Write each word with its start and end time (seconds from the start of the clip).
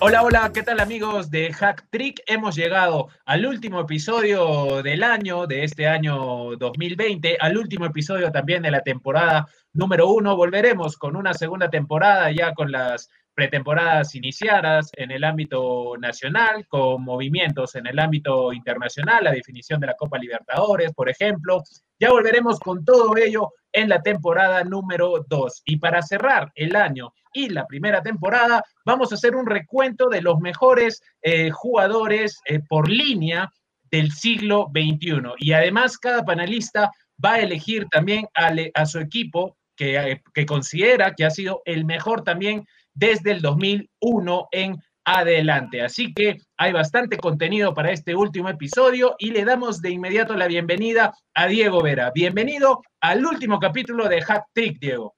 Hola, 0.00 0.22
hola, 0.22 0.50
¿qué 0.52 0.62
tal 0.62 0.80
amigos 0.80 1.30
de 1.30 1.50
Hack 1.52 1.86
Trick? 1.90 2.20
Hemos 2.26 2.54
llegado 2.56 3.08
al 3.24 3.46
último 3.46 3.80
episodio 3.80 4.82
del 4.82 5.04
año, 5.04 5.46
de 5.46 5.64
este 5.64 5.86
año 5.86 6.56
2020, 6.56 7.38
al 7.40 7.56
último 7.56 7.86
episodio 7.86 8.30
también 8.30 8.62
de 8.62 8.70
la 8.70 8.82
temporada 8.82 9.46
número 9.72 10.08
uno. 10.08 10.36
Volveremos 10.36 10.98
con 10.98 11.16
una 11.16 11.32
segunda 11.32 11.70
temporada 11.70 12.30
ya 12.30 12.52
con 12.52 12.70
las 12.70 13.08
pretemporadas 13.38 14.16
iniciadas 14.16 14.90
en 14.96 15.12
el 15.12 15.22
ámbito 15.22 15.94
nacional, 15.96 16.66
con 16.66 17.04
movimientos 17.04 17.76
en 17.76 17.86
el 17.86 18.00
ámbito 18.00 18.52
internacional, 18.52 19.22
la 19.22 19.30
definición 19.30 19.78
de 19.78 19.86
la 19.86 19.94
Copa 19.94 20.18
Libertadores, 20.18 20.92
por 20.92 21.08
ejemplo. 21.08 21.62
Ya 22.00 22.10
volveremos 22.10 22.58
con 22.58 22.84
todo 22.84 23.16
ello 23.16 23.52
en 23.72 23.90
la 23.90 24.02
temporada 24.02 24.64
número 24.64 25.24
2. 25.28 25.62
Y 25.66 25.76
para 25.76 26.02
cerrar 26.02 26.50
el 26.56 26.74
año 26.74 27.12
y 27.32 27.48
la 27.50 27.64
primera 27.64 28.02
temporada, 28.02 28.64
vamos 28.84 29.12
a 29.12 29.14
hacer 29.14 29.36
un 29.36 29.46
recuento 29.46 30.08
de 30.08 30.20
los 30.20 30.40
mejores 30.40 31.00
eh, 31.22 31.50
jugadores 31.50 32.40
eh, 32.44 32.58
por 32.68 32.90
línea 32.90 33.48
del 33.88 34.10
siglo 34.10 34.68
XXI. 34.74 35.22
Y 35.38 35.52
además, 35.52 35.96
cada 35.96 36.24
panelista 36.24 36.90
va 37.24 37.34
a 37.34 37.40
elegir 37.40 37.86
también 37.88 38.26
a, 38.34 38.50
a 38.74 38.84
su 38.84 38.98
equipo 38.98 39.56
que, 39.76 39.96
eh, 39.96 40.22
que 40.34 40.44
considera 40.44 41.14
que 41.14 41.24
ha 41.24 41.30
sido 41.30 41.62
el 41.66 41.84
mejor 41.84 42.24
también 42.24 42.66
desde 42.98 43.30
el 43.30 43.40
2001 43.40 44.48
en 44.50 44.76
adelante. 45.04 45.82
Así 45.82 46.12
que 46.12 46.38
hay 46.56 46.72
bastante 46.72 47.16
contenido 47.16 47.72
para 47.72 47.92
este 47.92 48.14
último 48.14 48.48
episodio 48.48 49.14
y 49.18 49.30
le 49.30 49.44
damos 49.44 49.80
de 49.80 49.90
inmediato 49.90 50.34
la 50.34 50.48
bienvenida 50.48 51.14
a 51.34 51.46
Diego 51.46 51.80
Vera. 51.80 52.10
Bienvenido 52.12 52.82
al 53.00 53.24
último 53.24 53.60
capítulo 53.60 54.08
de 54.08 54.20
Hack 54.20 54.46
Trick, 54.52 54.78
Diego. 54.80 55.14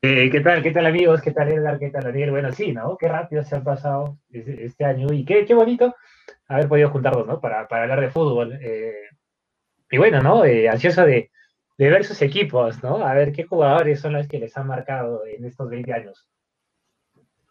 Eh, 0.00 0.30
¿Qué 0.30 0.40
tal? 0.40 0.62
¿Qué 0.62 0.70
tal 0.70 0.86
amigos? 0.86 1.20
¿Qué 1.22 1.32
tal 1.32 1.50
Edgar? 1.50 1.78
¿Qué 1.78 1.90
tal 1.90 2.04
Daniel? 2.04 2.30
Bueno, 2.30 2.52
sí, 2.52 2.72
¿no? 2.72 2.96
Qué 2.96 3.08
rápido 3.08 3.42
se 3.42 3.56
ha 3.56 3.64
pasado 3.64 4.18
este, 4.30 4.84
año 4.84 5.12
y 5.12 5.24
qué, 5.24 5.46
bonito 5.54 5.94
haber 6.46 6.68
podido 6.68 6.90
juntarnos, 6.90 7.26
¿no? 7.26 7.40
Para, 7.40 7.66
para 7.66 7.82
hablar 7.82 8.00
de 8.00 8.10
fútbol. 8.10 8.58
Eh, 8.60 9.08
y 9.90 9.98
bueno, 9.98 10.22
¿no? 10.22 10.44
Eh, 10.44 10.68
ansioso 10.68 11.04
de, 11.04 11.30
de 11.78 11.90
ver 11.90 12.04
sus 12.04 12.20
equipos, 12.22 12.82
¿no? 12.82 13.04
A 13.04 13.14
ver 13.14 13.32
qué 13.32 13.44
jugadores 13.44 14.00
son 14.00 14.12
los 14.12 14.28
que 14.28 14.38
les 14.38 14.56
han 14.56 14.68
marcado 14.68 15.26
en 15.26 15.44
estos 15.44 15.68
20 15.68 15.92
años. 15.92 16.28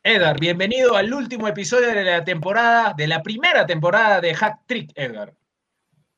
Edgar, 0.05 0.37
bienvenido 0.37 0.97
al 0.97 1.13
último 1.13 1.47
episodio 1.47 1.87
de 1.87 2.03
la 2.03 2.25
temporada, 2.25 2.93
de 2.93 3.07
la 3.07 3.23
primera 3.23 3.65
temporada 3.65 4.19
de 4.19 4.35
Hack 4.35 4.59
Trick, 4.65 4.91
Edgar. 4.95 5.33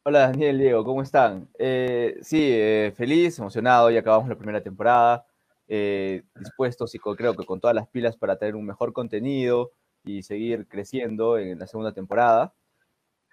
Hola 0.02 0.22
Daniel, 0.22 0.58
Diego, 0.58 0.83
¿cómo 0.83 1.03
están? 1.03 1.47
Eh, 1.59 2.17
sí, 2.23 2.50
eh, 2.52 2.91
feliz, 2.97 3.38
emocionado, 3.38 3.91
ya 3.91 4.00
acabamos 4.00 4.28
la 4.28 4.38
primera 4.39 4.63
temporada, 4.63 5.28
eh, 5.67 6.23
dispuestos 6.33 6.95
y 6.95 6.97
creo 6.97 7.36
que 7.36 7.45
con 7.45 7.59
todas 7.59 7.75
las 7.75 7.88
pilas 7.88 8.17
para 8.17 8.38
tener 8.38 8.56
un 8.56 8.66
mejor 8.66 8.91
contenido 8.91 9.69
y 10.03 10.23
seguir 10.23 10.67
creciendo 10.67 11.38
en 11.38 11.59
la 11.59 11.67
segunda 11.67 11.94
temporada. 11.94 12.56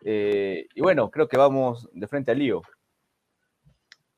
y 0.05 0.81
bueno, 0.83 1.11
creo 1.11 1.29
que 1.29 1.39
vamos 1.39 1.89
de 1.95 2.07
frente 2.07 2.31
al 2.31 2.41
lío. 2.41 2.61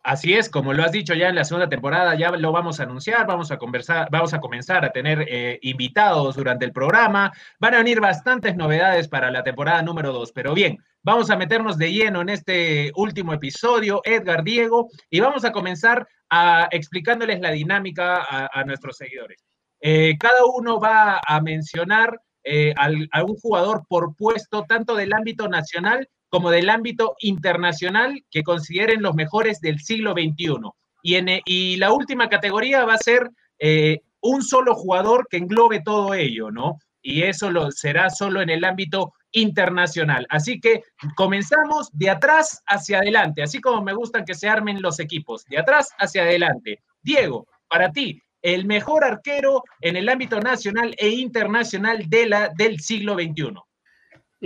Así 0.04 0.34
es, 0.34 0.50
como 0.50 0.74
lo 0.74 0.84
has 0.84 0.92
dicho 0.92 1.14
ya 1.14 1.30
en 1.30 1.34
la 1.34 1.44
segunda 1.44 1.70
temporada, 1.70 2.14
ya 2.14 2.30
lo 2.32 2.52
vamos 2.52 2.78
a 2.78 2.82
anunciar, 2.82 3.26
vamos 3.26 3.50
a 3.50 3.56
conversar, 3.56 4.06
vamos 4.10 4.34
a 4.34 4.38
comenzar 4.38 4.84
a 4.84 4.92
tener 4.92 5.24
eh, 5.26 5.58
invitados 5.62 6.36
durante 6.36 6.66
el 6.66 6.72
programa. 6.72 7.32
Van 7.58 7.72
a 7.72 7.78
venir 7.78 8.00
bastantes 8.00 8.54
novedades 8.54 9.08
para 9.08 9.30
la 9.30 9.42
temporada 9.42 9.80
número 9.80 10.12
dos, 10.12 10.30
pero 10.30 10.52
bien, 10.52 10.76
vamos 11.02 11.30
a 11.30 11.36
meternos 11.36 11.78
de 11.78 11.90
lleno 11.90 12.20
en 12.20 12.28
este 12.28 12.92
último 12.96 13.32
episodio, 13.32 14.02
Edgar 14.04 14.44
Diego, 14.44 14.90
y 15.08 15.20
vamos 15.20 15.42
a 15.46 15.52
comenzar 15.52 16.06
a, 16.28 16.68
explicándoles 16.70 17.40
la 17.40 17.52
dinámica 17.52 18.26
a, 18.28 18.62
nuestros 18.64 18.98
seguidores. 18.98 19.42
Eh, 19.80 20.18
cada 20.18 20.44
uno 20.44 20.78
va 20.78 21.18
a 21.26 21.40
mencionar 21.40 22.20
eh, 22.42 22.74
a 22.76 23.24
un 23.24 23.36
jugador 23.36 23.86
por 23.88 24.14
puesto, 24.14 24.66
tanto 24.68 24.96
del 24.96 25.14
ámbito 25.14 25.48
nacional 25.48 26.06
como 26.34 26.50
del 26.50 26.68
ámbito 26.68 27.14
internacional 27.20 28.24
que 28.28 28.42
consideren 28.42 29.02
los 29.02 29.14
mejores 29.14 29.60
del 29.60 29.78
siglo 29.78 30.14
XXI. 30.14 30.56
Y, 31.00 31.14
en, 31.14 31.28
y 31.44 31.76
la 31.76 31.92
última 31.92 32.28
categoría 32.28 32.84
va 32.84 32.94
a 32.94 32.98
ser 32.98 33.30
eh, 33.60 34.00
un 34.20 34.42
solo 34.42 34.74
jugador 34.74 35.28
que 35.30 35.36
englobe 35.36 35.82
todo 35.84 36.12
ello, 36.12 36.50
¿no? 36.50 36.80
Y 37.00 37.22
eso 37.22 37.52
lo, 37.52 37.70
será 37.70 38.10
solo 38.10 38.42
en 38.42 38.50
el 38.50 38.64
ámbito 38.64 39.12
internacional. 39.30 40.26
Así 40.28 40.58
que 40.58 40.82
comenzamos 41.14 41.88
de 41.92 42.10
atrás 42.10 42.64
hacia 42.66 42.98
adelante, 42.98 43.40
así 43.40 43.60
como 43.60 43.80
me 43.80 43.94
gustan 43.94 44.24
que 44.24 44.34
se 44.34 44.48
armen 44.48 44.82
los 44.82 44.98
equipos, 44.98 45.44
de 45.44 45.58
atrás 45.58 45.90
hacia 46.00 46.22
adelante. 46.22 46.82
Diego, 47.00 47.46
para 47.68 47.92
ti, 47.92 48.20
el 48.42 48.64
mejor 48.66 49.04
arquero 49.04 49.62
en 49.80 49.94
el 49.94 50.08
ámbito 50.08 50.40
nacional 50.40 50.96
e 50.98 51.10
internacional 51.10 52.08
de 52.08 52.26
la, 52.26 52.48
del 52.48 52.80
siglo 52.80 53.14
XXI. 53.14 53.54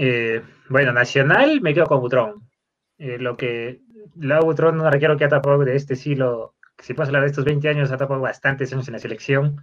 Eh, 0.00 0.44
bueno, 0.69 0.92
nacional 0.92 1.60
me 1.60 1.75
quedo 1.75 1.86
con 1.86 2.00
Butrón. 2.00 2.48
Eh, 2.98 3.19
lo 3.19 3.36
que 3.36 3.81
Lau 4.14 4.44
Butrón, 4.44 4.81
un 4.81 4.86
arquero 4.86 5.16
que 5.16 5.25
ha 5.25 5.28
tapado 5.28 5.59
de 5.59 5.75
este 5.75 5.97
siglo, 5.97 6.54
si 6.78 6.94
puedo 6.94 7.09
hablar 7.09 7.22
de 7.22 7.31
estos 7.31 7.44
20 7.44 7.69
años, 7.69 7.91
ha 7.91 7.97
tapado 7.97 8.20
bastantes 8.20 8.72
años 8.72 8.87
en 8.87 8.92
la 8.92 9.00
selección. 9.00 9.60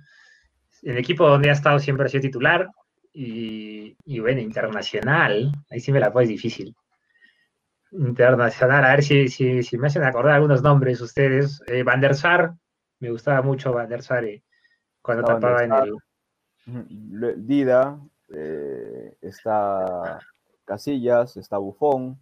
El 0.83 0.97
equipo 0.97 1.25
donde 1.25 1.49
ha 1.49 1.53
estado 1.53 1.79
siempre 1.79 2.05
ha 2.05 2.09
sido 2.09 2.23
titular. 2.23 2.67
Y, 3.13 3.95
bueno, 4.19 4.41
internacional, 4.41 5.53
ahí 5.71 5.79
sí 5.79 5.93
me 5.93 6.01
la 6.01 6.11
es 6.13 6.27
difícil. 6.27 6.75
Internacional, 7.91 8.83
a 8.83 8.89
ver 8.89 9.03
si, 9.03 9.29
si, 9.29 9.77
me 9.77 9.87
hacen 9.87 10.03
acordar 10.03 10.33
algunos 10.33 10.61
nombres 10.61 10.99
ustedes. 10.99 11.61
Eh, 11.67 11.83
Van 11.83 12.01
der 12.01 12.13
Sar, 12.13 12.51
me 12.99 13.09
gustaba 13.09 13.41
mucho 13.41 13.71
Van 13.71 13.87
der 13.87 14.03
Sar 14.03 14.25
eh, 14.25 14.43
cuando 15.01 15.23
tapaba 15.23 15.63
en 15.63 15.71
el. 15.71 17.35
Dida, 17.37 17.97
eh, 18.35 19.17
está 19.21 20.19
Casillas, 20.65 21.37
está 21.37 21.57
Bufón. 21.57 22.19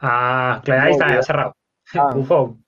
Ah, 0.00 0.60
claro, 0.64 0.82
ahí 0.82 0.92
está, 0.92 1.22
cerrado. 1.22 1.56
Ah. 1.94 2.10
Bufón. 2.12 2.64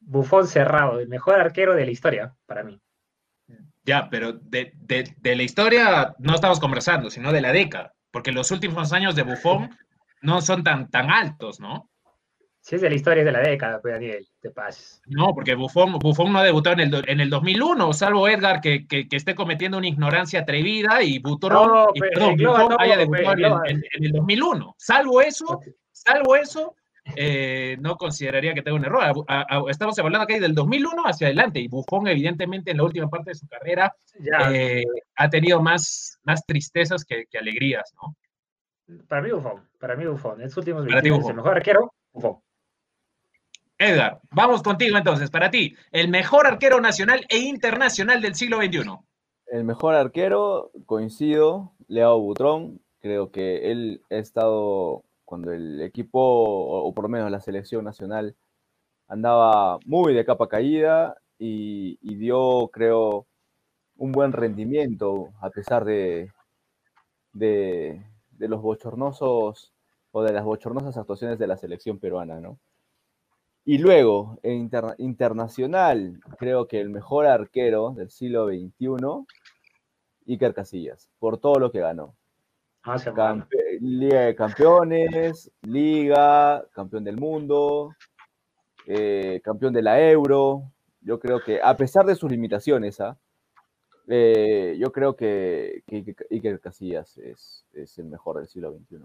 Bufón 0.00 0.46
cerrado, 0.46 1.00
el 1.00 1.08
mejor 1.08 1.34
arquero 1.34 1.74
de 1.74 1.84
la 1.84 1.90
historia, 1.90 2.34
para 2.46 2.62
mí. 2.62 2.80
Ya, 3.84 4.08
pero 4.08 4.32
de, 4.32 4.72
la 5.22 5.42
historia 5.42 6.14
no 6.18 6.34
estamos 6.34 6.60
conversando, 6.60 7.10
sino 7.10 7.32
de 7.32 7.42
la 7.42 7.52
década, 7.52 7.94
porque 8.10 8.32
los 8.32 8.50
últimos 8.50 8.92
años 8.92 9.14
de 9.14 9.22
Bufón 9.22 9.76
no 10.22 10.40
son 10.40 10.64
tan, 10.64 10.90
tan 10.90 11.10
altos, 11.10 11.60
¿no? 11.60 11.90
Si 12.68 12.74
es 12.74 12.82
de 12.82 12.90
la 12.90 12.96
historia 12.96 13.24
de 13.24 13.32
la 13.32 13.40
década, 13.40 13.80
pues 13.80 13.94
Daniel, 13.94 14.28
te 14.40 14.50
pases. 14.50 15.00
No, 15.06 15.34
porque 15.34 15.54
Buffon, 15.54 15.92
no 16.30 16.42
debutó 16.42 16.72
en 16.72 16.80
el, 16.80 17.04
en 17.08 17.20
el 17.20 17.30
2001, 17.30 17.94
salvo 17.94 18.28
Edgar 18.28 18.60
que, 18.60 18.86
que, 18.86 19.06
esté 19.10 19.34
cometiendo 19.34 19.78
una 19.78 19.88
ignorancia 19.88 20.40
atrevida 20.40 21.02
y 21.02 21.18
Butrón, 21.18 21.86
perdón, 21.98 22.36
Buffon 22.36 22.76
haya 22.78 22.98
debutado 22.98 23.62
en, 23.64 23.82
el 23.92 24.12
2001. 24.12 24.74
Salvo 24.76 25.22
eso, 25.22 25.60
salvo 25.92 26.36
eso, 26.36 26.76
eh, 27.16 27.78
no 27.80 27.96
consideraría 27.96 28.52
que 28.52 28.60
tenga 28.60 28.76
un 28.76 28.84
error. 28.84 29.24
estamos 29.70 29.98
hablando 29.98 30.24
aquí 30.24 30.38
del 30.38 30.54
2001 30.54 31.04
hacia 31.06 31.28
adelante 31.28 31.60
y 31.60 31.68
Buffon 31.68 32.06
evidentemente 32.06 32.72
en 32.72 32.76
la 32.76 32.84
última 32.84 33.08
parte 33.08 33.30
de 33.30 33.36
su 33.36 33.48
carrera 33.48 33.96
eh, 34.52 34.84
ha 35.16 35.30
tenido 35.30 35.62
más, 35.62 36.18
más 36.22 36.44
tristezas 36.44 37.02
que, 37.06 37.24
alegrías, 37.40 37.94
¿no? 37.94 38.14
Para 39.06 39.22
mí 39.22 39.30
Buffon, 39.30 39.66
para 39.80 39.96
mí 39.96 40.04
Buffon, 40.04 40.42
en 40.42 40.50
sus 40.50 40.58
últimos 40.58 40.84
20 40.84 41.08
años, 41.08 41.30
el 41.30 41.34
mejor 41.34 41.56
arquero, 41.56 41.94
Buffon. 42.12 42.42
Edgar, 43.78 44.20
vamos 44.32 44.62
contigo 44.62 44.98
entonces. 44.98 45.30
Para 45.30 45.50
ti, 45.50 45.76
el 45.92 46.08
mejor 46.08 46.48
arquero 46.48 46.80
nacional 46.80 47.24
e 47.28 47.38
internacional 47.38 48.20
del 48.20 48.34
siglo 48.34 48.58
XXI. 48.58 48.98
El 49.46 49.64
mejor 49.64 49.94
arquero, 49.94 50.72
coincido, 50.84 51.72
Leo 51.86 52.18
Butrón. 52.18 52.80
Creo 53.00 53.30
que 53.30 53.70
él 53.70 54.02
ha 54.10 54.16
estado 54.16 55.04
cuando 55.24 55.52
el 55.52 55.80
equipo, 55.80 56.20
o 56.20 56.92
por 56.92 57.04
lo 57.04 57.08
menos 57.08 57.30
la 57.30 57.40
selección 57.40 57.84
nacional, 57.84 58.34
andaba 59.06 59.78
muy 59.84 60.12
de 60.12 60.24
capa 60.24 60.48
caída 60.48 61.16
y, 61.38 61.96
dio, 62.16 62.68
creo, 62.72 63.26
un 63.96 64.10
buen 64.10 64.32
rendimiento 64.32 65.28
a 65.40 65.50
pesar 65.50 65.84
de, 65.84 66.32
de, 67.32 68.02
de 68.30 68.48
los 68.48 68.60
bochornosos 68.60 69.72
o 70.10 70.22
de 70.22 70.32
las 70.32 70.44
bochornosas 70.44 70.96
actuaciones 70.96 71.38
de 71.38 71.46
la 71.46 71.56
selección 71.56 71.98
peruana, 71.98 72.40
¿no? 72.40 72.58
Y 73.68 73.76
luego, 73.76 74.40
en 74.42 74.70
internacional, 74.96 76.18
creo 76.38 76.66
que 76.66 76.80
el 76.80 76.88
mejor 76.88 77.26
arquero 77.26 77.90
del 77.90 78.08
siglo 78.08 78.48
XXI, 78.48 79.26
Iker 80.26 80.54
Casillas, 80.54 81.10
por 81.18 81.36
todo 81.36 81.56
lo 81.56 81.70
que 81.70 81.80
ganó. 81.80 82.16
Ah, 82.82 82.96
Liga 83.78 84.20
de 84.22 84.34
Campeones, 84.34 85.52
Liga, 85.60 86.64
campeón 86.72 87.04
del 87.04 87.18
mundo, 87.18 87.94
eh, 88.86 89.42
campeón 89.44 89.74
de 89.74 89.82
la 89.82 90.00
Euro. 90.00 90.72
Yo 91.02 91.20
creo 91.20 91.44
que, 91.44 91.60
a 91.62 91.76
pesar 91.76 92.06
de 92.06 92.14
sus 92.14 92.30
limitaciones, 92.30 93.02
¿ah? 93.02 93.18
Eh, 94.08 94.78
yo 94.80 94.90
creo 94.92 95.14
que, 95.14 95.82
que, 95.86 96.16
Iker 96.30 96.58
Casillas 96.60 97.18
es, 97.18 97.66
es 97.74 97.98
el 97.98 98.06
mejor 98.06 98.38
del 98.38 98.48
siglo 98.48 98.72
XXI. 98.72 98.96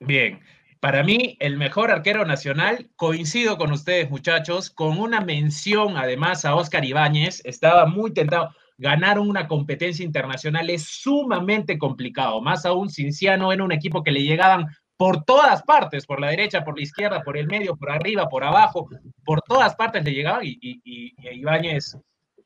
Bien, 0.00 0.40
para 0.80 1.02
mí, 1.02 1.36
el 1.40 1.56
mejor 1.56 1.90
arquero 1.90 2.24
nacional, 2.24 2.88
coincido 2.96 3.58
con 3.58 3.72
ustedes, 3.72 4.10
muchachos, 4.10 4.70
con 4.70 4.98
una 4.98 5.20
mención 5.20 5.96
además 5.96 6.44
a 6.44 6.54
Oscar 6.54 6.84
Ibáñez, 6.84 7.40
estaba 7.44 7.86
muy 7.86 8.12
tentado. 8.12 8.50
Ganar 8.80 9.18
una 9.18 9.48
competencia 9.48 10.04
internacional 10.04 10.70
es 10.70 10.84
sumamente 10.84 11.78
complicado, 11.78 12.40
más 12.40 12.64
aún 12.64 12.90
Cinciano 12.90 13.52
en 13.52 13.60
un 13.60 13.72
equipo 13.72 14.04
que 14.04 14.12
le 14.12 14.22
llegaban 14.22 14.66
por 14.96 15.24
todas 15.24 15.62
partes, 15.64 16.06
por 16.06 16.20
la 16.20 16.28
derecha, 16.28 16.64
por 16.64 16.76
la 16.76 16.82
izquierda, 16.82 17.22
por 17.22 17.36
el 17.36 17.48
medio, 17.48 17.76
por 17.76 17.90
arriba, 17.90 18.28
por 18.28 18.44
abajo, 18.44 18.88
por 19.24 19.42
todas 19.42 19.74
partes 19.74 20.04
le 20.04 20.12
llegaban 20.12 20.44
y, 20.44 20.58
y, 20.60 21.14
Ibáñez 21.38 21.96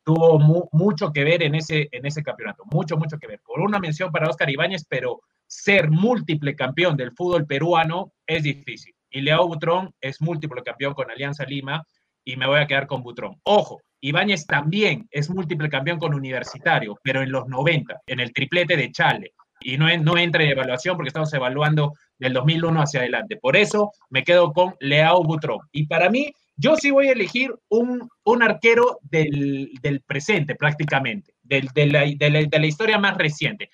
tuvo 0.05 0.69
mucho 0.73 1.13
que 1.13 1.25
ver 1.25 1.43
en 1.43 1.55
ese, 1.55 1.89
en 1.93 2.07
ese 2.07 2.23
campeonato, 2.23 2.65
mucho, 2.71 2.97
mucho 2.97 3.19
que 3.19 3.27
ver. 3.27 3.41
Por 3.45 3.61
una 3.61 3.79
mención 3.79 4.11
para 4.11 4.29
Oscar 4.29 4.51
Ibáñez, 4.51 4.85
pero 4.89 5.21
ser 5.47 5.91
múltiple 5.91 6.57
campeón 6.57 6.97
del 6.97 7.13
fútbol 7.13 7.47
peruano 7.47 8.13
es 8.27 8.43
difícil. 8.43 8.95
Y 9.11 9.21
Leo 9.21 9.47
Butrón 9.47 9.95
es 10.01 10.21
múltiple 10.21 10.63
campeón 10.63 10.95
con 10.95 11.11
Alianza 11.11 11.45
Lima 11.45 11.85
y 12.25 12.37
me 12.37 12.47
voy 12.47 12.61
a 12.61 12.67
quedar 12.67 12.87
con 12.87 13.03
Butrón. 13.03 13.39
Ojo, 13.45 13.81
Ibáñez 14.01 14.47
también 14.47 15.07
es 15.11 15.31
múltiple 15.31 15.69
campeón 15.69 15.99
con 15.99 16.15
Universitario, 16.15 16.99
pero 17.03 17.23
en 17.23 17.31
los 17.31 17.47
90, 17.47 18.01
en 18.07 18.21
el 18.21 18.33
triplete 18.33 18.77
de 18.77 18.91
Chale. 18.91 19.35
Y 19.61 19.77
no, 19.77 19.87
no 19.99 20.19
entra 20.19 20.43
en 20.43 20.51
evaluación 20.51 20.97
porque 20.97 21.09
estamos 21.09 21.33
evaluando 21.35 21.95
del 22.19 22.33
2001 22.33 22.81
hacia 22.81 23.01
adelante. 23.01 23.37
Por 23.37 23.57
eso 23.57 23.93
me 24.11 24.25
quedo 24.25 24.53
con 24.53 24.75
Leao 24.81 25.23
Butrón. 25.23 25.61
Y 25.71 25.87
para 25.87 26.11
mí, 26.11 26.33
yo 26.57 26.77
sí 26.77 26.91
voy 26.91 27.09
a 27.09 27.13
elegir 27.13 27.55
un, 27.69 28.09
un 28.25 28.43
arquero 28.43 28.99
del, 29.03 29.71
del, 29.81 30.01
presente 30.03 30.55
prácticamente, 30.55 31.35
del, 31.43 31.69
de, 31.75 31.87
la, 31.87 32.01
de, 32.01 32.49
la, 32.51 32.67
historia 32.67 32.99
más 32.99 33.17
reciente. 33.17 33.71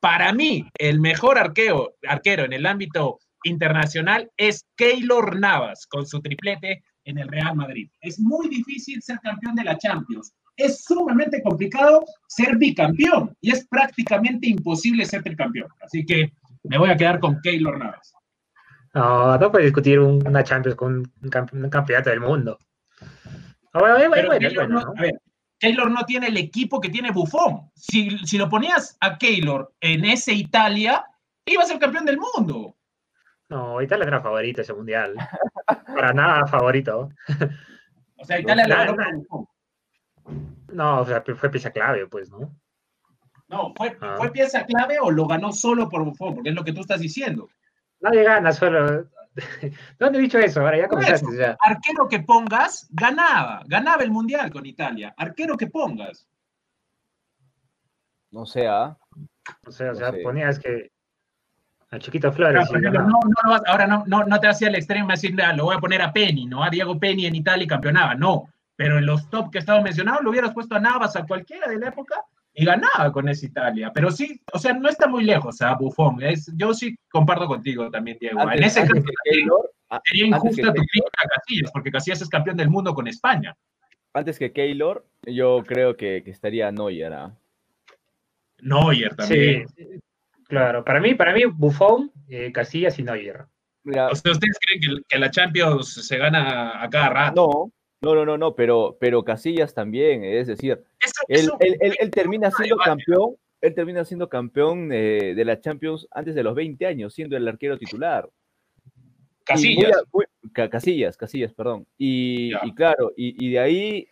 Para 0.00 0.32
mí, 0.32 0.64
el 0.78 1.00
mejor 1.00 1.38
arquero, 1.38 1.94
arquero 2.08 2.44
en 2.44 2.52
el 2.52 2.66
ámbito 2.66 3.18
internacional 3.44 4.30
es 4.36 4.64
Keylor 4.76 5.38
Navas 5.38 5.86
con 5.86 6.06
su 6.06 6.20
triplete 6.20 6.82
en 7.04 7.18
el 7.18 7.28
Real 7.28 7.56
Madrid. 7.56 7.90
Es 8.00 8.18
muy 8.18 8.48
difícil 8.48 9.02
ser 9.02 9.18
campeón 9.20 9.54
de 9.56 9.64
la 9.64 9.78
Champions. 9.78 10.32
Es 10.56 10.84
sumamente 10.84 11.42
complicado 11.42 12.04
ser 12.28 12.56
bicampeón 12.56 13.34
y 13.40 13.50
es 13.50 13.66
prácticamente 13.68 14.48
imposible 14.48 15.04
ser 15.04 15.22
tricampeón. 15.22 15.68
Así 15.82 16.04
que 16.04 16.30
me 16.64 16.78
voy 16.78 16.90
a 16.90 16.96
quedar 16.96 17.18
con 17.20 17.40
Keylor 17.40 17.78
Navas. 17.78 18.12
No, 18.94 19.38
no 19.38 19.50
puedes 19.50 19.66
discutir 19.66 20.00
una 20.00 20.42
Champions 20.42 20.76
con 20.76 21.12
un, 21.22 21.70
campeonato 21.70 22.10
del 22.10 22.20
mundo. 22.20 22.58
A 23.72 23.82
ver, 23.82 25.20
Keylor 25.58 25.90
no 25.90 26.04
tiene 26.04 26.28
el 26.28 26.36
equipo 26.36 26.80
que 26.80 26.88
tiene 26.88 27.12
Buffon. 27.12 27.70
Si, 27.74 28.18
si 28.26 28.38
lo 28.38 28.48
ponías 28.48 28.96
a 29.00 29.18
Keylor 29.18 29.72
en 29.80 30.04
ese 30.06 30.32
Italia, 30.32 31.04
iba 31.44 31.62
a 31.62 31.66
ser 31.66 31.78
campeón 31.78 32.06
del 32.06 32.18
mundo. 32.18 32.76
No, 33.48 33.82
Italia 33.82 34.06
era 34.06 34.20
favorito 34.20 34.62
ese 34.62 34.72
mundial. 34.72 35.14
Para 35.66 36.12
nada 36.12 36.46
favorito. 36.46 37.10
O 38.16 38.24
sea, 38.24 38.38
Italia 38.38 38.66
no, 38.66 38.74
la 38.74 38.84
ganó. 38.92 39.50
No, 40.72 41.00
o 41.00 41.04
sea, 41.04 41.22
fue 41.22 41.50
pieza 41.50 41.70
clave, 41.70 42.06
pues, 42.06 42.30
¿no? 42.30 42.54
No, 43.48 43.72
¿fue, 43.76 43.96
ah. 44.00 44.14
¿fue 44.16 44.30
pieza 44.30 44.64
clave 44.64 44.98
o 45.00 45.10
lo 45.10 45.26
ganó 45.26 45.52
solo 45.52 45.88
por 45.88 46.04
Buffon? 46.04 46.34
Porque 46.36 46.50
es 46.50 46.54
lo 46.54 46.64
que 46.64 46.72
tú 46.72 46.82
estás 46.82 47.00
diciendo. 47.00 47.48
Nadie 48.00 48.24
gana 48.24 48.52
solo. 48.52 49.08
¿Dónde 49.98 50.18
he 50.18 50.22
dicho 50.22 50.38
eso? 50.38 50.60
Ahora 50.60 50.78
ya 50.78 50.88
comenzaste 50.88 51.36
ya. 51.36 51.56
Arquero 51.60 52.08
que 52.08 52.20
pongas, 52.20 52.88
ganaba. 52.90 53.62
Ganaba 53.66 54.02
el 54.02 54.10
mundial 54.10 54.50
con 54.50 54.66
Italia. 54.66 55.14
Arquero 55.16 55.56
que 55.56 55.68
pongas. 55.68 56.26
No 58.30 58.46
sea. 58.46 58.96
O 59.66 59.70
sea, 59.70 59.92
o 59.92 59.94
sea, 59.94 60.12
ponías 60.22 60.58
que. 60.58 60.90
A 61.90 61.98
Chiquito 61.98 62.32
Flores. 62.32 62.68
ahora 63.66 63.86
no, 63.86 64.04
no, 64.06 64.24
no 64.24 64.40
te 64.40 64.46
hacía 64.46 64.68
el 64.68 64.76
extremo 64.76 65.10
decir, 65.10 65.34
ah, 65.42 65.52
lo 65.52 65.64
voy 65.64 65.76
a 65.76 65.80
poner 65.80 66.00
a 66.02 66.12
Penny, 66.12 66.46
¿no? 66.46 66.62
A 66.62 66.70
Diego 66.70 67.00
Penny 67.00 67.26
en 67.26 67.34
Italia 67.34 67.64
y 67.64 67.68
campeonaba. 67.68 68.14
No. 68.14 68.48
Pero 68.76 68.98
en 68.98 69.06
los 69.06 69.28
top 69.28 69.50
que 69.50 69.58
estaba 69.58 69.82
mencionado, 69.82 70.22
lo 70.22 70.30
hubieras 70.30 70.54
puesto 70.54 70.76
a 70.76 70.80
Navas, 70.80 71.16
a 71.16 71.26
cualquiera 71.26 71.68
de 71.68 71.78
la 71.78 71.88
época, 71.88 72.24
y 72.52 72.64
ganaba 72.64 73.12
con 73.12 73.28
esa 73.28 73.46
Italia. 73.46 73.90
Pero 73.94 74.10
sí, 74.10 74.40
o 74.52 74.58
sea, 74.58 74.72
no 74.72 74.88
está 74.88 75.06
muy 75.06 75.24
lejos 75.24 75.60
a 75.62 75.74
Buffon. 75.74 76.22
Es, 76.22 76.50
yo 76.56 76.74
sí 76.74 76.96
comparto 77.08 77.46
contigo 77.46 77.90
también, 77.90 78.18
Diego. 78.20 78.40
en 78.50 78.62
ese 78.62 78.80
caso, 78.80 78.94
sería 80.04 80.26
injusta 80.26 80.72
tu 80.72 80.82
crítica 80.82 81.22
a 81.24 81.28
Casillas, 81.28 81.70
porque 81.72 81.90
Casillas 81.90 82.22
es 82.22 82.28
campeón 82.28 82.56
del 82.56 82.70
mundo 82.70 82.94
con 82.94 83.06
España. 83.06 83.56
Antes 84.12 84.38
que 84.38 84.52
Keylor, 84.52 85.06
yo 85.24 85.62
creo 85.66 85.96
que, 85.96 86.22
que 86.24 86.30
estaría 86.30 86.70
Neuer. 86.72 87.12
¿ah? 87.12 87.36
Neuer 88.60 89.14
también. 89.14 89.68
Sí, 89.68 89.84
claro. 90.48 90.84
Para 90.84 91.00
mí, 91.00 91.14
para 91.14 91.32
mí 91.32 91.44
Buffon, 91.44 92.10
eh, 92.28 92.50
Casillas 92.50 92.98
y 92.98 93.04
Neuer. 93.04 93.46
o 93.84 93.92
sea, 93.92 94.32
¿ustedes 94.32 94.58
creen 94.60 94.80
que, 94.80 95.02
que, 95.08 95.18
la 95.18 95.30
Champions 95.30 96.06
se 96.06 96.18
gana 96.18 96.82
a 96.82 96.90
cada 96.90 97.08
rato? 97.10 97.46
No, 97.46 97.72
no, 98.00 98.14
no, 98.14 98.24
no, 98.24 98.38
no, 98.38 98.54
pero, 98.54 98.96
pero 99.00 99.24
Casillas 99.24 99.74
también, 99.74 100.24
es 100.24 100.46
decir, 100.46 100.82
él, 101.28 101.50
termina 102.10 102.50
siendo 102.50 102.76
campeón, 102.76 103.36
él 103.60 103.74
termina 103.74 104.04
siendo 104.04 104.28
campeón 104.28 104.88
de 104.88 105.42
la 105.44 105.60
Champions 105.60 106.08
antes 106.10 106.34
de 106.34 106.42
los 106.42 106.54
20 106.54 106.86
años, 106.86 107.14
siendo 107.14 107.36
el 107.36 107.46
arquero 107.46 107.78
titular. 107.78 108.28
Casillas. 109.44 110.02
Casillas, 110.52 111.16
Casillas, 111.16 111.52
perdón. 111.52 111.86
Y, 111.98 112.52
claro, 112.74 113.12
y, 113.16 113.50
de 113.50 113.58
ahí 113.58 114.08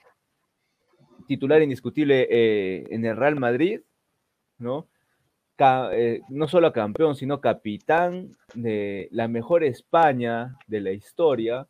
titular 1.26 1.62
indiscutible 1.62 2.26
eh, 2.30 2.86
en 2.90 3.04
el 3.04 3.16
Real 3.16 3.36
Madrid, 3.36 3.80
¿no? 4.58 4.88
Eh, 5.60 6.20
no 6.28 6.46
solo 6.46 6.72
campeón, 6.72 7.16
sino 7.16 7.40
capitán 7.40 8.30
de 8.54 9.08
la 9.10 9.26
mejor 9.26 9.64
España 9.64 10.56
de 10.68 10.80
la 10.80 10.92
historia, 10.92 11.66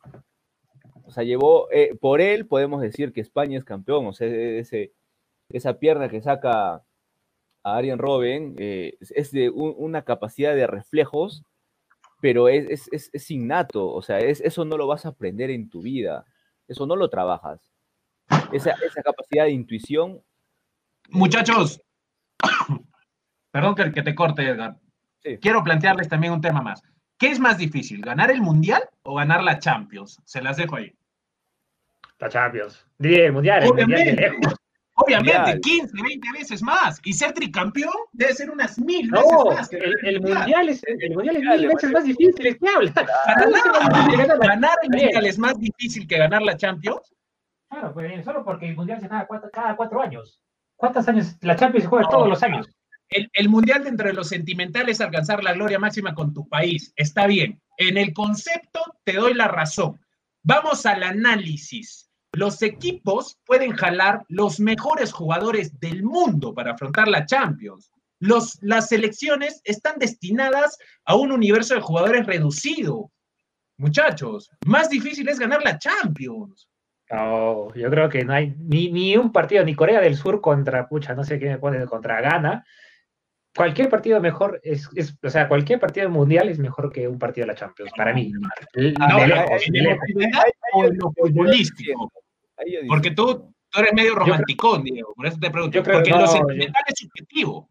o 1.09 1.11
sea, 1.11 1.23
llevó, 1.23 1.67
eh, 1.71 1.97
por 1.99 2.21
él 2.21 2.45
podemos 2.45 2.81
decir 2.81 3.11
que 3.11 3.21
España 3.21 3.57
es 3.57 3.63
campeón, 3.65 4.05
o 4.05 4.13
sea, 4.13 4.27
e-, 4.27 4.59
ese, 4.59 4.93
esa 5.49 5.79
pierna 5.79 6.07
que 6.07 6.21
saca 6.21 6.83
a 7.63 7.77
Arjen 7.77 7.97
Robben 7.97 8.53
eh, 8.59 8.95
es 8.99 9.31
de 9.31 9.49
una 9.49 10.03
capacidad 10.03 10.53
de 10.53 10.67
reflejos, 10.67 11.43
pero 12.21 12.47
es, 12.47 12.89
es, 12.91 13.31
innato, 13.31 13.91
o 13.91 14.03
sea, 14.03 14.19
eso 14.19 14.65
no 14.65 14.77
lo 14.77 14.85
vas 14.85 15.07
a 15.07 15.09
aprender 15.09 15.49
en 15.49 15.67
tu 15.67 15.81
vida, 15.81 16.25
eso 16.67 16.85
no 16.85 16.95
lo 16.95 17.09
trabajas. 17.09 17.71
Esa, 18.51 18.75
capacidad 19.03 19.45
de 19.45 19.51
intuición. 19.51 20.21
Muchachos, 21.09 21.81
perdón 23.51 23.73
que, 23.73 24.03
te 24.03 24.13
corte, 24.13 24.47
Edgar. 24.47 24.77
Quiero 25.41 25.63
plantearles 25.63 26.07
también 26.07 26.33
un 26.33 26.41
tema 26.41 26.61
más. 26.61 26.83
¿Qué 27.17 27.31
es 27.31 27.39
más 27.39 27.57
difícil, 27.57 27.99
ganar 28.01 28.29
el 28.29 28.41
Mundial 28.41 28.83
o 29.01 29.15
ganar 29.15 29.43
la 29.43 29.57
Champions? 29.57 30.21
Se 30.23 30.41
las 30.41 30.57
dejo 30.57 30.75
ahí. 30.75 30.93
La 32.19 32.29
Champions. 32.29 32.85
Dile, 32.97 33.27
el 33.27 33.33
Mundial, 33.33 33.63
el 33.63 33.69
Obviamente. 33.69 34.31
Obviamente, 35.01 35.61
15, 35.61 35.93
20 36.03 36.27
veces 36.33 36.61
más. 36.61 36.99
Y 37.05 37.13
ser 37.13 37.31
tricampeón 37.31 37.93
debe 38.11 38.33
ser 38.33 38.49
unas 38.49 38.77
mil 38.77 39.09
veces 39.09 39.31
más. 39.45 39.71
El, 39.71 39.95
el, 40.03 40.21
mundial 40.21 40.67
es, 40.67 40.83
el 40.83 41.13
mundial 41.13 41.37
es 41.37 41.43
mil 41.43 41.67
veces 41.67 41.91
más 41.91 42.03
difícil. 42.03 42.57
¿Qué 42.57 42.69
hablas? 42.69 42.93
ganar 42.93 44.71
el 44.83 44.89
mundial 44.89 45.25
es 45.25 45.39
más 45.39 45.57
difícil 45.57 46.05
que 46.05 46.17
ganar 46.17 46.41
la 46.41 46.57
Champions. 46.57 47.15
Claro, 47.69 47.93
pues 47.93 48.25
solo 48.25 48.43
porque 48.43 48.67
el 48.67 48.75
mundial 48.75 48.99
se 48.99 49.07
gana 49.07 49.25
cada 49.53 49.77
cuatro 49.77 50.01
años. 50.01 50.41
¿Cuántos 50.75 51.07
años? 51.07 51.37
La 51.41 51.55
Champions 51.55 51.83
se 51.83 51.89
juega 51.89 52.09
todos 52.09 52.27
los 52.27 52.43
años. 52.43 52.67
El, 53.07 53.29
el, 53.33 53.49
mundial 53.49 53.83
dentro 53.83 54.07
de 54.07 54.13
los 54.13 54.27
sentimentales 54.27 54.97
es 54.97 55.01
alcanzar 55.01 55.43
la 55.43 55.53
gloria 55.53 55.79
máxima 55.79 56.13
con 56.13 56.33
tu 56.33 56.47
país. 56.47 56.91
Está 56.95 57.25
bien. 57.25 57.61
En 57.77 57.97
el 57.97 58.13
concepto 58.13 58.81
te 59.03 59.13
doy 59.13 59.33
la 59.33 59.47
razón. 59.47 59.99
Vamos 60.43 60.85
al 60.85 61.03
análisis 61.03 62.08
los 62.33 62.61
equipos 62.61 63.39
pueden 63.45 63.71
jalar 63.71 64.23
los 64.27 64.59
mejores 64.59 65.11
jugadores 65.11 65.79
del 65.79 66.03
mundo 66.03 66.53
para 66.53 66.73
afrontar 66.73 67.07
la 67.07 67.25
Champions. 67.25 67.91
Los, 68.19 68.59
las 68.61 68.89
selecciones 68.89 69.61
están 69.63 69.97
destinadas 69.97 70.77
a 71.05 71.15
un 71.15 71.31
universo 71.31 71.75
de 71.75 71.81
jugadores 71.81 72.25
reducido. 72.25 73.11
Muchachos, 73.77 74.51
más 74.65 74.89
difícil 74.89 75.29
es 75.29 75.39
ganar 75.39 75.63
la 75.63 75.79
Champions. 75.79 76.69
No, 77.09 77.73
yo 77.73 77.89
creo 77.89 78.09
que 78.09 78.23
no 78.23 78.33
hay 78.33 78.53
ni, 78.59 79.17
un 79.17 79.31
partido, 79.31 79.63
ni 79.63 79.73
Corea 79.73 79.99
del 79.99 80.15
Sur 80.15 80.41
contra, 80.41 80.87
pucha, 80.87 81.15
no 81.15 81.23
sé 81.23 81.39
qué 81.39 81.47
me 81.47 81.57
pone, 81.57 81.83
contra 81.85 82.21
Ghana. 82.21 82.65
Cualquier 83.59 83.89
partido 83.89 84.21
mejor 84.21 84.61
es, 84.63 84.87
o 85.21 85.29
sea, 85.29 85.49
cualquier 85.49 85.81
partido 85.81 86.09
mundial 86.09 86.47
es 86.47 86.57
mejor 86.59 86.89
que 86.93 87.09
un 87.09 87.19
partido 87.19 87.45
de 87.45 87.51
la 87.51 87.59
Champions, 87.59 87.91
para 87.93 88.13
mí. 88.13 88.31
No, 88.31 89.27
lo 89.27 91.11
futbolístico. 91.11 92.09
Porque 92.87 93.11
tú, 93.11 93.53
eres 93.75 93.91
medio 93.93 94.15
romanticón, 94.15 94.83
Diego, 94.83 95.13
por 95.13 95.27
eso 95.27 95.37
te 95.41 95.51
pregunto. 95.51 95.83
porque 95.83 96.09
lo 96.09 96.25
sentimental 96.27 96.83
es 96.87 96.99
subjetivo, 96.99 97.69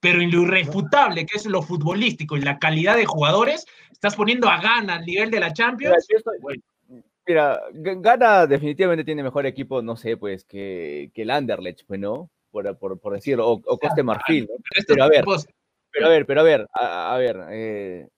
pero 0.00 0.22
en 0.22 0.30
lo 0.30 0.44
irrefutable, 0.44 1.26
que 1.26 1.36
es 1.36 1.44
lo 1.44 1.60
futbolístico 1.60 2.38
y 2.38 2.40
la 2.40 2.58
calidad 2.58 2.96
de 2.96 3.04
jugadores, 3.04 3.66
estás 3.92 4.16
poniendo 4.16 4.48
a 4.48 4.62
Gana 4.62 4.94
al 4.94 5.04
nivel 5.04 5.30
de 5.30 5.40
la 5.40 5.52
Champions. 5.52 6.08
Mira, 7.26 7.60
Gana 7.74 8.46
definitivamente 8.46 9.04
tiene 9.04 9.22
mejor 9.22 9.44
equipo, 9.44 9.82
no 9.82 9.94
sé, 9.94 10.16
pues, 10.16 10.46
que, 10.46 11.10
que 11.12 11.20
el 11.20 11.30
Anderlecht, 11.30 11.82
pues, 11.86 12.00
¿no? 12.00 12.30
Por, 12.62 12.78
por, 12.78 13.00
por 13.00 13.14
decirlo, 13.14 13.48
o, 13.48 13.52
o 13.64 13.78
Coste 13.78 14.02
Marfil, 14.02 14.48
¿no? 14.50 14.56
Pero 14.86 15.04
a 15.04 15.08
ver, 15.08 15.24
pero 15.90 16.06
a 16.06 16.08
ver, 16.10 16.26
pero 16.26 16.40
a 16.40 16.44
ver, 16.44 16.66
a, 16.72 17.14
a 17.14 17.18
ver, 17.18 17.40
eh, 17.50 18.08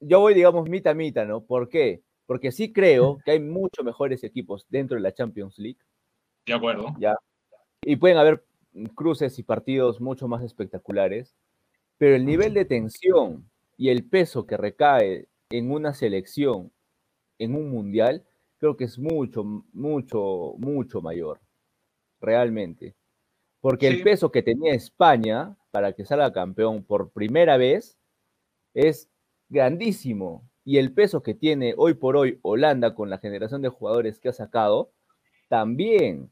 yo 0.00 0.20
voy, 0.20 0.34
digamos, 0.34 0.68
mitad 0.68 0.92
a 0.92 0.94
mitad, 0.94 1.26
¿no? 1.26 1.44
¿Por 1.44 1.68
qué? 1.68 2.02
Porque 2.26 2.52
sí 2.52 2.72
creo 2.72 3.18
que 3.24 3.32
hay 3.32 3.40
mucho 3.40 3.82
mejores 3.84 4.24
equipos 4.24 4.66
dentro 4.68 4.96
de 4.96 5.02
la 5.02 5.12
Champions 5.12 5.58
League. 5.58 5.78
De 6.46 6.54
acuerdo. 6.54 6.94
Ya. 6.98 7.16
Y 7.82 7.96
pueden 7.96 8.16
haber 8.16 8.44
cruces 8.94 9.38
y 9.38 9.42
partidos 9.42 10.00
mucho 10.00 10.28
más 10.28 10.42
espectaculares, 10.42 11.34
pero 11.98 12.16
el 12.16 12.24
nivel 12.24 12.54
de 12.54 12.64
tensión 12.64 13.48
y 13.76 13.90
el 13.90 14.04
peso 14.08 14.46
que 14.46 14.56
recae 14.56 15.28
en 15.50 15.70
una 15.70 15.94
selección, 15.94 16.72
en 17.38 17.54
un 17.54 17.70
mundial, 17.70 18.24
creo 18.58 18.76
que 18.76 18.84
es 18.84 18.98
mucho, 18.98 19.44
mucho, 19.72 20.54
mucho 20.58 21.02
mayor, 21.02 21.40
realmente. 22.20 22.94
Porque 23.62 23.88
el 23.88 24.02
peso 24.04 24.32
que 24.32 24.42
tenía 24.42 24.74
España 24.74 25.56
para 25.72 25.94
que 25.94 26.04
salga 26.04 26.34
campeón 26.34 26.84
por 26.84 27.12
primera 27.12 27.56
vez 27.56 27.98
es 28.74 29.10
grandísimo. 29.50 30.48
Y 30.64 30.78
el 30.78 30.92
peso 30.94 31.22
que 31.22 31.34
tiene 31.34 31.74
hoy 31.78 31.94
por 31.94 32.16
hoy 32.16 32.38
Holanda 32.42 32.94
con 32.94 33.10
la 33.10 33.18
generación 33.18 33.62
de 33.62 33.70
jugadores 33.70 34.20
que 34.20 34.30
ha 34.30 34.34
sacado, 34.34 34.92
también. 35.48 36.30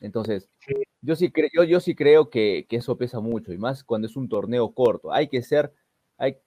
Entonces, 0.00 0.48
yo 1.02 1.16
sí, 1.16 1.30
cre- 1.30 1.50
yo, 1.54 1.64
yo 1.64 1.80
sí 1.80 1.94
creo 1.94 2.30
que, 2.30 2.66
que 2.68 2.76
eso 2.76 2.98
pesa 2.98 3.20
mucho, 3.20 3.52
y 3.52 3.58
más 3.58 3.84
cuando 3.84 4.08
es 4.08 4.16
un 4.16 4.28
torneo 4.28 4.72
corto. 4.74 5.12
Hay 5.12 5.28
que 5.28 5.42
ser, 5.42 5.72
hay, 6.18 6.38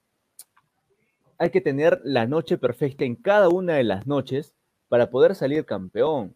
hay 1.40 1.50
que 1.50 1.62
tener 1.62 2.00
la 2.04 2.28
noche 2.28 2.60
perfecta 2.60 3.04
en 3.04 3.16
cada 3.16 3.50
una 3.50 3.74
de 3.76 3.84
las 3.84 4.06
noches 4.06 4.54
para 4.88 5.10
poder 5.10 5.34
salir 5.36 5.66
campeón. 5.66 6.36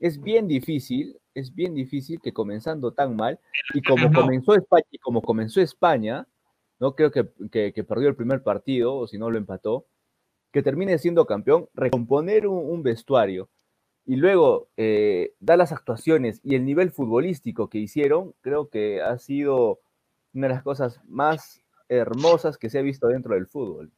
Es 0.00 0.20
bien 0.20 0.48
difícil, 0.48 1.18
es 1.34 1.54
bien 1.54 1.74
difícil 1.74 2.20
que 2.20 2.32
comenzando 2.32 2.92
tan 2.92 3.14
mal, 3.14 3.38
y 3.74 3.82
como 3.82 4.10
comenzó 4.12 4.54
España, 4.54 4.86
y 4.90 4.98
como 4.98 5.22
comenzó 5.22 5.60
España, 5.60 6.26
no 6.78 6.94
creo 6.96 7.10
que, 7.10 7.28
que- 7.52 7.72
que 7.72 7.84
perdió 7.84 8.08
el 8.08 8.16
primer 8.16 8.42
partido, 8.42 8.96
o 8.96 9.06
si 9.06 9.18
no 9.18 9.30
lo 9.30 9.36
empató, 9.38 9.86
que 10.52 10.62
termine 10.62 10.98
siendo 10.98 11.26
campeón, 11.26 11.68
recomponer 11.74 12.46
un, 12.48 12.64
un 12.68 12.82
vestuario 12.82 13.48
y 14.06 14.16
luego 14.16 14.68
eh, 14.76 15.34
dar 15.38 15.58
las 15.58 15.70
actuaciones 15.70 16.40
y 16.42 16.54
el 16.56 16.64
nivel 16.64 16.90
futbolístico 16.90 17.68
que 17.68 17.78
hicieron, 17.78 18.34
creo 18.40 18.68
que 18.68 19.00
ha 19.02 19.18
sido 19.18 19.80
una 20.32 20.48
de 20.48 20.54
las 20.54 20.62
cosas 20.62 21.00
más 21.06 21.60
hermosas 21.88 22.56
que 22.56 22.70
se 22.70 22.78
ha 22.78 22.82
visto 22.82 23.06
dentro 23.08 23.34
del 23.34 23.46
fútbol. 23.46 23.92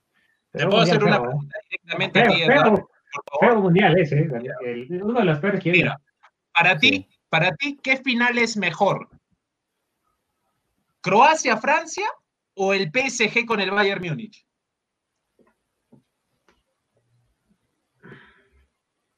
Te 0.51 0.67
puedo 0.67 0.81
hacer 0.83 1.03
una 1.03 1.17
¿eh? 1.17 1.21
pregunta 1.21 1.57
directamente 1.71 2.21
a 2.21 2.29
ti, 2.29 2.43
Eduardo, 2.43 2.91
por 3.13 3.25
favor. 3.41 3.55
feo 3.55 3.63
mundial 3.63 3.99
ese, 3.99 4.21
¿eh? 4.21 4.29
El- 4.65 5.03
uno 5.03 5.19
de 5.21 5.25
los 5.27 5.39
peores 5.39 5.63
que 5.63 5.71
Mira, 5.71 6.01
para 6.53 6.77
ti, 6.79 6.89
Sí. 6.89 7.09
para 7.29 7.55
ti, 7.57 7.79
¿qué 7.83 7.97
final 7.99 8.39
es 8.39 8.57
mejor? 8.57 9.09
¿Croacia-Francia 11.01 12.07
o 12.55 12.75
el 12.75 12.91
PSG 12.91 13.45
con 13.47 13.61
el 13.61 13.71
Bayern 13.71 14.03
Múnich? 14.07 14.47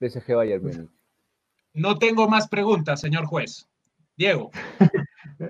PSG 0.01 0.35
Bayern 0.35 0.63
Múnich. 0.63 0.91
No 1.73 1.99
tengo 1.99 2.29
más 2.29 2.49
preguntas, 2.49 3.01
señor 3.01 3.27
juez. 3.27 3.69
Diego. 4.17 4.51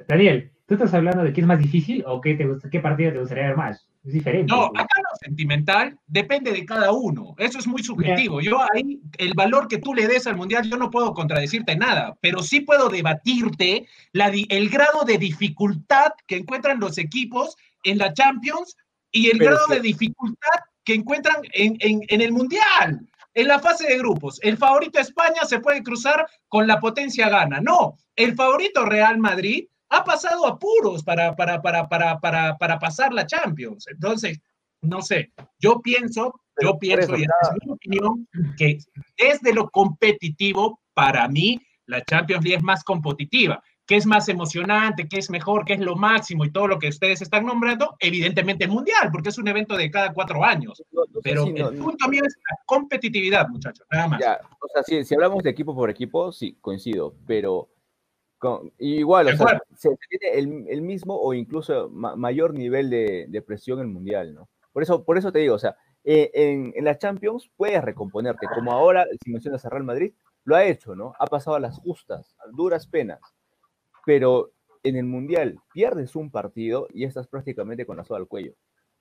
Daniel, 0.09 0.53
¿tú 0.67 0.75
estás 0.75 0.95
hablando 0.95 1.23
de 1.23 1.33
qué 1.33 1.41
es 1.43 1.47
más 1.47 1.59
difícil 1.59 2.03
o 2.07 2.21
qué, 2.21 2.35
te 2.35 2.47
gusta, 2.47 2.71
qué 2.71 2.81
partido 2.81 3.13
te 3.13 3.19
gustaría 3.21 3.49
ver 3.49 3.57
más? 3.57 3.87
Es 4.05 4.13
diferente. 4.13 4.53
No, 4.53 4.69
pues. 4.71 4.83
acá 4.85 4.95
lo 5.01 5.17
sentimental 5.19 5.99
depende 6.07 6.53
de 6.53 6.67
cada 6.67 6.93
uno. 6.93 7.35
Eso 7.39 7.59
es 7.59 7.67
muy 7.67 7.83
subjetivo. 7.83 8.41
Yo 8.43 8.59
ahí, 8.75 9.01
el 9.19 9.33
valor 9.35 9.67
que 9.67 9.79
tú 9.79 9.95
le 9.95 10.07
des 10.07 10.27
al 10.27 10.37
mundial, 10.37 10.69
yo 10.69 10.77
no 10.77 10.91
puedo 10.91 11.15
contradecirte 11.15 11.75
nada, 11.75 12.15
pero 12.21 12.43
sí 12.43 12.61
puedo 12.61 12.89
debatirte 12.91 13.87
la 14.13 14.29
el 14.29 14.69
grado 14.69 15.05
de 15.05 15.17
dificultad 15.19 16.13
que 16.27 16.37
encuentran 16.37 16.81
los 16.81 16.99
equipos 16.99 17.57
en 17.83 17.99
la 17.99 18.13
Champions 18.13 18.77
y 19.11 19.31
el 19.31 19.39
Pero 19.39 19.53
grado 19.53 19.67
sí. 19.69 19.75
de 19.75 19.81
dificultad 19.81 20.61
que 20.85 20.95
encuentran 20.95 21.37
en, 21.53 21.77
en- 21.81 22.03
en 22.09 22.21
el 22.21 22.33
mundial. 22.33 23.09
En 23.37 23.49
la 23.49 23.59
fase 23.59 23.89
de 23.89 23.99
grupos, 23.99 24.39
el 24.43 24.57
favorito 24.57 25.01
España 25.01 25.45
se 25.45 25.59
puede 25.59 25.83
cruzar 25.83 26.25
con 26.47 26.67
la 26.69 26.79
potencia 26.79 27.29
gana. 27.29 27.61
No, 27.61 27.97
el 28.15 28.35
favorito 28.37 28.85
Real 28.85 29.19
Madrid 29.19 29.65
ha 29.91 30.05
pasado 30.05 30.47
apuros 30.47 31.03
para, 31.03 31.35
para, 31.37 31.61
para, 31.63 31.89
para, 31.89 32.19
para, 32.21 32.57
para 32.57 32.79
pasar 32.79 33.13
la 33.13 33.27
Champions. 33.27 33.87
Entonces, 33.89 34.41
no 34.83 35.01
sé, 35.03 35.33
yo 35.59 35.81
pienso, 35.81 36.35
yo 36.61 36.79
pienso, 36.79 37.17
y 37.17 37.23
es 37.23 37.29
mi 37.65 37.73
opinión, 37.73 38.29
que 38.57 38.79
desde 39.17 39.53
lo 39.55 39.69
competitivo, 39.71 40.81
para 40.95 41.27
mí, 41.29 41.61
la 41.87 42.03
Champions 42.05 42.45
League 42.45 42.57
es 42.59 42.63
más 42.63 42.85
competitiva. 42.85 43.63
¿Qué 43.87 43.97
es 43.97 44.07
más 44.07 44.31
emocionante? 44.31 45.07
¿Qué 45.07 45.19
es 45.19 45.29
mejor? 45.29 45.67
¿Qué 45.67 45.75
es 45.75 45.81
lo 45.81 45.95
máximo? 45.95 46.47
Y 46.47 46.51
todo 46.51 46.67
lo 46.69 46.79
que 46.79 46.89
ustedes 46.89 47.21
están 47.21 47.45
nombrando, 47.45 47.97
evidentemente 47.99 48.65
el 48.65 48.71
Mundial, 48.71 49.11
porque 49.13 49.29
es 49.29 49.37
un 49.37 49.47
evento 49.47 49.77
de 49.77 49.91
cada 49.91 50.13
cuatro 50.15 50.43
años. 50.43 50.83
No- 50.91 51.03
no 51.13 51.21
Pero 51.23 51.45
si 51.45 51.53
no- 51.53 51.69
el 51.69 51.77
punto 51.79 52.09
mío 52.09 52.23
es 52.27 52.35
la 52.51 52.57
competitividad, 52.65 53.47
muchachos, 53.49 53.87
nada 53.93 54.09
más. 54.09 54.21
Ya, 54.21 54.41
o 54.59 54.69
sea, 54.73 54.83
si, 54.85 55.05
si 55.05 55.15
hablamos 55.15 55.43
de 55.43 55.51
equipo 55.51 55.75
por 55.75 55.91
equipo, 55.91 56.33
sí, 56.33 56.57
coincido, 56.63 57.15
pero 57.27 57.69
con- 58.45 58.73
igual, 58.79 59.29
o 59.29 59.37
sea, 59.37 59.61
se, 59.77 59.89
tiene 60.09 60.39
el, 60.39 60.69
el 60.69 60.83
mismo 60.83 61.17
o 61.21 61.33
incluso 61.35 61.89
ma- 61.91 62.15
mayor 62.17 62.53
nivel 62.55 62.91
de, 62.91 63.27
de 63.29 63.43
presión 63.43 63.79
en 63.81 63.87
el 63.87 63.93
Mundial, 63.93 64.35
¿no? 64.35 64.49
Por 64.73 64.83
eso, 64.83 65.03
por 65.05 65.17
eso 65.19 65.33
te 65.33 65.39
digo, 65.39 65.55
o 65.55 65.59
sea, 65.59 65.77
eh, 66.05 66.31
en, 66.35 66.73
en 66.77 66.85
la 66.85 66.99
Champions 66.99 67.51
puedes 67.57 67.83
recomponerte, 67.83 68.47
como 68.55 68.73
ahora, 68.73 69.07
si 69.25 69.31
mencionas 69.31 69.65
a 69.65 69.71
Real 69.71 69.85
Madrid, 69.85 70.13
lo 70.45 70.57
ha 70.57 70.65
hecho, 70.65 70.95
¿no? 70.95 71.15
Ha 71.19 71.27
pasado 71.27 71.57
a 71.57 71.61
las 71.61 71.79
justas, 71.79 72.37
a 72.39 72.49
duras 72.53 72.87
penas, 72.87 73.21
pero 74.05 74.51
en 74.83 74.97
el 74.97 75.05
Mundial 75.05 75.59
pierdes 75.73 76.15
un 76.15 76.31
partido 76.31 76.87
y 76.93 77.05
estás 77.05 77.27
prácticamente 77.27 77.87
con 77.87 77.97
la 77.97 78.05
soga 78.05 78.21
al 78.21 78.29
cuello. 78.29 78.53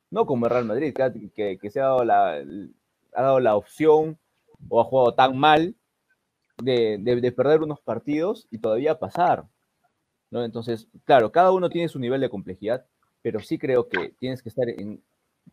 No 0.10 0.26
como 0.26 0.46
el 0.46 0.52
Real 0.52 0.66
Madrid, 0.66 0.94
que- 1.36 1.58
que 1.58 1.70
se 1.70 1.80
ha 1.82 1.86
dado 1.86 2.06
la, 2.06 2.36
ha 3.14 3.22
dado 3.22 3.40
la 3.40 3.56
opción 3.58 4.18
o 4.70 4.80
ha 4.80 4.86
jugado 4.86 5.14
tan 5.16 5.38
mal 5.38 5.76
de, 6.62 6.98
de- 7.00 7.22
de 7.22 7.32
perder 7.32 7.62
unos 7.62 7.80
partidos 7.82 8.48
y 8.52 8.58
todavía 8.60 9.00
pasar. 9.00 9.46
¿no? 10.32 10.44
Entonces, 10.44 10.88
claro, 11.06 11.32
cada 11.32 11.52
uno 11.52 11.70
tiene 11.70 11.88
su 11.90 12.00
nivel 12.00 12.22
de 12.22 12.30
complejidad, 12.30 12.86
pero 13.22 13.40
sí 13.40 13.58
creo 13.58 13.88
que 13.88 14.14
tienes 14.20 14.42
que 14.42 14.50
estar 14.50 14.68
en 14.70 15.02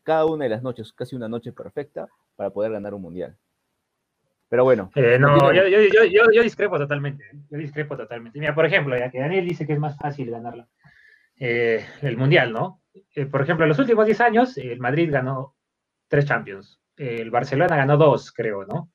cada 0.03 0.25
una 0.27 0.45
de 0.45 0.51
las 0.51 0.63
noches, 0.63 0.93
casi 0.93 1.17
una 1.17 1.29
noche 1.29 1.53
perfecta, 1.53 2.09
para 2.37 2.51
poder 2.51 2.73
ganar 2.73 2.95
un 2.95 3.03
mundial. 3.03 3.37
Pero 4.49 4.65
bueno, 4.65 4.91
Eh, 4.97 5.17
no, 5.19 5.53
yo, 5.53 5.67
yo, 5.69 5.79
yo, 6.11 6.25
yo, 6.33 6.43
discrepo 6.43 6.77
totalmente. 6.79 7.25
¿eh? 7.25 7.37
Yo 7.51 7.59
discrepo 7.59 7.97
totalmente. 7.97 8.39
Mira, 8.41 8.55
por 8.55 8.67
ejemplo, 8.67 8.97
ya 8.99 9.11
que 9.11 9.21
Daniel 9.21 9.47
dice 9.47 9.67
que 9.67 9.75
es 9.75 9.79
más 9.79 9.97
fácil 9.97 10.31
ganarla. 10.31 10.67
eh, 11.37 11.85
el 12.03 12.17
Mundial, 12.17 12.53
¿no? 12.53 12.83
Eh, 13.15 13.27
por 13.27 13.43
ejemplo, 13.43 13.65
en 13.65 13.69
los 13.71 13.79
últimos 13.79 14.05
10 14.07 14.21
años, 14.21 14.57
el 14.59 14.79
Madrid 14.81 15.11
ganó 15.13 15.55
tres 16.09 16.25
Champions. 16.27 16.81
El 16.97 17.31
Barcelona 17.31 17.77
ganó 17.77 17.97
dos, 17.97 18.33
creo, 18.33 18.65
¿no? 18.67 18.91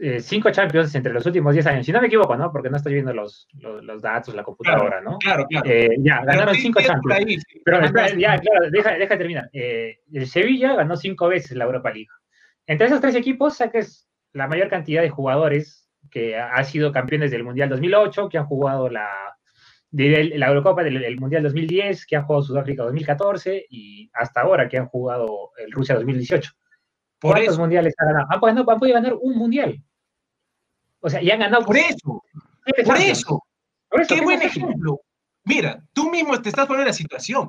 Eh, 0.00 0.20
cinco 0.20 0.50
Champions 0.50 0.94
entre 0.94 1.12
los 1.12 1.24
últimos 1.26 1.52
10 1.54 1.66
años. 1.66 1.86
Si 1.86 1.92
no 1.92 2.00
me 2.00 2.08
equivoco, 2.08 2.36
¿no? 2.36 2.50
Porque 2.50 2.68
no 2.68 2.76
estoy 2.76 2.94
viendo 2.94 3.12
los, 3.14 3.46
los, 3.60 3.82
los 3.84 4.02
datos, 4.02 4.34
la 4.34 4.42
computadora, 4.42 5.00
¿no? 5.00 5.18
Claro, 5.18 5.46
claro. 5.48 5.68
Eh, 5.70 5.90
ya, 5.98 6.20
Pero 6.20 6.32
ganaron 6.32 6.54
cinco 6.56 6.80
Champions. 6.80 7.20
ahí. 7.28 7.36
Pero 7.64 7.80
espera, 7.84 8.08
ya, 8.18 8.38
claro, 8.38 8.70
deja, 8.70 8.92
deja 8.94 9.16
terminar. 9.18 9.48
Eh, 9.52 9.98
el 10.12 10.26
Sevilla 10.26 10.74
ganó 10.74 10.96
cinco 10.96 11.28
veces 11.28 11.56
la 11.56 11.64
Europa 11.64 11.90
League. 11.90 12.08
Entre 12.66 12.86
esos 12.86 13.00
tres 13.00 13.14
equipos 13.14 13.56
saques 13.56 14.08
la 14.32 14.48
mayor 14.48 14.68
cantidad 14.68 15.00
de 15.02 15.10
jugadores 15.10 15.88
que 16.10 16.36
ha 16.36 16.54
ha 16.54 16.64
sido 16.64 16.90
campeones 16.92 17.30
del 17.30 17.44
Mundial 17.44 17.68
2008, 17.68 18.28
que 18.28 18.38
han 18.38 18.46
jugado 18.46 18.88
la, 18.88 19.08
de- 19.90 20.32
la 20.36 20.48
Eurocopa 20.48 20.82
del 20.82 21.04
el 21.04 21.20
Mundial 21.20 21.42
2010, 21.44 22.04
que 22.06 22.16
han 22.16 22.24
jugado 22.24 22.42
Sudáfrica 22.42 22.82
2014 22.82 23.66
y 23.70 24.10
hasta 24.12 24.40
ahora 24.40 24.68
que 24.68 24.76
han 24.78 24.86
jugado 24.86 25.52
el 25.64 25.70
Rusia 25.72 25.94
2018. 25.94 26.50
Por 27.24 27.32
¿Cuántos 27.36 27.54
eso, 27.54 27.60
mundiales 27.62 27.94
han 27.96 28.08
ganado? 28.08 28.26
Han, 28.30 28.38
podido- 28.40 28.70
han 28.70 28.78
podido 28.78 28.94
ganar 28.96 29.14
un 29.14 29.34
mundial. 29.38 29.82
O 31.00 31.08
sea, 31.08 31.22
y 31.22 31.30
han 31.30 31.38
ganado 31.38 31.64
por 31.64 31.74
eso, 31.78 32.22
por 32.84 32.96
eso. 32.98 33.42
Por 33.88 34.02
eso, 34.02 34.14
Qué 34.14 34.20
¿qué 34.20 34.24
buen 34.26 34.42
ejemplo. 34.42 35.00
Mira, 35.44 35.82
tú 35.94 36.10
mismo 36.10 36.38
te 36.42 36.50
estás 36.50 36.66
poniendo 36.66 36.82
en 36.82 36.88
la 36.88 36.92
situación. 36.92 37.48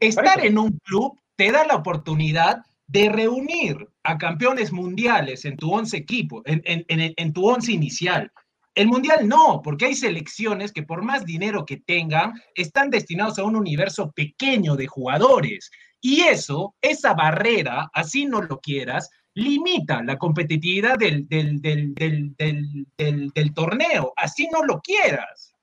Estar 0.00 0.42
en 0.46 0.56
un 0.56 0.78
club 0.84 1.20
te 1.36 1.52
da 1.52 1.66
la 1.66 1.74
oportunidad 1.76 2.62
de 2.86 3.10
reunir 3.10 3.86
a 4.02 4.16
campeones 4.16 4.72
mundiales 4.72 5.44
en 5.44 5.58
tu 5.58 5.70
once 5.74 5.94
equipo, 5.98 6.40
en, 6.46 6.62
en- 6.64 6.84
en 6.88 7.12
en 7.14 7.32
tu 7.34 7.46
once 7.46 7.70
inicial. 7.70 8.32
El 8.74 8.86
mundial 8.88 9.28
no, 9.28 9.60
porque 9.62 9.84
hay 9.84 9.94
selecciones 9.94 10.72
que 10.72 10.82
por 10.84 11.02
más 11.02 11.26
dinero 11.26 11.66
que 11.66 11.76
tengan, 11.76 12.32
están 12.54 12.88
destinados 12.88 13.38
a 13.38 13.44
un 13.44 13.56
universo 13.56 14.10
pequeño 14.12 14.74
de 14.76 14.86
jugadores. 14.86 15.70
Y 16.04 16.22
eso, 16.22 16.74
esa 16.80 17.14
barrera, 17.14 17.88
así 17.94 18.26
no 18.26 18.42
lo 18.42 18.58
quieras, 18.58 19.08
limita 19.34 20.02
la 20.02 20.18
competitividad 20.18 20.98
del, 20.98 21.28
del, 21.28 21.62
del, 21.62 22.34
del, 22.34 23.54
torneo, 23.54 24.12
así 24.16 24.48
no 24.52 24.64
lo 24.64 24.80
quieras. 24.80 25.54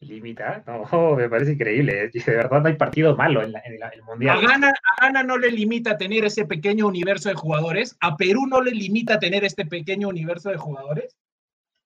Limita, 0.00 0.64
no, 0.66 1.14
me 1.16 1.28
parece 1.28 1.52
increíble. 1.52 2.10
De 2.12 2.22
verdad 2.26 2.60
no 2.60 2.68
hay 2.68 2.74
partido 2.76 3.14
malo 3.16 3.42
en, 3.42 3.52
la- 3.52 3.62
en 3.64 3.78
la- 3.78 3.88
el 3.90 4.00
A 4.00 4.04
Mundial. 4.04 4.40
Ghana, 4.40 4.68
a 4.98 5.02
Ghana 5.06 5.22
no 5.22 5.38
le 5.38 5.50
limita 5.52 5.96
tener 5.96 6.24
ese 6.24 6.44
pequeño 6.46 6.86
universo 6.88 7.28
de 7.28 7.34
jugadores, 7.36 7.96
a 8.00 8.16
Perú 8.16 8.46
no 8.48 8.60
le 8.62 8.72
limita 8.72 9.18
tener 9.20 9.44
este 9.44 9.64
pequeño 9.64 10.08
universo 10.08 10.50
de 10.50 10.56
jugadores. 10.56 11.16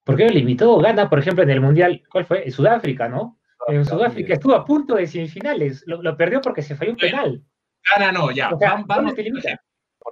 ¿Por 0.04 0.16
qué 0.16 0.24
lo 0.26 0.30
limitó? 0.34 0.78
Gana, 0.78 1.10
por 1.10 1.18
ejemplo, 1.18 1.42
en 1.44 1.50
el 1.50 1.60
Mundial, 1.60 2.02
¿cuál 2.10 2.24
fue? 2.24 2.44
En 2.44 2.52
Sudáfrica, 2.52 3.08
¿no? 3.08 3.38
En 3.68 3.85
Sudáfrica 3.85 4.35
estuvo 4.35 4.54
a 4.54 4.64
punto 4.64 4.94
de 4.94 5.06
semifinales, 5.06 5.85
lo, 5.87 6.16
perdió 6.16 6.40
porque 6.40 6.62
se 6.62 6.76
falló 6.76 6.92
un 6.92 6.97
penal. 6.99 7.42
Gana, 7.90 8.12
no, 8.12 8.30
ya. 8.30 8.50
vamos, 8.87 9.14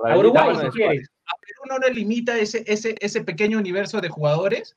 A 0.05 0.19
Uruguay, 0.19 0.57
si 0.57 0.69
quieres. 0.71 1.09
¿A 1.27 1.35
Perú 1.41 1.63
no 1.69 1.79
le 1.79 1.95
limita 1.95 2.39
ese, 2.39 2.65
ese, 2.67 2.95
ese 3.01 3.23
pequeño 3.23 3.59
universo 3.59 4.01
de 4.01 4.09
jugadores? 4.09 4.77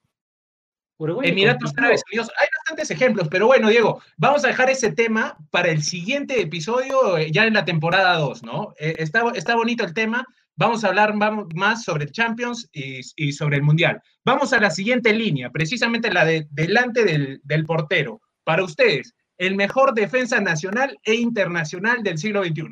Uruguay 0.97 1.29
Emiratos 1.29 1.73
Árabes 1.77 2.01
Unidos. 2.09 2.31
Hay 2.39 2.47
bastantes 2.57 2.91
ejemplos, 2.91 3.27
pero 3.29 3.47
bueno, 3.47 3.69
Diego, 3.69 4.01
vamos 4.17 4.45
a 4.45 4.47
dejar 4.47 4.69
ese 4.69 4.91
tema 4.91 5.37
para 5.51 5.69
el 5.69 5.83
siguiente 5.83 6.39
episodio, 6.39 7.17
eh, 7.17 7.31
ya 7.31 7.45
en 7.45 7.53
la 7.53 7.65
temporada 7.65 8.17
2, 8.17 8.43
¿no? 8.43 8.73
Eh, 8.79 8.95
está, 8.99 9.23
está 9.35 9.55
bonito 9.55 9.83
el 9.83 9.93
tema. 9.93 10.25
Vamos 10.57 10.85
a 10.85 10.87
hablar 10.87 11.13
más 11.15 11.83
sobre 11.83 12.09
Champions 12.09 12.69
y, 12.71 13.01
y, 13.17 13.33
sobre 13.33 13.57
el 13.57 13.63
Mundial. 13.63 14.01
Vamos 14.23 14.53
a 14.53 14.59
la 14.61 14.69
siguiente 14.69 15.11
línea, 15.11 15.49
precisamente 15.49 16.13
la 16.13 16.23
de 16.23 16.47
delante 16.49 17.03
del, 17.03 17.41
del 17.43 17.65
portero. 17.65 18.21
Para 18.45 18.63
ustedes, 18.63 19.13
el 19.37 19.55
mejor 19.55 19.93
defensa 19.93 20.39
nacional 20.39 20.97
e 21.03 21.15
internacional 21.15 22.01
del 22.01 22.17
siglo 22.17 22.41
XXI. 22.43 22.69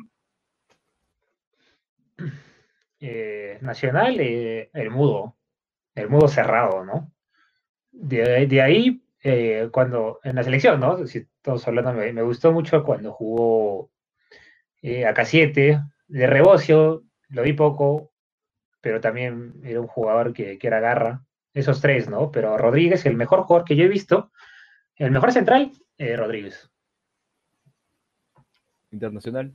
Eh, 3.00 3.58
nacional, 3.60 4.18
el 4.18 4.90
mudo, 4.90 5.36
el 5.94 6.08
mudo 6.08 6.28
cerrado, 6.28 6.82
¿no? 6.86 7.14
de, 7.94 8.62
ahí, 8.62 9.02
eh, 9.22 9.68
cuando 9.72 10.20
en 10.24 10.36
la 10.36 10.42
selección, 10.42 10.80
¿no? 10.80 11.06
Si 11.06 11.18
estamos 11.18 11.66
hablando, 11.66 11.92
me, 11.92 12.22
gustó 12.22 12.52
mucho 12.52 12.84
cuando 12.84 13.12
jugó 13.12 13.90
eh, 14.82 15.06
a 15.06 15.14
K7, 15.14 15.92
de 16.06 16.26
rebocio, 16.26 17.04
lo 17.28 17.42
vi 17.42 17.52
poco, 17.52 18.12
pero 18.80 19.00
también 19.00 19.54
era 19.64 19.80
un 19.80 19.86
jugador 19.86 20.32
que, 20.32 20.58
que 20.58 20.66
era 20.66 20.80
garra. 20.80 21.24
Esos 21.54 21.80
tres, 21.80 22.08
¿no? 22.08 22.32
Pero 22.32 22.58
Rodríguez, 22.58 23.06
el 23.06 23.16
mejor 23.16 23.42
jugador 23.42 23.64
que 23.64 23.76
yo 23.76 23.84
he 23.84 23.88
visto, 23.88 24.32
el 24.96 25.10
mejor 25.10 25.32
central, 25.32 25.72
eh, 25.98 26.16
Rodríguez. 26.16 26.70
Internacional. 28.90 29.52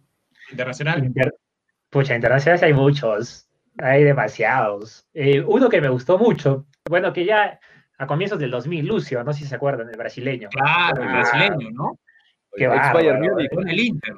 Internacional. 0.51 1.13
Pucha, 1.89 2.15
internacionales 2.15 2.63
hay 2.63 2.73
muchos, 2.73 3.49
hay 3.77 4.03
demasiados. 4.03 5.07
uno 5.47 5.69
que 5.69 5.81
me 5.81 5.89
gustó 5.89 6.17
mucho, 6.17 6.65
bueno, 6.87 7.13
que 7.13 7.25
ya 7.25 7.59
a 7.97 8.07
comienzos 8.07 8.39
del 8.39 8.51
2000, 8.51 8.85
Lucio, 8.85 9.23
no 9.23 9.33
sé 9.33 9.39
si 9.39 9.45
se 9.45 9.55
acuerdan, 9.55 9.89
el 9.89 9.97
brasileño. 9.97 10.49
Claro, 10.49 11.03
el 11.03 11.09
brasileño, 11.09 11.69
¿no? 11.71 11.99
Que 12.55 12.67
va, 12.67 12.91
con 12.91 13.69
el 13.69 13.79
Inter. 13.79 14.15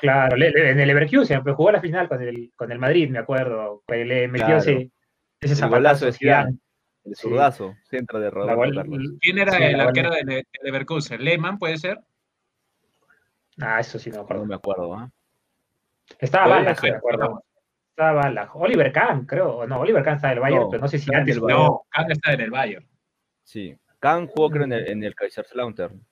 Claro, 0.00 0.36
en 0.36 0.78
el 0.80 0.86
Leverkusen, 0.86 1.42
pero 1.42 1.56
jugó 1.56 1.72
la 1.72 1.80
final 1.80 2.08
con 2.08 2.22
el, 2.22 2.52
con 2.54 2.70
el 2.70 2.78
Madrid, 2.78 3.10
me 3.10 3.18
acuerdo. 3.18 3.82
Le 3.88 4.28
metió 4.28 4.58
ese, 4.58 4.90
ese 5.40 5.56
zapatazo 5.56 6.06
de 6.06 6.12
Zidane. 6.12 6.58
El 7.04 7.16
zurdazo, 7.16 7.76
centro 7.84 8.18
de 8.18 8.30
Rodolfo 8.30 8.82
¿Quién 9.20 9.38
era 9.38 9.56
el 9.58 9.78
arquero 9.80 10.10
de, 10.10 10.46
Leverkusen? 10.62 11.22
¿Lehmann 11.22 11.58
puede 11.58 11.76
ser? 11.76 12.00
Ah, 13.60 13.80
eso 13.80 13.98
sí 13.98 14.10
no 14.10 14.16
me 14.16 14.22
acuerdo. 14.22 14.42
No 14.42 14.48
me 14.48 14.54
acuerdo, 14.54 15.04
¿eh? 15.04 15.08
Estaba 16.18 16.48
Balak, 16.48 16.82
me 16.82 16.90
acuerdo. 16.90 17.44
Estaba 17.90 18.12
Balak. 18.12 18.56
Oliver 18.56 18.92
Kahn, 18.92 19.26
creo. 19.26 19.66
No, 19.66 19.80
Oliver 19.80 20.02
Kahn 20.02 20.16
está 20.16 20.28
en 20.28 20.34
el 20.34 20.40
Bayern, 20.40 20.68
pero 20.70 20.82
no 20.82 20.88
sé 20.88 20.98
si 20.98 21.14
antes. 21.14 21.40
No, 21.40 21.82
Kahn 21.90 22.10
está 22.10 22.32
en 22.32 22.40
el 22.40 22.50
Bayern. 22.50 22.88
Sí. 23.42 23.76
Kahn 24.00 24.26
jugó 24.26 24.50
creo 24.50 24.64
en 24.64 24.72
el, 24.72 24.88
en 24.88 25.04
el 25.04 25.14
Kaiserslautern. 25.14 26.04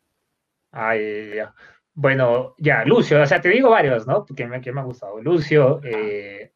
Ay, 0.71 1.35
ya. 1.37 1.55
Bueno, 1.95 2.55
ya, 2.59 2.85
Lucio, 2.85 3.21
o 3.21 3.27
sea, 3.27 3.41
te 3.41 3.51
digo 3.51 3.71
varios, 3.71 4.07
¿no? 4.07 4.25
Que 4.25 4.47
me, 4.47 4.61
que 4.61 4.73
me 4.73 4.81
ha 4.81 4.85
gustado. 4.85 5.21
Lucio, 5.21 5.81
eh, 5.85 6.52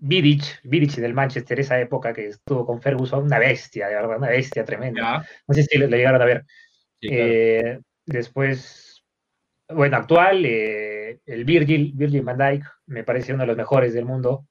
Vidic, 0.00 0.60
Vidic 0.64 0.96
del 0.96 1.14
Manchester, 1.14 1.60
esa 1.60 1.78
época 1.80 2.12
que 2.12 2.28
estuvo 2.28 2.64
con 2.64 2.80
Ferguson, 2.80 3.24
una 3.24 3.38
bestia, 3.38 3.88
de 3.88 3.94
verdad, 3.94 4.18
una 4.18 4.28
bestia 4.28 4.64
tremenda. 4.64 5.26
No 5.46 5.54
sé 5.54 5.64
si 5.64 5.78
lo, 5.78 5.86
llegaron 5.88 6.22
a 6.22 6.24
ver. 6.24 6.44
Eh, 7.00 7.80
después, 8.06 9.04
bueno, 9.68 9.96
actual, 9.96 10.44
eh, 10.44 11.20
el 11.26 11.44
Virgil, 11.44 11.92
Virgil 11.94 12.22
van 12.22 12.38
Dijk, 12.38 12.64
me 12.86 13.04
parece 13.04 13.32
uno 13.32 13.42
de 13.42 13.48
los 13.48 13.56
mejores 13.56 13.92
del 13.92 14.04
mundo. 14.04 14.46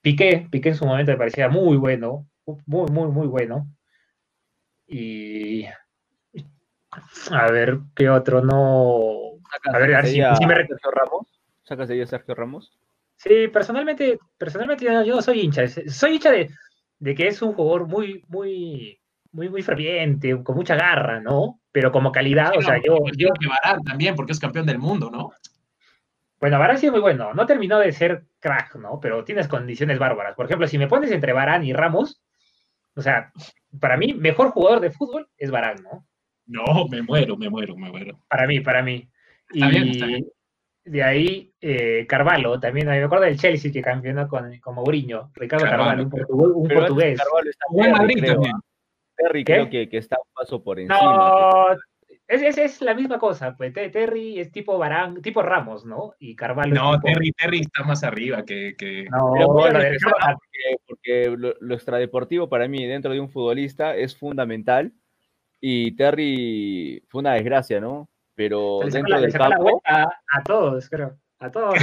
Piqué, 0.00 0.48
Piqué 0.50 0.70
en 0.70 0.74
su 0.74 0.86
momento 0.86 1.12
me 1.12 1.18
parecía 1.18 1.48
muy 1.48 1.76
bueno, 1.76 2.26
muy, 2.66 2.90
muy, 2.90 3.08
muy 3.08 3.26
bueno. 3.26 3.68
Y 4.86 5.64
a 7.30 7.50
ver 7.50 7.78
qué 7.94 8.08
otro 8.10 8.42
no. 8.42 9.40
A 9.72 9.78
ver, 9.78 10.06
si, 10.06 10.20
me 10.20 10.54
Sergio 10.56 10.90
Ramos. 10.90 11.26
¿Sacas 11.62 11.90
a 11.90 12.06
Sergio 12.06 12.34
Ramos? 12.34 12.72
Sí, 13.22 13.46
personalmente, 13.52 14.18
personalmente 14.36 14.84
yo, 14.84 15.14
no 15.14 15.22
soy 15.22 15.42
hincha. 15.42 15.68
Soy 15.68 16.14
hincha 16.14 16.32
de, 16.32 16.50
de, 16.98 17.14
que 17.14 17.28
es 17.28 17.40
un 17.40 17.52
jugador 17.52 17.86
muy, 17.86 18.24
muy, 18.26 18.98
muy, 19.30 19.48
muy 19.48 19.62
ferviente, 19.62 20.42
con 20.42 20.56
mucha 20.56 20.74
garra, 20.74 21.20
¿no? 21.20 21.60
Pero 21.70 21.92
como 21.92 22.10
calidad, 22.10 22.50
o 22.56 22.62
sea, 22.62 22.78
yo. 22.84 22.98
yo 23.16 23.28
que 23.38 23.46
Varane 23.46 23.84
también, 23.84 24.16
porque 24.16 24.32
es 24.32 24.40
campeón 24.40 24.66
del 24.66 24.80
mundo, 24.80 25.08
¿no? 25.08 25.30
Bueno, 26.40 26.58
Varane 26.58 26.80
sí 26.80 26.86
es 26.86 26.92
muy 26.92 27.00
bueno. 27.00 27.32
No 27.32 27.46
terminó 27.46 27.78
de 27.78 27.92
ser 27.92 28.24
crack, 28.40 28.74
¿no? 28.74 28.98
Pero 29.00 29.22
tienes 29.22 29.46
condiciones 29.46 30.00
bárbaras. 30.00 30.34
Por 30.34 30.46
ejemplo, 30.46 30.66
si 30.66 30.76
me 30.76 30.88
pones 30.88 31.12
entre 31.12 31.32
Varane 31.32 31.66
y 31.66 31.72
Ramos, 31.72 32.20
o 32.96 33.02
sea, 33.02 33.32
para 33.78 33.96
mí, 33.96 34.14
mejor 34.14 34.50
jugador 34.50 34.80
de 34.80 34.90
fútbol 34.90 35.28
es 35.38 35.52
Barán, 35.52 35.76
¿no? 35.84 36.04
No, 36.46 36.88
me 36.88 37.02
muero, 37.02 37.36
me 37.36 37.48
muero, 37.48 37.76
me 37.76 37.88
muero. 37.88 38.18
Para 38.26 38.48
mí, 38.48 38.58
para 38.58 38.82
mí. 38.82 39.08
y 39.52 39.62
de 40.84 41.02
ahí, 41.02 41.52
eh, 41.60 42.06
Carvalho, 42.08 42.58
también, 42.58 42.88
me 42.88 43.02
acuerdo 43.02 43.24
del 43.24 43.38
Chelsea 43.38 43.72
que 43.72 43.82
campeonó 43.82 44.28
con, 44.28 44.58
con 44.58 44.74
Mourinho, 44.74 45.30
Ricardo 45.34 45.66
Carvalho, 45.66 46.02
un, 46.04 46.68
portugués. 46.68 47.20
Carvalho 47.20 47.50
está 47.50 47.64
en 47.86 47.92
Madrid 47.92 48.24
también. 48.24 48.54
Terry 49.16 49.44
creo 49.44 49.70
que, 49.70 49.88
que, 49.88 49.98
está 49.98 50.16
un 50.18 50.32
paso 50.34 50.62
por 50.62 50.80
encima. 50.80 51.00
No, 51.00 51.76
es, 52.26 52.58
es, 52.58 52.80
la 52.80 52.94
misma 52.94 53.18
cosa, 53.18 53.54
pues 53.56 53.72
Terry 53.72 54.40
es 54.40 54.50
tipo 54.50 54.78
Barán, 54.78 55.20
tipo 55.20 55.42
Ramos, 55.42 55.84
¿no? 55.84 56.14
Y 56.18 56.34
Carvalho. 56.34 56.74
No, 56.74 56.98
Terry, 57.00 57.30
Terry 57.32 57.60
está 57.60 57.84
más 57.84 58.02
arriba 58.04 58.44
que. 58.44 58.74
que... 58.76 59.04
No, 59.10 59.34
porque, 60.86 61.36
lo, 61.36 61.74
extradeportivo 61.74 62.48
para 62.48 62.68
mí 62.68 62.86
dentro 62.86 63.12
de 63.12 63.20
un 63.20 63.28
futbolista 63.28 63.94
es 63.94 64.16
fundamental. 64.16 64.92
Y 65.60 65.94
Terry 65.94 67.04
fue 67.08 67.20
una 67.20 67.34
desgracia, 67.34 67.80
¿no? 67.80 68.08
Pero 68.42 68.80
dentro 68.90 69.20
del 69.20 69.32
campo. 69.32 69.80
A, 69.84 70.02
a, 70.02 70.42
todos, 70.42 70.88
creo. 70.88 71.16
A 71.38 71.48
todos. 71.48 71.74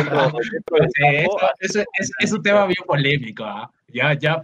es, 2.19 2.31
un 2.33 2.43
tema 2.43 2.65
bien 2.65 2.83
polémico, 2.85 3.45
¿ah? 3.45 3.71
Ya, 3.87 4.13
ya, 4.13 4.43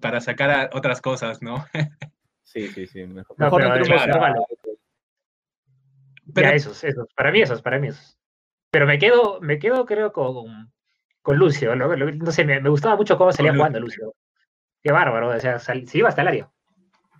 para 0.00 0.20
sacar 0.20 0.50
a 0.50 0.70
otras 0.72 1.00
cosas, 1.00 1.42
¿no? 1.42 1.64
sí, 2.44 2.68
sí, 2.68 2.86
sí. 2.86 3.04
Mejor, 3.04 3.36
no, 3.36 3.50
mejor 3.50 4.46
pero, 6.32 6.50
esos, 6.50 6.82
esos, 6.84 7.08
para 7.14 7.32
mí 7.32 7.42
esos, 7.42 7.60
para 7.62 7.80
mí 7.80 7.88
esos. 7.88 8.16
Pero 8.70 8.86
me 8.86 8.98
quedo, 9.00 9.40
me 9.40 9.58
quedo 9.58 9.86
creo 9.86 10.12
con, 10.12 10.72
con 11.20 11.36
Lucio, 11.36 11.74
no, 11.74 12.32
sé, 12.32 12.44
me, 12.44 12.60
gustaba 12.68 12.94
mucho 12.94 13.18
cómo 13.18 13.32
salía 13.32 13.52
jugando 13.52 13.80
Lucio. 13.80 14.14
Qué 14.82 14.92
bárbaro, 14.92 15.30
o 15.30 15.40
sea, 15.40 15.58
se 15.58 15.84
iba 15.94 16.08
hasta 16.08 16.22
el 16.22 16.28
área. 16.28 16.53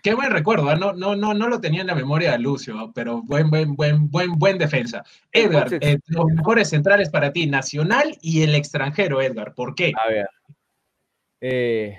Qué 0.05 0.13
buen 0.13 0.31
recuerdo, 0.31 0.71
¿eh? 0.71 0.77
no, 0.77 0.93
no, 0.93 1.17
no, 1.17 1.33
no 1.33 1.49
lo 1.49 1.63
tenía 1.63 1.81
en 1.81 1.87
la 1.87 1.95
memoria 1.95 2.33
de 2.33 2.39
Lucio, 2.39 2.93
pero 2.95 3.23
buen, 3.23 3.49
buen, 3.49 3.75
buen, 3.75 4.11
buen, 4.11 4.39
buen 4.39 4.59
defensa. 4.59 5.03
Edgar, 5.33 5.69
eh, 5.81 5.99
los 6.09 6.27
mejores 6.27 6.69
centrales 6.69 7.09
para 7.09 7.33
ti, 7.33 7.47
nacional 7.47 8.15
y 8.21 8.43
el 8.43 8.55
extranjero, 8.55 9.23
Edgar, 9.23 9.55
¿por 9.55 9.75
qué? 9.75 9.95
A 9.97 10.11
ver. 10.11 10.29
Eh, 11.41 11.99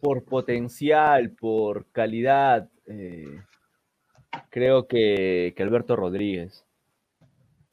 por 0.00 0.24
potencial, 0.24 1.30
por 1.30 1.86
calidad, 1.92 2.68
creo 4.50 4.88
que, 4.88 5.54
Alberto 5.56 5.94
Rodríguez. 5.94 6.66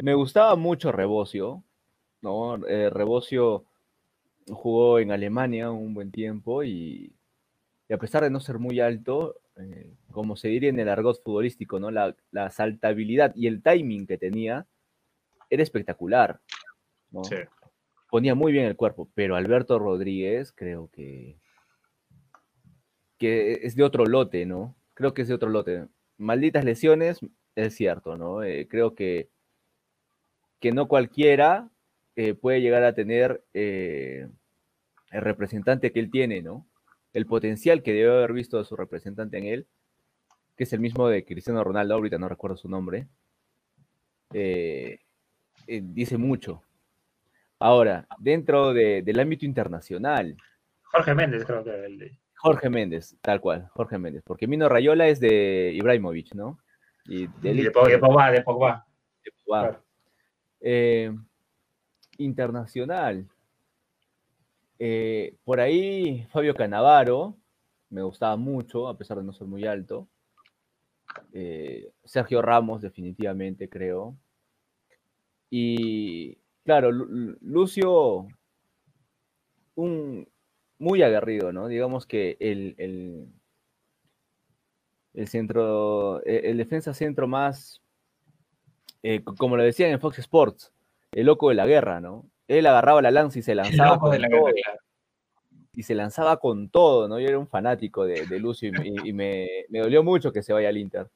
Me 0.04 0.14
gustaba 0.14 0.56
mucho 0.56 0.92
Rebocio, 0.92 1.64
¿no? 2.22 2.58
Rebocio 2.58 3.66
jugó 4.52 5.00
en 5.00 5.12
Alemania 5.12 5.72
un 5.72 5.96
buen 5.96 6.12
tiempo 6.12 6.64
y, 6.64 7.12
a 7.94 7.98
pesar 7.98 8.24
de 8.24 8.30
no 8.30 8.40
ser 8.40 8.60
muy 8.60 8.80
alto, 8.80 9.42
eh, 9.58 9.94
como 10.12 10.36
se 10.36 10.48
diría 10.50 10.70
en 10.70 10.80
el 10.80 10.90
argot 10.90 11.24
futbolístico, 11.24 11.80
¿no? 11.80 11.90
La, 11.92 12.16
saltabilidad 12.52 13.34
y 13.36 13.48
el 13.48 13.64
timing 13.64 14.06
que 14.06 14.18
tenía 14.18 14.68
era 15.50 15.64
espectacular. 15.64 16.40
Ponía 18.10 18.36
muy 18.36 18.52
bien 18.52 18.66
el 18.66 18.76
cuerpo, 18.76 19.10
pero 19.16 19.36
Alberto 19.36 19.80
Rodríguez 19.80 20.52
creo 20.52 20.90
que, 20.92 21.38
que 23.18 23.54
es 23.64 23.76
de 23.76 23.84
otro 23.84 24.06
lote, 24.06 24.46
¿no? 24.46 24.76
Creo 24.94 25.14
que 25.14 25.24
es 25.24 25.28
de 25.28 25.34
otro 25.34 25.50
lote 25.50 25.88
malditas 26.20 26.66
lesiones, 26.66 27.20
es 27.56 27.74
cierto, 27.76 28.18
¿no? 28.18 28.44
Eh, 28.44 28.68
creo 28.70 28.94
que, 28.94 29.30
que 30.60 30.72
no 30.72 30.88
cualquiera 30.88 31.70
eh, 32.16 32.36
puede 32.36 32.62
llegar 32.62 32.84
a 32.84 32.94
tener 32.94 33.44
el 33.54 34.30
representante 35.12 35.92
que 35.92 36.00
él 36.00 36.12
tiene, 36.12 36.42
¿no? 36.44 36.69
El 37.14 37.26
potencial 37.26 37.82
que 37.82 37.94
debe 37.94 38.12
haber 38.12 38.34
visto 38.34 38.60
a 38.60 38.64
su 38.64 38.76
representante 38.76 39.38
en 39.38 39.46
él, 39.46 39.68
que 40.56 40.64
es 40.64 40.74
el 40.74 40.80
mismo 40.80 41.08
de 41.08 41.26
Cristiano 41.26 41.64
Ronaldo, 41.64 41.96
ahorita 41.96 42.18
no 42.18 42.30
recuerdo 42.30 42.58
su 42.58 42.70
nombre, 42.70 43.08
dice 45.68 46.18
mucho. 46.18 46.64
Ahora, 47.60 48.08
dentro 48.20 48.74
del 48.74 49.20
ámbito 49.20 49.46
internacional. 49.46 50.38
Jorge 50.84 51.14
Méndez, 51.14 51.46
creo 51.46 51.64
que 51.64 51.86
el 51.86 52.00
de. 52.00 52.20
Jorge 52.36 52.70
Méndez, 52.70 53.18
tal 53.22 53.42
cual, 53.42 53.68
Jorge 53.74 53.98
Méndez, 53.98 54.24
porque 54.26 54.48
Mino 54.48 54.70
Rayola 54.70 55.10
es 55.10 55.20
de 55.20 55.74
Ibrahimovic, 55.74 56.34
¿no? 56.36 56.58
Y 57.04 57.28
de, 57.28 57.54
de, 57.54 57.72
Pogba, 57.72 58.32
de 58.32 58.42
Pogba. 58.42 58.88
De 59.26 59.32
Pogba. 59.44 59.84
Eh, 60.62 61.14
internacional. 62.18 63.28
Eh, 64.80 65.36
por 65.44 65.60
ahí 65.60 66.26
Fabio 66.32 66.56
Canavaro, 66.56 67.38
me 67.90 68.02
gustaba 68.02 68.38
mucho, 68.38 68.88
a 68.88 68.98
pesar 68.98 69.18
de 69.18 69.24
no 69.24 69.34
ser 69.34 69.48
muy 69.48 69.66
alto. 69.66 70.08
Eh, 71.34 71.92
Sergio 72.04 72.42
Ramos, 72.42 72.82
definitivamente, 72.82 73.68
creo. 73.70 74.16
Y 75.50 76.38
claro, 76.64 76.92
Lucio, 76.92 78.28
un 79.76 80.28
muy 80.78 81.02
aguerrido, 81.04 81.52
¿no? 81.52 81.68
Digamos 81.68 82.06
que 82.06 82.38
el, 82.40 82.76
el, 85.14 85.28
centro, 85.28 86.24
e, 86.26 86.52
el, 86.52 86.58
defensa 86.58 86.94
centro 86.94 87.28
más, 87.28 87.82
eh, 89.04 89.24
como 89.24 89.58
lo 89.58 89.64
decían 89.64 89.92
en 89.92 90.00
Fox 90.00 90.20
Sports, 90.20 90.72
el 91.12 91.26
loco 91.26 91.50
de 91.50 91.56
la 91.56 91.66
guerra, 91.66 92.00
¿no? 92.00 92.30
Él 92.50 92.66
agarraba 92.66 93.02
la 93.02 93.12
lanza 93.12 93.38
y 93.38 93.44
se 93.44 93.54
lanzaba. 93.54 94.00
con 94.00 94.18
todo, 94.18 94.50
Y 95.74 95.84
se 95.84 95.94
lanzaba 95.94 96.38
con 96.38 96.70
todo, 96.70 97.08
¿no? 97.08 97.20
Yo 97.20 97.28
era 97.28 97.38
un 97.38 97.48
fanático 97.48 98.06
de, 98.06 98.26
Lucio 98.40 98.72
y, 99.06 99.14
me, 99.14 99.48
dolió 99.70 100.04
mucho 100.04 100.34
que 100.34 100.42
se 100.42 100.52
vaya 100.52 100.70
al 100.70 100.78
Inter. 100.78 101.08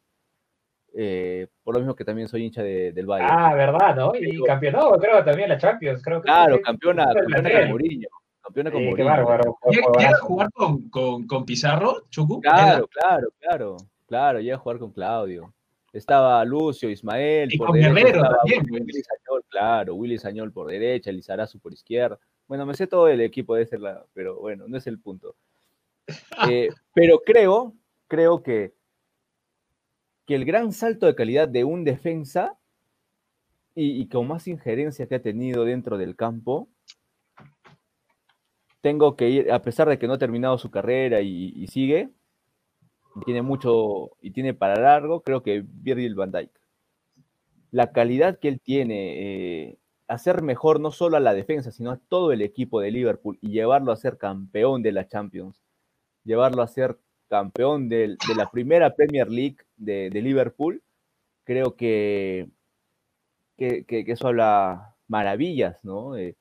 Eh, 0.96 1.48
por 1.64 1.74
lo 1.74 1.80
mismo 1.80 1.96
que 1.96 2.06
también 2.06 2.28
soy 2.28 2.44
hincha 2.44 2.62
del 2.62 3.06
Bayern. 3.08 3.32
Ah, 3.32 3.56
verdad, 3.56 3.96
¿no? 3.96 4.12
Y 4.16 4.44
campeonó, 4.44 4.92
creo, 4.92 5.24
también 5.24 5.50
la 5.50 5.58
Champions. 5.58 6.04
Creo 6.04 6.22
claro, 6.22 6.62
campeona, 6.62 7.12
campeona 7.12 7.52
con 7.52 7.70
Mourinho. 7.70 8.10
Campeona 8.40 8.72
con 8.72 8.82
sí, 8.82 9.02
Bárbaro, 9.02 9.58
¿Llega 9.72 10.10
a 10.10 10.20
jugar 10.20 10.52
con, 10.52 10.90
con, 10.90 11.26
con 11.26 11.46
Pizarro, 11.46 12.04
Chucu? 12.10 12.42
Claro, 12.42 12.88
claro, 12.88 13.28
claro. 13.40 13.78
Claro, 14.06 14.40
llega 14.40 14.58
a 14.58 14.60
jugar 14.60 14.78
con 14.78 14.92
Claudio. 14.92 15.52
Estaba 15.94 16.44
Lucio, 16.44 16.90
Ismael. 16.90 17.54
Y 17.54 17.58
por 17.58 17.68
con 17.68 17.78
Guerrero 17.78 18.24
también. 18.24 18.66
Willy 18.68 19.04
Sañol, 19.04 19.46
claro, 19.48 19.94
Willy 19.94 20.18
Sañol 20.18 20.52
por 20.52 20.68
derecha, 20.68 21.12
Lizarazu 21.12 21.60
por 21.60 21.72
izquierda. 21.72 22.20
Bueno, 22.48 22.66
me 22.66 22.74
sé 22.74 22.88
todo 22.88 23.08
el 23.08 23.22
equipo 23.22 23.56
de 23.56 23.64
ese 23.64 23.78
lado, 23.78 24.10
pero 24.14 24.40
bueno, 24.40 24.66
no 24.68 24.78
es 24.78 24.88
el 24.88 25.00
punto. 25.00 25.36
Eh, 26.52 26.68
pero 26.94 27.20
creo, 27.26 27.74
creo 28.10 28.44
que, 28.44 28.74
que 30.26 30.36
el 30.36 30.44
gran 30.44 30.74
salto 30.74 31.06
de 31.06 31.16
calidad 31.16 31.48
de 31.48 31.64
un 31.64 31.86
defensa 31.86 32.58
y, 33.74 34.06
con 34.10 34.28
más 34.28 34.50
injerencia 34.50 35.08
que 35.08 35.16
ha 35.16 35.22
tenido 35.22 35.64
dentro 35.64 35.98
del 35.98 36.18
campo, 36.18 36.68
tengo 38.82 39.16
que 39.16 39.30
ir, 39.30 39.52
a 39.52 39.62
pesar 39.62 39.88
de 39.88 39.98
que 39.98 40.08
no 40.08 40.14
ha 40.14 40.18
terminado 40.18 40.58
su 40.58 40.70
carrera 40.70 41.22
y 41.22 41.66
sigue, 41.68 42.10
tiene 43.26 43.42
mucho 43.42 44.12
y 44.22 44.32
tiene 44.32 44.54
para 44.54 44.80
largo, 44.80 45.22
creo 45.22 45.44
que 45.44 45.64
Virgil 45.66 46.16
van 46.16 46.32
Dijk. 46.32 46.52
La 47.72 47.92
calidad 47.92 48.40
que 48.40 48.48
él 48.50 48.62
tiene, 48.62 49.70
eh, 49.70 49.78
hacer 50.08 50.42
mejor 50.42 50.80
no 50.80 50.92
solo 50.92 51.18
a 51.18 51.20
la 51.20 51.34
defensa, 51.34 51.72
sino 51.72 51.92
a 51.92 51.98
todo 51.98 52.32
el 52.32 52.42
equipo 52.42 52.82
de 52.82 52.92
Liverpool 52.92 53.38
y 53.42 53.50
llevarlo 53.50 53.92
a 53.92 53.98
ser 53.98 54.18
campeón 54.18 54.84
de 54.84 54.92
la 54.92 55.08
Champions, 55.08 55.62
llevarlo 56.24 56.62
a 56.62 56.68
ser 56.68 57.00
campeón 57.30 57.90
de, 57.90 58.18
la 58.38 58.52
primera 58.52 58.96
Premier 58.96 59.30
League 59.30 59.58
de, 59.78 60.10
Liverpool, 60.12 60.84
creo 61.44 61.76
que, 61.76 62.50
que, 63.58 63.86
eso 63.90 64.28
habla 64.28 64.96
maravillas, 65.08 65.78
¿no? 65.84 66.16
Eh, 66.16 66.36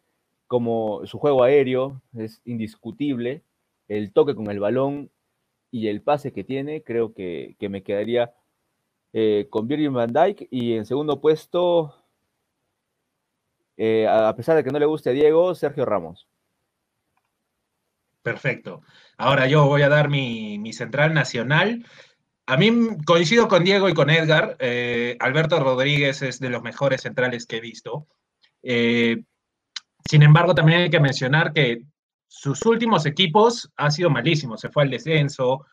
como 0.46 1.06
su 1.06 1.18
juego 1.18 1.44
aéreo 1.44 2.02
es 2.14 2.42
indiscutible, 2.44 3.42
el 3.88 4.12
toque 4.12 4.34
con 4.34 4.50
el 4.50 4.60
balón 4.60 5.10
y 5.72 5.88
el 5.88 6.02
pase 6.02 6.32
que 6.32 6.44
tiene, 6.44 6.84
creo 6.84 7.14
que, 7.14 7.56
me 7.58 7.82
quedaría 7.82 8.32
eh, 9.14 9.48
con 9.50 9.66
Virgil 9.66 9.90
van 9.90 10.12
Dijk. 10.12 10.46
Y 10.50 10.74
en 10.74 10.84
segundo 10.84 11.20
puesto, 11.20 11.96
eh, 13.78 14.06
a 14.06 14.36
pesar 14.36 14.54
de 14.54 14.62
que 14.62 14.70
no 14.70 14.78
le 14.78 14.86
guste 14.86 15.10
a 15.10 15.14
Diego, 15.14 15.54
Sergio 15.54 15.86
Ramos. 15.86 16.28
Perfecto. 18.22 18.82
Ahora 19.16 19.46
yo 19.48 19.66
voy 19.66 19.80
a 19.82 19.88
dar 19.88 20.10
mi, 20.10 20.72
central 20.74 21.14
nacional. 21.14 21.84
A 22.46 22.58
mí 22.58 22.70
coincido 23.06 23.48
con 23.48 23.64
Diego 23.64 23.88
y 23.88 23.94
con 23.94 24.10
Edgar. 24.10 24.56
Eh, 24.60 25.16
Alberto 25.20 25.58
Rodríguez 25.58 26.20
es 26.20 26.38
de 26.38 26.50
los 26.50 26.62
mejores 26.62 27.00
centrales 27.00 27.46
que 27.46 27.56
he 27.56 27.60
visto. 27.60 28.06
sin 28.62 30.22
embargo, 30.22 30.54
también 30.54 30.80
hay 30.80 30.90
que 30.90 31.00
mencionar 31.00 31.54
que 31.54 31.86
sus 32.34 32.64
últimos 32.64 33.04
equipos 33.04 33.70
ha 33.76 33.90
sido 33.90 34.08
malísimo, 34.08 34.56
se 34.56 34.70
fue 34.70 34.84
al 34.84 34.90
descenso, 34.90 35.66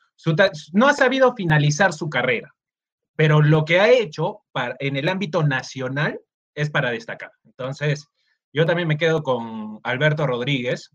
no 0.74 0.88
ha 0.89 0.93
sabido 0.93 1.34
finalizar 1.34 1.93
su 1.93 2.10
carrera, 2.10 2.54
pero 3.15 3.41
lo 3.41 3.63
que 3.63 3.80
ha 3.80 3.89
hecho 3.89 4.41
en 4.80 4.98
el 4.98 5.08
ámbito 5.08 5.41
nacional 5.41 6.19
es 6.54 6.69
para 6.69 6.91
destacar. 6.91 7.32
Entonces, 7.45 8.10
yo 8.52 8.65
también 8.65 8.89
me 8.89 8.98
quedo 8.98 9.24
con 9.24 9.80
Alberto 9.84 10.28
Rodríguez. 10.28 10.91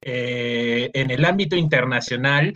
Eh, 0.00 0.90
en 0.94 1.10
el 1.10 1.26
ámbito 1.26 1.54
internacional, 1.54 2.54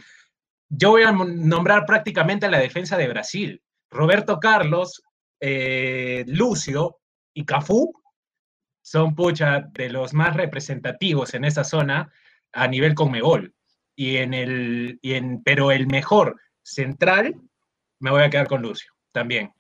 yo 0.70 0.92
voy 0.92 1.02
a 1.02 1.12
nombrar 1.12 1.84
prácticamente 1.84 2.46
a 2.46 2.50
la 2.50 2.60
defensa 2.60 2.96
de 2.96 3.08
Brasil. 3.08 3.62
Roberto 3.90 4.40
Carlos, 4.40 5.02
eh, 5.38 6.24
Lucio 6.28 6.96
y 7.34 7.44
Cafú 7.44 7.92
son 8.82 9.14
pucha 9.14 9.60
de 9.72 9.88
los 9.88 10.12
más 10.12 10.36
representativos 10.36 11.34
en 11.34 11.44
esa 11.44 11.64
zona 11.64 12.12
a 12.52 12.68
nivel 12.68 12.94
Conmebol. 12.94 13.54
Y 13.94 14.16
en 14.16 14.34
el, 14.34 14.98
y 15.02 15.14
en, 15.14 15.42
pero 15.42 15.70
el 15.70 15.86
mejor 15.86 16.40
central, 16.62 17.34
me 17.98 18.10
voy 18.10 18.22
a 18.22 18.30
quedar 18.30 18.48
con 18.48 18.62
Lucio, 18.62 18.92
también. 19.12 19.52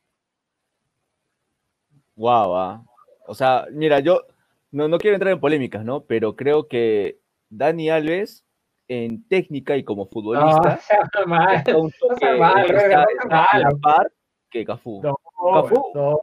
Wow, 2.16 2.56
ah. 2.56 2.84
o 3.26 3.34
sea, 3.34 3.66
mira, 3.72 4.00
yo 4.00 4.22
no, 4.70 4.88
no 4.88 4.98
quiero 4.98 5.16
entrar 5.16 5.32
en 5.32 5.40
polémicas, 5.40 5.84
¿no? 5.84 6.04
Pero 6.04 6.36
creo 6.36 6.68
que 6.68 7.18
Dani 7.48 7.90
Alves, 7.90 8.44
en 8.88 9.26
técnica 9.28 9.76
y 9.76 9.84
como 9.84 10.06
futbolista, 10.06 10.80
no, 11.20 11.26
mal, 11.26 11.54
está 11.56 11.76
un 11.76 11.90
toque, 11.92 12.32
no 12.32 12.38
mal, 12.38 12.64
está, 12.64 13.04
está 13.04 13.44
a 13.44 13.58
la 13.58 13.70
par 13.82 14.12
que 14.50 14.64
Cafú. 14.64 15.00
No, 15.02 15.18
¿Cafú? 15.54 15.92
No, 15.94 16.20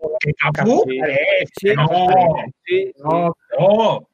¿Cafú? 0.53 0.83
Sí, 1.59 1.73
no, 1.75 1.87
sí, 2.65 2.93
no, 3.03 3.35
no, 3.57 4.07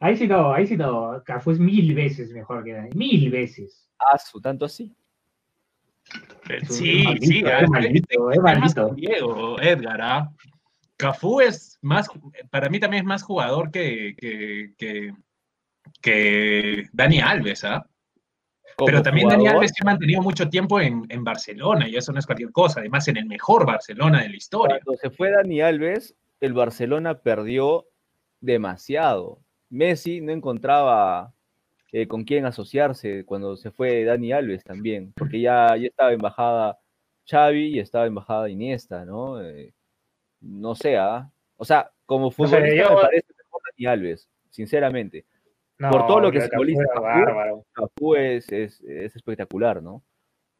Ahí 0.00 0.16
sí 0.16 0.28
no, 0.28 0.52
ahí 0.52 0.66
sí 0.66 0.76
no. 0.76 1.22
Cafú 1.24 1.50
es 1.50 1.58
mil 1.58 1.94
veces 1.94 2.30
mejor 2.30 2.64
que 2.64 2.72
Dani. 2.72 2.90
Mil 2.94 3.30
veces. 3.30 3.88
Ah, 3.98 4.18
su 4.18 4.40
tanto 4.40 4.64
así. 4.64 4.94
Sí, 6.68 7.04
sí, 7.20 7.42
es 7.44 7.70
maldito, 7.70 8.30
es 8.30 8.40
maldito. 8.40 8.94
Diego, 8.94 9.60
Edgar, 9.60 10.00
¿ah? 10.00 10.30
Cafú 10.96 11.40
es 11.40 11.78
más, 11.82 12.08
para 12.50 12.68
mí 12.68 12.80
también 12.80 13.02
es 13.02 13.06
más 13.06 13.22
jugador 13.22 13.70
que, 13.70 14.14
que, 14.76 15.12
que, 16.00 16.86
Dani 16.92 17.20
Alves, 17.20 17.64
¿ah? 17.64 17.86
Pero 18.86 19.02
también 19.02 19.28
Dani 19.28 19.48
Alves 19.48 19.72
se 19.74 19.82
ha 19.82 19.86
mantenido 19.86 20.22
mucho 20.22 20.48
tiempo 20.48 20.80
en, 20.80 21.04
en, 21.08 21.24
Barcelona 21.24 21.88
y 21.88 21.96
eso 21.96 22.12
no 22.12 22.18
es 22.18 22.26
cualquier 22.26 22.52
cosa, 22.52 22.80
además 22.80 23.08
en 23.08 23.16
el 23.16 23.26
mejor 23.26 23.66
Barcelona 23.66 24.22
de 24.22 24.28
la 24.28 24.36
historia. 24.36 24.80
Cuando 24.84 25.00
se 25.00 25.10
fue 25.10 25.30
Dani 25.30 25.60
Alves, 25.60 26.14
el 26.40 26.52
Barcelona 26.52 27.18
perdió 27.18 27.86
demasiado. 28.40 29.40
Messi 29.68 30.20
no 30.20 30.32
encontraba 30.32 31.34
eh, 31.92 32.06
con 32.06 32.24
quién 32.24 32.46
asociarse 32.46 33.24
cuando 33.24 33.56
se 33.56 33.70
fue 33.70 34.04
Dani 34.04 34.32
Alves 34.32 34.62
también, 34.62 35.12
porque 35.16 35.40
ya, 35.40 35.76
ya 35.76 35.88
estaba 35.88 36.12
embajada 36.12 36.78
Xavi 37.28 37.76
y 37.76 37.78
estaba 37.80 38.06
embajada 38.06 38.48
Iniesta, 38.48 39.04
¿no? 39.04 39.42
Eh, 39.42 39.74
no 40.40 40.74
sé, 40.74 40.96
¿ah? 40.96 41.30
o 41.56 41.64
sea, 41.64 41.90
como 42.06 42.30
futbolista 42.30 42.90
me 42.90 42.96
parece 42.96 43.26
mejor 43.36 43.62
Dani 43.72 43.86
Alves, 43.86 44.28
sinceramente. 44.50 45.26
Por 45.78 46.06
todo 46.06 46.20
lo 46.20 46.32
que 46.32 46.40
simboliza 46.40 46.82
Cafú, 47.72 48.16
es, 48.16 48.50
es, 48.50 48.80
es, 48.80 49.14
espectacular, 49.14 49.80
¿no? 49.80 50.02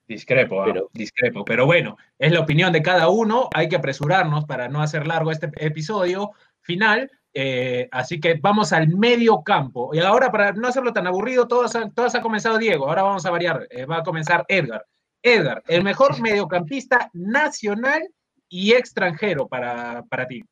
Discrepo, 0.06 0.62
¿ah? 0.62 0.66
pero, 0.66 0.90
discrepo. 0.92 1.44
Pero 1.44 1.66
bueno, 1.66 1.96
es 2.18 2.32
la 2.32 2.40
opinión 2.40 2.72
de 2.72 2.82
cada 2.82 3.08
uno. 3.08 3.48
Hay 3.52 3.68
que 3.68 3.76
apresurarnos 3.76 4.44
para 4.44 4.68
no 4.68 4.80
hacer 4.80 5.06
largo 5.06 5.32
este 5.32 5.50
episodio 5.56 6.30
final. 6.60 7.10
Eh, 7.34 7.88
así 7.90 8.20
que 8.20 8.34
vamos 8.40 8.72
al 8.72 8.88
medio 8.88 9.42
campo. 9.42 9.90
Y 9.92 9.98
ahora, 9.98 10.30
para 10.30 10.52
no 10.52 10.68
hacerlo 10.68 10.92
tan 10.92 11.06
aburrido, 11.06 11.48
todos, 11.48 11.76
todos 11.94 12.14
ha 12.14 12.22
comenzado 12.22 12.56
Diego. 12.56 12.88
Ahora 12.88 13.02
vamos 13.02 13.26
a 13.26 13.30
variar. 13.30 13.66
Eh, 13.70 13.84
va 13.86 13.98
a 13.98 14.02
comenzar 14.02 14.44
Edgar. 14.48 14.86
Edgar, 15.22 15.62
el 15.66 15.82
mejor 15.82 16.18
mediocampista 16.22 17.10
nacional 17.12 18.08
y 18.48 18.72
extranjero 18.72 19.48
para, 19.48 20.04
para 20.08 20.26
ti. 20.26 20.44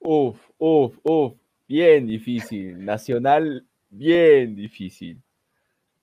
Uf, 0.00 0.38
uf, 0.58 0.98
uf. 1.02 1.37
Bien 1.68 2.06
difícil. 2.06 2.84
Nacional, 2.84 3.66
bien 3.90 4.56
difícil. 4.56 5.22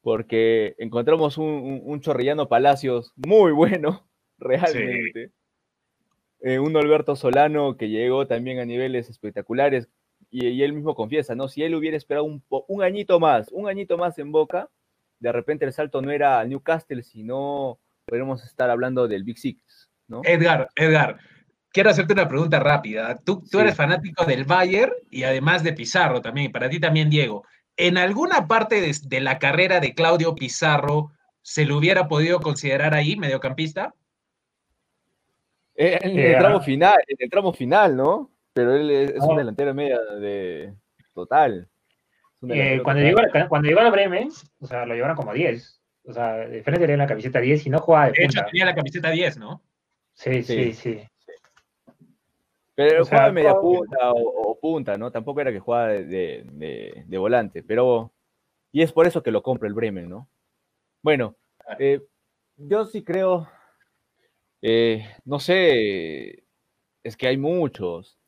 Porque 0.01 0.75
encontramos 0.77 1.39
un, 1.39 1.81
un, 1.83 1.99
Chorrillano 1.99 2.47
Palacios 2.47 3.11
muy 3.15 3.51
bueno, 3.51 4.07
realmente. 4.37 5.31
Eh, 6.41 6.59
un 6.59 6.77
Alberto 6.77 7.15
Solano 7.15 7.75
que 7.75 7.89
llegó 7.89 8.27
también 8.27 8.59
a 8.59 8.65
niveles 8.65 9.09
espectaculares 9.09 9.89
y, 10.29 10.61
él 10.61 10.73
mismo 10.73 10.93
confiesa, 10.93 11.33
¿no? 11.33 11.47
Si 11.47 11.63
él 11.63 11.73
hubiera 11.73 11.97
esperado 11.97 12.25
un, 12.25 12.43
un, 12.67 12.83
añito 12.83 13.19
más, 13.19 13.47
un 13.51 13.67
añito 13.67 13.97
más 13.97 14.19
en 14.19 14.31
Boca, 14.31 14.69
de 15.19 15.31
repente 15.31 15.65
el 15.65 15.73
salto 15.73 16.01
no 16.01 16.11
era 16.11 16.39
al 16.39 16.49
Newcastle, 16.49 17.01
sino 17.01 17.79
podríamos 18.05 18.43
estar 18.43 18.69
hablando 18.69 19.07
del 19.07 19.23
Big 19.23 19.39
Six, 19.39 19.89
¿no? 20.07 20.21
Edgar, 20.23 20.69
Edgar, 20.75 21.17
quiero 21.75 21.89
hacerte 21.89 22.13
una 22.13 22.27
pregunta 22.29 22.57
rápida. 22.57 23.19
Tú, 23.25 23.41
tú 23.41 23.57
Sí. 23.57 23.59
eres 23.59 23.75
fanático 23.75 24.23
del 24.23 24.45
Bayern 24.45 24.93
y 25.11 25.23
además 25.23 25.61
de 25.61 25.73
Pizarro 25.73 26.21
también, 26.21 26.45
y 26.49 26.49
para 26.49 26.69
ti 26.69 26.79
también, 26.79 27.09
Diego. 27.09 27.43
¿En 27.75 27.97
alguna 27.97 28.47
parte 28.47 28.79
de, 28.79 28.95
de 29.03 29.19
la 29.19 29.39
carrera 29.39 29.81
de 29.81 29.93
Claudio 29.93 30.33
Pizarro 30.35 31.11
se 31.41 31.65
lo 31.65 31.75
hubiera 31.77 32.07
podido 32.07 32.39
considerar 32.39 32.93
ahí, 32.93 33.17
mediocampista? 33.17 33.93
Eh, 35.75 35.99
En 36.01 36.17
Eh, 36.17 36.31
el 36.31 36.37
tramo 36.39 36.57
ah. 36.57 36.61
final, 36.63 36.95
en 37.07 37.17
el 37.19 37.29
tramo 37.29 37.51
final, 37.51 37.97
¿no? 37.97 38.31
Pero 38.53 38.73
él 38.73 38.89
es, 38.89 39.09
es 39.11 39.21
un 39.21 39.29
No. 39.31 39.35
delantero 39.37 39.73
media 39.73 39.99
de 40.21 40.73
total. 41.13 41.67
Eh, 42.47 42.79
cuando, 42.83 43.01
llegó, 43.03 43.19
a- 43.19 43.47
cuando 43.49 43.67
llegó 43.67 43.81
a 43.81 43.83
la 43.83 43.89
Bremen, 43.89 44.29
o 44.61 44.65
sea, 44.67 44.85
lo 44.85 44.93
llevaron 44.93 45.17
como 45.17 45.33
10. 45.33 45.81
O 46.05 46.13
sea, 46.13 46.35
de 46.35 46.63
frente 46.63 46.81
tenía 46.85 46.97
la 46.97 47.07
camiseta 47.07 47.39
10 47.41 47.65
y 47.65 47.69
no 47.69 47.79
jugaba 47.79 48.05
de 48.05 48.11
De 48.13 48.23
hecho, 48.23 48.35
punta. 48.37 48.45
tenía 48.51 48.65
la 48.65 48.75
camiseta 48.75 49.09
10, 49.11 49.37
¿no? 49.37 49.61
Sí, 50.13 50.41
sí, 50.43 50.71
Sí. 50.71 50.73
sí. 50.73 51.03
Pero 52.75 53.03
o 53.03 53.05
sea, 53.05 53.17
jugaba 53.17 53.31
media 53.33 53.55
punta 53.55 54.11
o, 54.11 54.51
o 54.51 54.59
punta, 54.59 54.97
¿no? 54.97 55.11
Tampoco 55.11 55.39
era 55.41 55.51
que 55.51 55.59
jugaba 55.59 55.87
de, 55.87 56.03
de- 56.05 56.43
de- 56.51 57.03
de 57.07 57.17
volante, 57.17 57.63
pero... 57.63 58.11
Y 58.71 58.81
es 58.81 58.91
por 58.91 59.07
eso 59.07 59.23
que 59.23 59.31
lo 59.31 59.41
compra 59.41 59.67
el 59.69 59.73
Bremen, 59.73 60.09
¿no? 60.09 60.27
Bueno, 61.01 61.35
eh, 61.79 62.01
yo 62.57 62.85
sí 62.85 63.03
creo... 63.03 63.47
eh, 64.61 65.05
no 65.23 65.39
sé, 65.39 66.43
es 67.03 67.15
que 67.17 67.27
hay 67.27 67.37
muchos. 67.37 68.19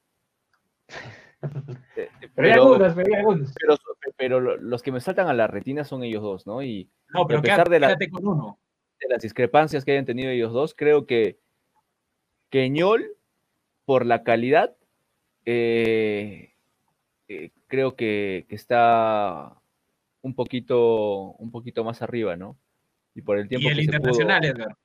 Eh, 1.96 2.10
Pero 2.34 2.48
hay 2.48 2.54
algunos, 2.54 2.94
pero 2.96 3.08
hay 3.14 3.20
algunos. 3.20 3.54
pero, 3.60 3.78
pero 4.18 4.40
lo- 4.40 4.58
los 4.58 4.82
que 4.82 4.92
me 4.92 5.00
saltan 5.02 5.28
a 5.28 5.34
la 5.36 5.46
retina 5.48 5.84
son 5.84 6.04
ellos 6.04 6.24
dos, 6.24 6.48
¿no? 6.48 6.64
Y 6.64 6.90
No, 7.10 7.28
pero 7.28 7.40
a 7.40 7.42
pesar 7.44 7.58
quédate, 7.58 7.70
de 7.72 7.80
la- 7.80 7.88
quédate 7.90 8.10
con 8.10 8.28
uno. 8.28 8.60
de 9.00 9.08
las 9.10 9.22
discrepancias 9.22 9.86
que 9.86 9.92
hayan 9.92 10.06
tenido 10.06 10.32
ellos 10.32 10.52
dos, 10.52 10.74
creo 10.74 11.06
que 11.06 11.40
Queñol, 12.50 13.17
por 13.88 14.06
la 14.06 14.22
calidad, 14.24 14.76
eh, 15.46 16.54
eh, 17.30 17.52
creo 17.68 17.96
que, 17.96 18.46
que 18.50 18.56
está 18.56 19.62
un 20.22 20.34
poquito, 20.36 21.32
un 21.40 21.52
poquito 21.52 21.86
más 21.86 22.02
arriba, 22.02 22.36
¿no? 22.36 22.58
Y 23.16 23.22
por 23.22 23.38
el 23.38 23.48
tiempo 23.48 23.70
Y 23.70 23.72
el 23.72 23.78
que 23.78 23.84
se 23.86 23.92
pudo- 23.92 23.96
internacional, 24.10 24.44
Edgar. 24.46 24.78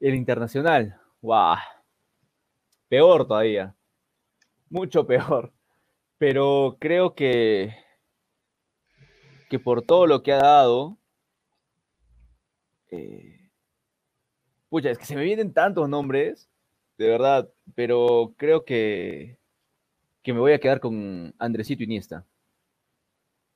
el 0.00 0.14
internacional, 0.16 1.00
¡guau! 1.22 1.56
Peor 2.88 3.28
todavía. 3.28 3.76
Mucho 4.68 5.06
peor. 5.06 5.52
Pero 6.18 6.76
creo 6.80 7.14
que, 7.14 7.76
que 9.48 9.60
por 9.60 9.82
todo 9.82 10.08
lo 10.08 10.24
que 10.24 10.32
ha 10.32 10.38
dado. 10.38 10.98
eh, 12.90 13.50
pucha, 14.68 14.90
es 14.90 14.98
que 14.98 15.04
se 15.04 15.14
me 15.14 15.22
vienen 15.22 15.52
tantos 15.54 15.88
nombres, 15.88 16.50
de 16.98 17.08
verdad. 17.08 17.48
Pero 17.74 18.34
creo 18.36 18.64
que, 18.64 19.38
que 20.22 20.32
me 20.32 20.40
voy 20.40 20.52
a 20.52 20.60
quedar 20.60 20.80
con 20.80 21.34
Andresito 21.38 21.82
Iniesta. 21.82 22.26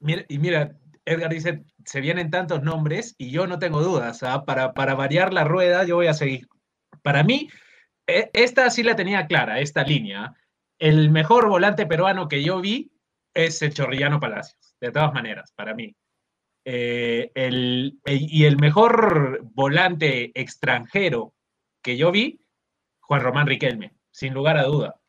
Mira, 0.00 0.24
y 0.28 0.38
mira, 0.38 0.78
Edgar 1.04 1.30
dice, 1.30 1.64
se 1.84 2.00
vienen 2.00 2.30
tantos 2.30 2.62
nombres 2.62 3.14
y 3.18 3.30
yo 3.30 3.46
no 3.46 3.58
tengo 3.58 3.82
dudas. 3.82 4.22
¿ah? 4.22 4.44
Para, 4.44 4.74
para 4.74 4.94
variar 4.94 5.32
la 5.32 5.44
rueda, 5.44 5.84
yo 5.84 5.96
voy 5.96 6.06
a 6.06 6.14
seguir. 6.14 6.48
Para 7.02 7.24
mí, 7.24 7.48
e- 8.06 8.30
esta 8.32 8.70
sí 8.70 8.82
la 8.82 8.96
tenía 8.96 9.26
clara, 9.26 9.60
esta 9.60 9.82
línea. 9.82 10.34
El 10.78 11.10
mejor 11.10 11.48
volante 11.48 11.86
peruano 11.86 12.28
que 12.28 12.42
yo 12.42 12.60
vi 12.60 12.92
es 13.34 13.62
el 13.62 13.74
Chorrillano 13.74 14.20
Palacios, 14.20 14.76
de 14.80 14.92
todas 14.92 15.12
maneras, 15.12 15.52
para 15.52 15.74
mí. 15.74 15.94
Eh, 16.64 17.30
el, 17.34 17.98
y 18.04 18.44
el 18.44 18.58
mejor 18.58 19.40
volante 19.42 20.30
extranjero 20.38 21.34
que 21.82 21.96
yo 21.96 22.12
vi, 22.12 22.40
Juan 23.08 23.22
Román 23.22 23.46
Riquelme, 23.46 23.94
sin 24.10 24.34
lugar 24.34 24.58
a 24.58 24.64
duda. 24.64 25.00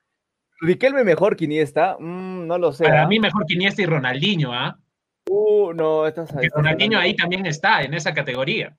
Riquelme 0.61 1.03
mejor 1.03 1.35
que 1.35 1.43
Iniesta, 1.43 1.97
Mm, 1.99 2.47
no 2.47 2.57
lo 2.57 2.71
sé. 2.71 2.85
Para 2.85 3.03
¿ah? 3.03 3.07
mí, 3.07 3.19
mejor 3.19 3.45
que 3.45 3.55
Iniesta 3.55 3.81
y 3.81 3.85
Ronaldinho, 3.85 4.53
¿ah? 4.53 4.79
Uh, 5.29 5.73
no, 5.73 6.07
estás, 6.07 6.29
estás 6.29 6.49
Ronaldinho 6.53 6.97
ahí 6.97 7.13
también 7.13 7.45
está, 7.45 7.83
en 7.83 7.93
esa 7.93 8.13
categoría. 8.13 8.77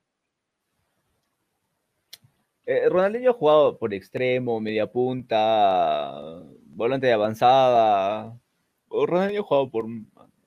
Eh, 2.65 2.89
Ronaldinho 2.89 3.29
ha 3.29 3.33
jugado 3.33 3.77
por 3.77 3.93
extremo, 3.93 4.59
media 4.59 4.87
punta, 4.87 6.19
volante 6.65 7.05
de 7.05 7.13
avanzada. 7.13 8.35
Ronaldinho 8.89 9.41
ha 9.41 9.45
jugado 9.45 9.69
por. 9.69 9.85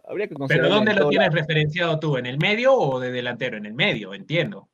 Habría 0.04 0.26
que 0.26 0.34
Pero 0.48 0.68
¿dónde 0.68 0.94
lo 0.94 1.08
tienes 1.10 1.32
referenciado 1.32 2.00
tú? 2.00 2.16
¿En 2.16 2.26
el 2.26 2.38
medio 2.38 2.74
o 2.74 2.98
de 2.98 3.12
delantero? 3.12 3.56
En 3.56 3.66
el 3.66 3.74
medio, 3.74 4.14
entiendo. 4.14 4.68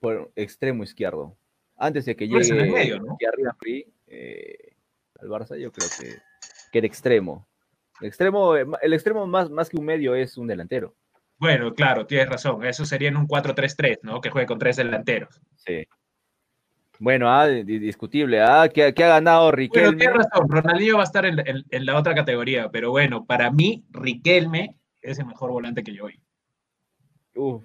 por 0.00 0.32
extremo 0.34 0.82
izquierdo. 0.82 1.36
Antes 1.82 2.04
de 2.04 2.14
que 2.14 2.24
en 2.26 2.30
llegue 2.30 2.62
el 2.62 2.70
medio, 2.70 3.00
¿no? 3.00 3.16
Eh, 4.06 4.56
al 5.20 5.28
Barça, 5.28 5.56
yo 5.58 5.72
creo 5.72 5.88
que, 5.98 6.14
que 6.70 6.78
era 6.78 6.86
extremo. 6.86 7.48
El 8.00 8.08
extremo, 8.08 8.56
eh, 8.56 8.66
el 8.82 8.92
extremo 8.92 9.26
más, 9.26 9.50
más 9.50 9.68
que 9.68 9.76
un 9.78 9.84
medio 9.86 10.14
es 10.14 10.36
un 10.36 10.46
delantero. 10.46 10.94
Bueno, 11.38 11.74
claro, 11.74 12.06
tienes 12.06 12.28
razón. 12.28 12.64
Eso 12.66 12.84
sería 12.84 13.08
en 13.08 13.16
un 13.16 13.26
4-3-3, 13.26 14.00
¿no? 14.02 14.20
Que 14.20 14.28
juegue 14.30 14.46
con 14.46 14.58
tres 14.58 14.76
delanteros. 14.76 15.40
Sí. 15.56 15.86
Bueno, 16.98 17.30
ah, 17.30 17.46
di- 17.48 17.78
discutible. 17.78 18.42
Ah, 18.42 18.68
que, 18.72 18.84
ha- 18.84 18.92
que 18.92 19.02
ha 19.04 19.08
ganado 19.08 19.44
Bueno, 19.44 19.56
Riquelme. 19.56 19.96
tienes 19.96 20.16
razón. 20.16 20.48
Ronaldinho 20.50 20.96
va 20.96 21.02
a 21.02 21.04
estar 21.04 21.24
en, 21.24 21.38
en- 21.48 21.64
en 21.70 21.86
la 21.86 21.96
otra 21.98 22.14
categoría. 22.14 22.70
Pero 22.70 22.90
bueno, 22.90 23.24
para 23.24 23.50
mí, 23.50 23.84
Riquelme 23.90 24.76
es 25.00 25.18
el 25.18 25.24
mejor 25.26 25.50
volante 25.50 25.82
que 25.82 25.94
yo 25.94 26.06
vi. 26.06 26.20
Uf, 27.34 27.64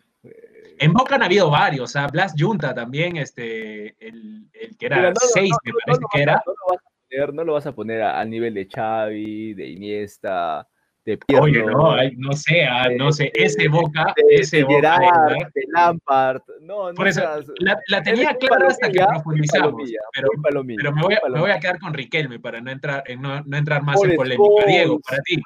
En 0.80 0.94
Boca 0.94 1.16
han 1.16 1.24
habido 1.24 1.50
varios. 1.50 1.96
¿ah? 1.96 2.08
Blas 2.08 2.34
Junta 2.38 2.74
también, 2.74 3.18
este, 3.18 3.96
el, 4.06 4.50
el 4.54 4.78
que 4.78 4.86
era 4.88 5.02
no 5.02 5.10
lo- 5.10 5.16
6, 5.16 5.50
no- 5.52 5.58
me 5.64 5.72
no- 5.72 5.78
parece 5.86 6.02
no 6.02 6.08
que 6.12 6.22
era. 6.22 6.34
No 6.46 6.54
lo 6.54 6.66
vas 6.70 6.78
a 6.84 6.90
poner, 7.10 7.34
no 7.34 7.44
lo 7.44 7.54
vas 7.54 7.66
a 7.68 7.72
poner 7.76 8.02
a- 8.02 8.20
al 8.20 8.30
nivel 8.30 8.54
de 8.54 8.68
Xavi, 8.68 9.54
de 9.54 9.68
Iniesta, 9.70 10.68
de 11.06 11.18
Pirlo, 11.20 11.44
Oye, 11.44 11.64
no, 11.64 11.92
ay, 11.92 12.14
no 12.18 12.34
sé, 12.34 12.64
ah, 12.66 12.88
no 12.98 13.12
sé. 13.12 13.32
Ese 13.36 13.68
Boca, 13.68 14.14
de, 14.16 14.36
ese 14.36 14.58
de 14.58 14.64
Boca. 14.64 14.98
Gerrard, 14.98 15.04
Edgar, 15.38 15.52
de 15.54 15.62
Lampard. 15.72 16.42
No, 16.62 16.90
no 16.90 16.96
Por 16.96 17.08
eso, 17.08 17.22
seas- 17.22 17.46
la, 17.60 17.80
la 17.88 18.02
tenía 18.04 18.36
clara 18.36 18.68
hasta 18.68 18.90
que 18.92 19.00
profundizamos. 19.06 19.72
palomilla, 19.74 20.00
Pero, 20.14 20.30
palomilla, 20.42 20.78
pero 20.78 20.92
me, 20.96 21.02
voy 21.04 21.16
me 21.32 21.40
voy 21.40 21.52
a 21.52 21.60
quedar 21.60 21.80
con 21.80 21.94
Riquelme 21.94 22.40
para 22.40 22.60
no 22.60 22.72
entrar, 22.72 23.04
en 23.06 23.22
no, 23.22 23.42
no 23.44 23.56
entrar 23.58 23.84
más 23.84 23.96
Paul 23.98 24.10
en 24.12 24.16
polémica. 24.18 24.66
Diego, 24.66 25.00
para 25.00 25.22
ti, 25.22 25.42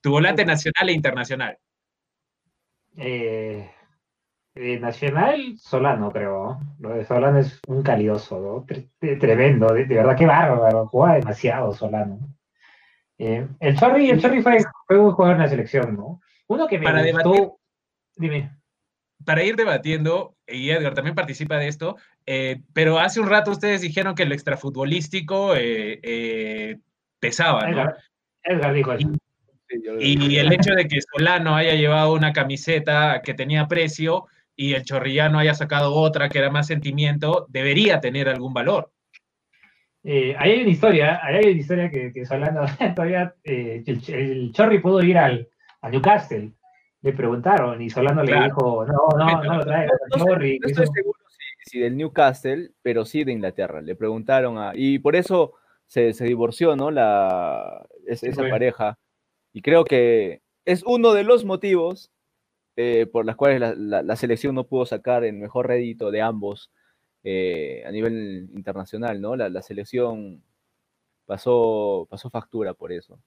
tu 0.00 0.12
volante 0.12 0.44
nacional 0.44 0.88
e 0.88 0.92
internacional. 0.92 1.58
Eh, 2.96 3.70
eh, 4.56 4.80
Nacional, 4.80 5.56
Solano, 5.58 6.10
creo. 6.10 6.58
Lo 6.80 6.90
de 6.90 7.04
Solano 7.04 7.38
es 7.38 7.60
un 7.68 7.82
calidoso, 7.82 8.40
¿no? 8.40 8.66
Tre- 8.66 8.88
tre- 9.00 9.20
tremendo, 9.20 9.72
de, 9.72 9.84
de 9.84 9.94
verdad, 9.94 10.16
qué 10.16 10.26
bárbaro. 10.26 10.86
Juega 10.88 11.14
demasiado 11.16 11.72
Solano. 11.72 12.18
Eh, 13.18 13.46
el 13.60 13.78
Chorri, 13.78 14.10
el 14.10 14.20
Chorri 14.20 14.42
fue, 14.42 14.58
fue 14.86 14.98
un 14.98 15.12
jugador 15.12 15.36
en 15.36 15.42
la 15.42 15.48
selección, 15.48 15.94
¿no? 15.96 16.20
Uno 16.48 16.66
que 16.66 16.78
me 16.78 16.84
Para 16.84 17.02
gustó. 17.02 17.32
debatir- 17.32 17.52
Dime. 18.16 18.50
Para 19.24 19.42
ir 19.42 19.56
debatiendo, 19.56 20.36
y 20.46 20.70
Edgar 20.70 20.94
también 20.94 21.14
participa 21.14 21.56
de 21.56 21.68
esto, 21.68 21.96
eh, 22.26 22.62
pero 22.74 22.98
hace 22.98 23.18
un 23.20 23.28
rato 23.28 23.50
ustedes 23.50 23.80
dijeron 23.80 24.14
que 24.14 24.26
lo 24.26 24.34
extrafutbolístico 24.34 25.54
eh, 25.56 25.98
eh, 26.02 26.78
pesaba, 27.18 27.62
¿no? 27.62 27.68
Edgar, 27.82 27.96
Edgar 28.44 28.72
dijo 28.74 28.92
eso. 28.92 29.10
Y 29.98 30.36
el 30.36 30.52
hecho 30.52 30.74
de 30.74 30.86
que 30.86 31.00
Solano 31.00 31.56
haya 31.56 31.74
llevado 31.74 32.12
una 32.12 32.32
camiseta 32.32 33.20
que 33.22 33.34
tenía 33.34 33.66
precio 33.66 34.26
y 34.56 34.72
el 34.74 34.84
Chorrillano 34.84 35.38
haya 35.38 35.54
sacado 35.54 35.94
otra 35.94 36.28
que 36.28 36.38
era 36.38 36.50
más 36.50 36.66
sentimiento, 36.66 37.46
debería 37.50 38.00
tener 38.00 38.28
algún 38.28 38.54
valor. 38.54 38.90
Eh, 40.02 40.34
ahí 40.38 40.52
hay 40.52 40.60
una 40.62 40.70
historia, 40.70 41.20
ahí 41.22 41.36
hay 41.36 41.50
una 41.50 41.60
historia 41.60 41.90
que, 41.90 42.12
que 42.12 42.24
Solano 42.24 42.62
todavía, 42.94 43.34
eh, 43.44 43.82
el, 43.86 44.14
el 44.14 44.52
Chorri 44.52 44.78
pudo 44.78 45.02
ir 45.02 45.18
al, 45.18 45.48
a 45.82 45.90
Newcastle. 45.90 46.52
Le 47.02 47.12
preguntaron 47.12 47.80
y 47.82 47.90
Solano 47.90 48.22
le 48.22 48.32
Claro. 48.32 48.44
dijo, 48.46 48.86
no, 48.86 49.18
no, 49.18 49.42
no 49.44 49.56
lo 49.58 49.64
traigas, 49.64 49.92
No, 50.16 50.24
Chorri. 50.24 50.58
no 50.60 50.68
estoy 50.68 50.86
seguro 50.94 51.18
si, 51.28 51.70
si 51.70 51.78
del 51.80 51.96
Newcastle, 51.96 52.70
pero 52.82 53.04
sí 53.04 53.24
de 53.24 53.32
Inglaterra. 53.32 53.80
Le 53.82 53.94
preguntaron 53.94 54.58
a. 54.58 54.72
Y 54.74 54.98
por 55.00 55.14
eso 55.16 55.54
se, 55.86 56.12
se 56.14 56.24
divorció, 56.24 56.74
¿no? 56.76 56.90
La, 56.90 57.84
es- 58.06 58.22
esa 58.22 58.48
pareja. 58.48 58.98
Y 59.52 59.62
creo 59.62 59.84
que 59.84 60.40
es 60.64 60.82
uno 60.84 61.12
de 61.12 61.24
los 61.24 61.44
motivos 61.44 62.10
eh, 62.76 63.06
por 63.06 63.24
las 63.24 63.36
cuales 63.36 63.58
la, 63.60 63.74
la- 63.74 64.02
la 64.02 64.16
selección 64.16 64.54
no 64.54 64.64
pudo 64.66 64.84
sacar 64.86 65.24
el 65.24 65.32
mejor 65.34 65.66
rédito 65.68 66.10
de 66.10 66.20
ambos 66.22 66.70
eh, 67.24 67.82
a 67.86 67.90
nivel 67.90 68.48
internacional, 68.54 69.20
¿no? 69.20 69.34
La, 69.34 69.48
la 69.48 69.62
selección 69.62 70.42
pasó, 71.24 72.06
pasó 72.10 72.30
factura 72.30 72.74
por 72.74 72.92
eso. 72.92 73.18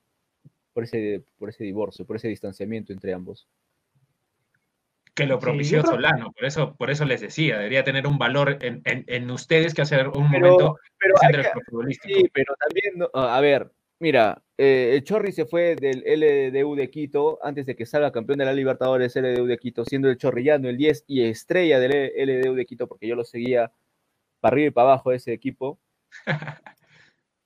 Por 0.73 0.83
ese, 0.83 1.23
por 1.38 1.49
ese 1.49 1.63
divorcio, 1.63 2.05
por 2.05 2.15
ese 2.15 2.27
distanciamiento 2.29 2.93
entre 2.93 3.13
ambos. 3.13 3.47
que 5.13 5.25
lo 5.25 5.38
propició 5.39 5.81
Solano. 5.83 6.31
Por 6.31 6.45
eso, 6.45 6.75
por 6.75 6.89
eso 6.89 7.03
les 7.03 7.19
decía, 7.19 7.57
debería 7.57 7.83
tener 7.83 8.07
un 8.07 8.17
valor 8.17 8.57
en, 8.62 8.81
en- 8.85 9.03
en 9.07 9.29
ustedes 9.31 9.73
que 9.73 9.81
hacer 9.81 10.07
un 10.07 10.29
Pero- 10.31 10.51
momento 10.51 10.75
Pero 10.97 11.15
entre 11.23 11.51
futbolístico. 11.65 12.19
Sí, 12.19 12.29
pero 12.33 12.53
también, 12.57 12.93
no- 12.97 13.09
a 13.19 13.41
ver, 13.41 13.69
Mira, 13.99 14.41
eh, 14.57 14.91
el 14.95 15.03
Chorri 15.03 15.33
se 15.33 15.45
fue 15.45 15.75
del 15.75 16.03
LDU 16.05 16.75
de 16.75 16.89
Quito 16.89 17.38
antes 17.43 17.65
de 17.65 17.75
que 17.75 17.85
salga 17.85 18.13
campeón 18.13 18.39
de 18.39 18.45
la 18.45 18.53
Libertadores 18.53 19.15
LDU 19.15 19.45
de 19.45 19.57
Quito, 19.57 19.83
siendo 19.83 20.09
el 20.09 20.17
Chorrillano 20.17 20.69
el 20.69 20.77
10 20.77 21.03
y 21.07 21.23
estrella 21.23 21.79
del 21.79 22.13
LDU 22.15 22.55
de 22.55 22.65
Quito, 22.65 22.88
porque 22.88 23.07
yo 23.07 23.15
lo 23.15 23.25
seguía 23.25 23.73
para 24.39 24.53
arriba 24.53 24.67
y 24.67 24.71
para 24.71 24.91
abajo 24.93 25.09
de 25.09 25.17
ese 25.17 25.33
equipo. 25.33 25.79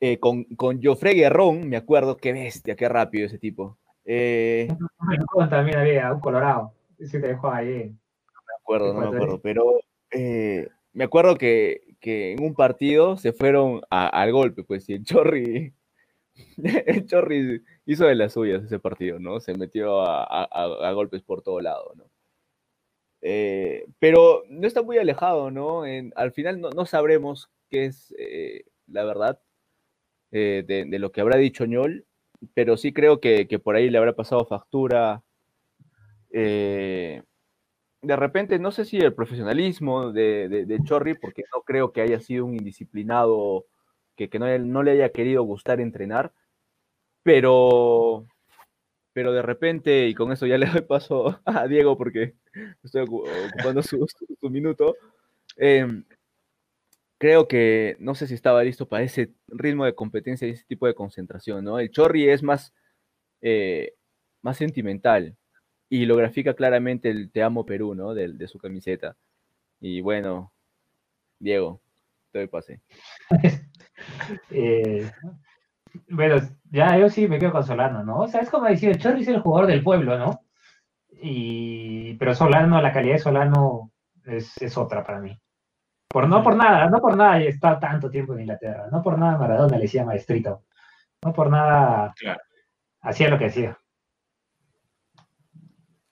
Eh, 0.06 0.20
con, 0.20 0.44
con 0.58 0.84
Joffrey 0.84 1.16
Guerrón, 1.16 1.70
me 1.70 1.78
acuerdo, 1.78 2.18
qué 2.18 2.34
bestia, 2.34 2.76
qué 2.76 2.90
rápido 2.90 3.26
ese 3.26 3.40
tipo. 3.40 3.78
Eh, 4.04 4.68
también 5.50 5.78
había 5.78 6.12
un 6.12 6.20
colorado, 6.20 6.74
ese 7.00 7.22
te 7.22 7.28
dejó 7.30 7.50
ahí. 7.50 7.86
No 7.88 8.42
me 8.46 8.54
acuerdo, 8.60 8.94
no 8.94 9.00
me 9.00 9.16
acuerdo, 9.16 9.40
pero 9.42 9.64
eh, 10.12 10.68
me 10.92 11.06
acuerdo 11.06 11.38
que, 11.38 11.96
que, 12.02 12.34
en 12.34 12.44
un 12.44 12.54
partido 12.54 13.16
se 13.16 13.32
fueron 13.32 13.80
al 13.90 14.34
golpe, 14.34 14.66
pues, 14.66 14.90
y 14.90 14.96
el 14.96 15.06
Chorri 15.06 15.74
el 16.58 17.06
Chorri 17.06 17.64
hizo 17.86 18.06
de 18.06 18.16
las 18.16 18.34
suyas 18.34 18.64
ese 18.64 18.80
partido, 18.80 19.20
¿no? 19.20 19.40
Se 19.40 19.54
metió 19.56 20.02
a, 20.02 20.92
golpes 20.94 21.22
por 21.22 21.42
todo 21.42 21.62
lado, 21.62 21.94
¿no? 21.96 22.10
Eh, 23.22 23.86
pero 24.00 24.44
no 24.50 24.68
está 24.68 24.82
muy 24.82 24.98
alejado, 24.98 25.50
¿no? 25.50 25.84
al 26.16 26.32
final 26.34 26.60
no, 26.60 26.86
sabremos 26.86 27.50
qué 27.70 27.86
es 27.86 28.14
eh, 28.18 28.66
la 28.88 29.06
verdad 29.06 29.40
eh, 30.32 30.66
de, 30.68 31.00
lo 31.00 31.14
que 31.14 31.22
habrá 31.22 31.38
dicho 31.38 31.66
Ñol, 31.66 32.06
pero 32.54 32.76
sí 32.76 32.92
creo 32.92 33.22
que, 33.22 33.48
por 33.64 33.78
ahí 33.78 33.90
le 33.90 33.98
habrá 33.98 34.14
pasado 34.14 34.46
factura. 34.46 35.24
de 36.32 37.24
repente, 38.02 38.60
no 38.60 38.72
sé 38.72 38.84
si 38.84 38.98
el 38.98 39.14
profesionalismo 39.14 40.12
de, 40.12 40.50
de, 40.50 40.84
Chorri, 40.84 41.14
porque 41.14 41.44
no 41.54 41.62
creo 41.62 41.94
que 41.94 42.02
haya 42.02 42.20
sido 42.20 42.46
un 42.46 42.56
indisciplinado 42.56 43.66
que, 44.16 44.30
no, 44.40 44.84
le 44.84 44.92
haya 44.92 45.12
querido 45.12 45.44
gustar 45.44 45.80
entrenar, 45.80 46.34
pero, 47.24 48.28
pero 49.14 49.32
de 49.34 49.42
repente, 49.42 50.08
y 50.08 50.14
con 50.16 50.32
eso 50.32 50.46
ya 50.46 50.58
le 50.60 50.68
doy 50.68 50.82
paso 50.82 51.42
a 51.46 51.68
Diego 51.68 51.98
porque 51.98 52.36
estoy 52.84 53.04
ocupando 53.04 53.82
su, 53.82 54.08
minuto, 54.50 54.96
em, 55.58 56.04
creo 57.18 57.48
que 57.48 57.96
no 58.00 58.16
sé 58.16 58.28
si 58.28 58.34
estaba 58.34 58.64
listo 58.64 58.88
para 58.88 59.04
ese 59.04 59.32
ritmo 59.48 59.86
de 59.86 59.96
competencia 59.96 60.48
y 60.48 60.52
ese 60.52 60.66
tipo 60.66 60.88
de 60.88 60.96
concentración, 60.96 61.64
¿no? 61.64 61.80
El 61.80 61.90
Chorri 61.92 62.30
es 62.30 62.44
más, 62.44 62.74
eh, 63.42 63.94
más 64.42 64.58
sentimental 64.58 65.36
y 65.90 66.06
lo 66.06 66.16
grafica 66.18 66.54
claramente 66.56 67.10
el 67.10 67.32
Te 67.32 67.44
amo 67.44 67.66
Perú, 67.66 67.96
¿no? 67.96 68.14
De, 68.14 68.30
de 68.34 68.48
su 68.48 68.58
camiseta. 68.60 69.16
Y 69.80 70.02
bueno, 70.02 70.52
Diego, 71.40 71.82
te 72.32 72.40
doy 72.40 72.48
pase. 72.48 72.82
Eh, 74.50 75.10
bueno, 76.10 76.38
ya 76.72 76.98
yo 76.98 77.10
sí 77.10 77.28
me 77.28 77.40
quedo 77.40 77.52
con 77.52 77.64
Solano, 77.64 78.04
¿no? 78.04 78.22
O 78.22 78.28
sea, 78.28 78.42
es 78.42 78.50
como 78.50 78.66
decir, 78.66 78.98
Chorri 78.98 79.22
es 79.22 79.28
el 79.28 79.42
jugador 79.42 79.68
del 79.68 79.84
pueblo, 79.84 80.18
¿no? 80.18 80.42
Y, 81.22 82.16
pero 82.16 82.34
Solano, 82.34 82.82
la 82.82 82.92
calidad 82.92 83.16
de 83.16 83.20
Solano 83.20 83.92
es, 84.26 84.78
otra 84.78 85.04
para 85.04 85.20
mí. 85.20 85.40
Por, 86.08 86.28
no 86.28 86.44
por 86.44 86.56
nada, 86.56 86.90
no 86.90 87.00
por 87.00 87.16
nada 87.16 87.40
está 87.40 87.80
tanto 87.80 88.10
tiempo 88.10 88.34
en 88.34 88.42
Inglaterra, 88.42 88.88
no 88.92 89.02
por 89.02 89.18
nada 89.18 89.38
Maradona 89.38 89.78
le 89.78 89.84
decía 89.84 90.06
maestrito, 90.06 90.64
no 91.24 91.34
por 91.34 91.50
nada 91.50 92.14
hacía 93.02 93.30
lo 93.30 93.40
que 93.40 93.46
hacía. 93.46 93.78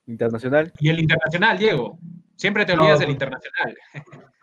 Internacional. 0.06 0.72
Y 0.78 0.88
el 0.88 0.98
internacional, 0.98 1.58
Diego. 1.58 1.98
Siempre 2.36 2.66
te 2.66 2.72
olvidas 2.72 2.98
del 2.98 3.10
internacional. 3.10 3.76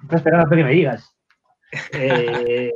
Estoy 0.01 0.17
esperando 0.17 0.55
que 0.55 0.63
me 0.63 0.71
digas. 0.71 1.15
Eh, 1.93 2.71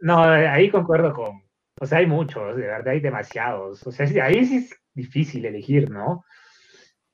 no, 0.00 0.22
ahí 0.22 0.70
concuerdo 0.70 1.12
con, 1.12 1.42
o 1.80 1.86
sea, 1.86 1.98
hay 1.98 2.06
muchos, 2.06 2.56
de 2.56 2.62
verdad 2.62 2.88
hay 2.88 3.00
demasiados, 3.00 3.86
o 3.86 3.92
sea, 3.92 4.06
ahí 4.24 4.44
sí 4.44 4.56
es 4.56 4.80
difícil 4.94 5.44
elegir, 5.44 5.90
¿no? 5.90 6.24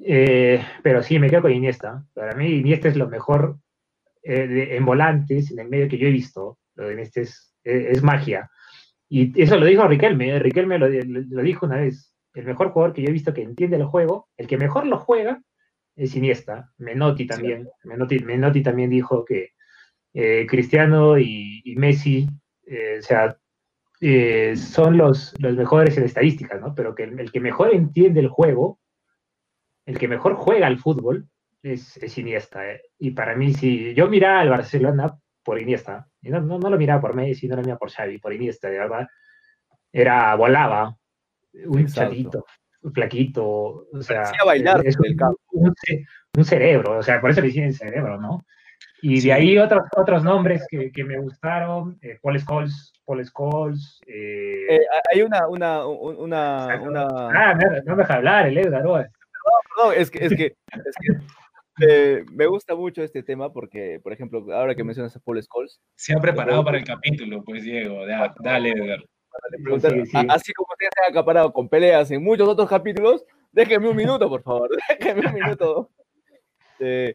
Eh, 0.02 0.62
pero 0.82 1.02
sí, 1.02 1.18
me 1.18 1.28
quedo 1.28 1.42
con 1.42 1.52
Iniesta. 1.52 2.04
Para 2.14 2.34
mí 2.34 2.56
Iniesta 2.56 2.88
es 2.88 2.96
lo 2.96 3.08
mejor 3.08 3.58
eh, 4.22 4.68
en 4.72 4.84
volantes, 4.84 5.50
en 5.50 5.58
el 5.58 5.68
medio 5.68 5.88
que 5.88 5.98
yo 5.98 6.06
he 6.06 6.12
visto. 6.12 6.58
Lo 6.74 6.86
de 6.86 6.94
Iniesta 6.94 7.20
es, 7.20 7.54
es, 7.64 8.02
magia. 8.02 8.50
Y 9.08 9.40
eso 9.42 9.58
lo 9.58 9.66
dijo 9.66 9.86
Riquelme, 9.86 10.30
¿eh? 10.30 10.38
Riquelme 10.38 10.78
lo, 10.78 10.88
lo, 10.88 11.42
dijo 11.42 11.66
una 11.66 11.76
vez. 11.76 12.14
El 12.32 12.44
mejor 12.44 12.70
jugador 12.70 12.94
que 12.94 13.02
yo 13.02 13.08
he 13.08 13.12
visto 13.12 13.34
que 13.34 13.42
entiende 13.42 13.76
el 13.76 13.84
juego, 13.84 14.28
el 14.36 14.46
que 14.46 14.56
mejor 14.56 14.86
lo 14.86 14.98
juega, 14.98 15.42
es 15.96 16.14
Iniesta. 16.14 16.72
Menotti 16.78 17.26
también. 17.26 17.68
Menotti, 17.84 18.20
Menotti, 18.20 18.62
también 18.62 18.90
dijo 18.90 19.24
que 19.24 19.50
Cristiano 20.46 21.18
y, 21.18 21.62
y 21.64 21.76
Messi 21.76 22.28
eh, 22.70 22.98
o 23.00 23.02
sea, 23.02 23.36
eh, 24.00 24.54
son 24.56 24.96
los, 24.96 25.34
los 25.40 25.54
mejores 25.54 25.98
en 25.98 26.04
estadísticas, 26.04 26.60
¿no? 26.60 26.72
Pero 26.72 26.94
que 26.94 27.02
el, 27.02 27.32
que 27.32 27.40
mejor 27.40 27.74
entiende 27.74 28.20
el 28.20 28.28
juego, 28.28 28.78
el 29.86 29.98
que 29.98 30.06
mejor 30.06 30.34
juega 30.34 30.68
al 30.68 30.78
fútbol, 30.78 31.28
es, 31.62 31.96
es 31.96 32.16
Iniesta. 32.16 32.70
¿eh? 32.70 32.82
Y 32.98 33.10
para 33.10 33.34
mí, 33.34 33.52
si 33.52 33.92
yo 33.94 34.08
miraba 34.08 34.40
al 34.40 34.50
Barcelona 34.50 35.18
por 35.42 35.60
Iniesta, 35.60 36.06
no, 36.22 36.40
no, 36.40 36.70
lo 36.70 36.78
miraba 36.78 37.00
por 37.00 37.14
Messi, 37.14 37.48
no 37.48 37.56
lo 37.56 37.62
miraba 37.62 37.78
por 37.78 37.90
Xavi, 37.90 38.18
por 38.18 38.32
Iniesta, 38.32 38.70
de 38.70 38.78
verdad, 38.78 39.08
era, 39.92 40.32
volaba, 40.36 40.96
un 41.66 41.86
chatito, 41.88 42.46
un 42.82 42.92
flaquito, 42.92 43.42
o 43.92 44.02
sea, 44.02 44.30
bailar 44.46 44.86
es 44.86 44.96
un, 44.96 45.74
un, 46.36 46.44
cerebro, 46.44 46.98
o 46.98 47.02
sea, 47.02 47.20
por 47.20 47.30
eso 47.30 47.40
le 47.40 47.48
dicen 47.48 47.72
cerebro, 47.72 48.20
¿no? 48.20 48.44
Y 49.02 49.20
de 49.20 49.32
ahí 49.32 49.58
otros, 49.58 49.84
otros 49.96 50.22
nombres 50.22 50.66
que, 50.68 50.90
que 50.92 51.04
me 51.04 51.18
gustaron, 51.18 51.98
eh, 52.02 52.18
Paul 52.22 52.38
Scholes, 52.38 52.92
Paul 53.04 53.24
Scholes. 53.24 54.00
Eh, 54.06 54.76
eh, 54.76 54.80
hay 55.12 55.22
una, 55.22 55.48
una, 55.48 55.86
una, 55.86 56.80
una... 56.82 57.06
Ah, 57.32 57.54
no 57.84 57.96
me 57.96 58.02
deja 58.02 58.14
hablar, 58.14 58.46
el 58.46 58.58
Edgar. 58.58 58.82
No, 58.84 59.02
no, 59.84 59.92
es 59.92 60.10
que, 60.10 60.24
es 60.24 60.34
que, 60.34 60.54
es 60.72 60.94
que 61.78 62.24
me 62.32 62.46
gusta 62.46 62.74
mucho 62.74 63.02
este 63.02 63.22
tema 63.22 63.52
porque, 63.52 64.00
por 64.02 64.12
ejemplo, 64.12 64.44
ahora 64.52 64.74
que 64.74 64.84
mencionas 64.84 65.16
a 65.16 65.20
Paul 65.20 65.42
Scholes. 65.42 65.80
Se 65.94 66.14
ha 66.14 66.20
preparado 66.20 66.64
para 66.64 66.78
el 66.78 66.84
capítulo, 66.84 67.42
pues 67.42 67.64
Diego, 67.64 68.04
dale, 68.40 68.70
Edgar. 68.70 69.00
Así 70.28 70.52
como 70.52 70.74
te 70.78 70.86
has 70.86 71.10
acaparado 71.10 71.52
con 71.52 71.68
peleas 71.68 72.10
en 72.10 72.22
muchos 72.22 72.48
otros 72.48 72.68
capítulos, 72.68 73.24
déjenme 73.52 73.88
un 73.88 73.96
minuto, 73.96 74.28
por 74.28 74.42
favor, 74.42 74.68
déjenme 75.00 75.26
un 75.26 75.34
minuto. 75.34 75.90
Eh, 76.82 77.14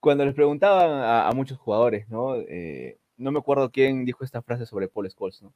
cuando 0.00 0.24
les 0.24 0.34
preguntaban 0.34 0.90
a, 0.90 1.30
muchos 1.32 1.58
jugadores, 1.58 2.08
¿no? 2.08 2.36
Eh, 2.36 2.98
no 3.16 3.30
me 3.32 3.38
acuerdo 3.38 3.70
quién 3.70 4.04
dijo 4.04 4.24
esta 4.24 4.42
frase 4.42 4.66
sobre 4.66 4.88
Paul 4.88 5.08
Scholes, 5.10 5.42
¿no? 5.42 5.52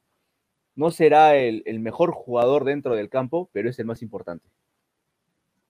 No 0.75 0.91
será 0.91 1.35
el, 1.35 1.63
mejor 1.79 2.11
jugador 2.11 2.63
dentro 2.63 2.95
del 2.95 3.09
campo, 3.09 3.49
pero 3.53 3.69
es 3.69 3.79
el 3.79 3.85
más 3.85 4.01
importante. 4.01 4.47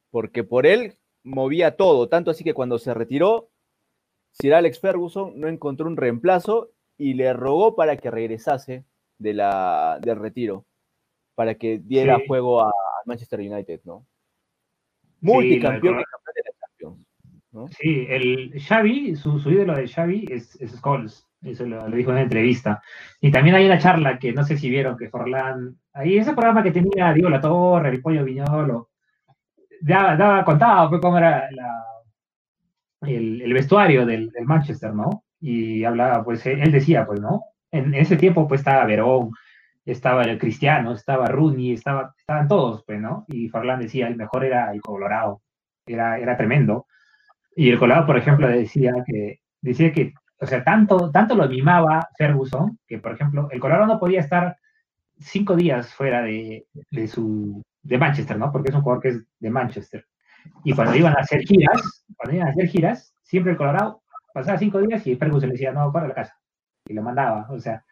Porque 0.10 0.44
por 0.44 0.66
él 0.66 0.98
movía 1.24 1.78
todo, 1.78 2.10
tanto 2.10 2.32
así 2.32 2.44
que 2.44 2.54
cuando 2.54 2.80
se 2.80 2.94
retiró, 2.94 3.50
Sir 4.32 4.54
Alex 4.54 4.80
Ferguson 4.80 5.40
no 5.40 5.48
encontró 5.48 5.88
un 5.88 5.96
reemplazo 5.96 6.72
y 6.98 7.14
le 7.14 7.32
rogó 7.34 7.76
para 7.76 7.98
que 7.98 8.12
regresase 8.12 8.84
de 9.20 9.34
la, 9.34 10.00
del 10.02 10.20
retiro, 10.20 10.66
para 11.36 11.56
que 11.56 11.80
diera 11.80 12.20
juego 12.28 12.62
a 12.64 12.74
Manchester 13.06 13.40
United, 13.40 13.82
¿no? 13.86 14.06
Multicampeón 15.22 15.98
Sí, 15.98 16.04
el 17.82 18.54
Xavi, 18.60 19.15
su, 19.15 19.39
su 19.39 19.52
ídolo 19.52 19.76
de 19.76 19.88
Xavi 19.88 20.28
es, 20.30 20.56
es 20.62 20.72
Scholes, 20.76 21.28
eso 21.41 21.65
lo, 21.65 21.86
dijo 21.88 22.10
en 22.10 22.15
una 22.15 22.24
entrevista. 22.24 22.82
Y 23.22 23.32
también 23.32 23.56
hay 23.56 23.65
una 23.65 23.78
charla 23.78 24.18
que 24.20 24.34
no 24.34 24.44
sé 24.44 24.58
si 24.58 24.70
vieron 24.70 24.98
que 24.98 25.10
Forlán, 25.10 25.78
ahí 25.94 26.18
ese 26.18 26.34
programa 26.34 26.63
que 26.63 26.72
tenía 26.72 27.13
Diego 27.13 27.30
La 27.30 27.41
Torre, 27.41 27.89
el 27.89 28.02
Pollo 28.02 28.24
Viñolo, 28.24 28.89
daba, 29.82 30.15
daba 30.15 30.46
contaba 30.46 30.89
pues, 30.89 31.02
cómo 31.02 31.18
era 31.18 31.48
el, 33.02 33.54
vestuario 33.54 34.06
del, 34.06 34.32
Manchester, 34.44 34.94
¿no? 34.94 35.24
Y 35.39 35.84
hablaba, 35.84 36.24
pues 36.24 36.46
él 36.46 36.72
decía, 36.72 37.06
pues, 37.06 37.22
¿no? 37.22 37.44
En, 37.72 37.94
ese 37.94 38.18
tiempo 38.18 38.48
pues 38.48 38.62
estaba 38.62 38.86
Verón, 38.86 39.32
estaba 39.86 40.24
el 40.24 40.39
Cristiano, 40.39 40.94
estaba 40.94 41.28
Rooney, 41.28 41.74
estaba, 41.74 42.13
estaban 42.18 42.48
todos, 42.48 42.84
pues, 42.86 43.00
¿no? 43.00 43.26
Y 43.28 43.50
Forlán 43.50 43.80
decía, 43.80 44.08
el 44.08 44.15
mejor 44.15 44.46
era 44.46 44.72
el 44.72 44.82
Colorado, 44.82 45.41
era, 45.86 46.18
era 46.20 46.38
tremendo. 46.38 46.88
Y 47.56 47.70
el 47.70 47.80
Colorado, 47.80 48.06
por 48.06 48.18
ejemplo, 48.18 48.48
decía 48.48 48.94
que, 49.06 49.39
decía 49.62 49.93
que, 49.93 50.14
o 50.39 50.45
sea, 50.45 50.64
tanto, 50.64 51.10
tanto 51.12 51.36
lo 51.36 51.47
mimaba 51.47 52.10
Ferguson, 52.18 52.78
que, 52.86 52.99
por 52.99 53.14
ejemplo, 53.14 53.47
el 53.51 53.60
Colorado 53.60 53.88
no 53.88 53.99
podía 53.99 54.20
estar 54.20 54.58
cinco 55.18 55.56
días 55.56 55.93
fuera 55.93 56.22
de, 56.22 56.68
de, 56.91 57.08
su, 57.08 57.64
de 57.82 57.97
Manchester, 57.97 58.38
¿no? 58.38 58.51
Porque 58.51 58.70
es 58.70 58.76
un 58.76 58.82
jugador 58.82 59.01
que 59.01 59.10
es 59.10 59.24
de 59.39 59.49
Manchester. 59.49 60.06
Y 60.64 60.74
cuando 60.74 60.95
iban 60.95 61.16
a 61.16 61.22
hacer 61.22 61.41
giras, 61.43 62.06
cuando 62.18 62.36
iban 62.36 62.47
a 62.49 62.51
hacer 62.51 62.68
giras, 62.68 63.16
siempre 63.24 63.53
el 63.53 63.58
Colorado 63.58 64.03
pasaba 64.34 64.58
cinco 64.58 64.80
días 64.80 65.08
y 65.08 65.16
Ferguson 65.16 65.49
le 65.49 65.53
decía, 65.53 65.72
no, 65.72 65.91
para 65.93 66.10
la 66.10 66.14
casa. 66.14 66.38
Y 66.86 66.93
lo 66.93 67.01
mandaba, 67.01 67.47
o 67.49 67.60
sea, 67.60 67.86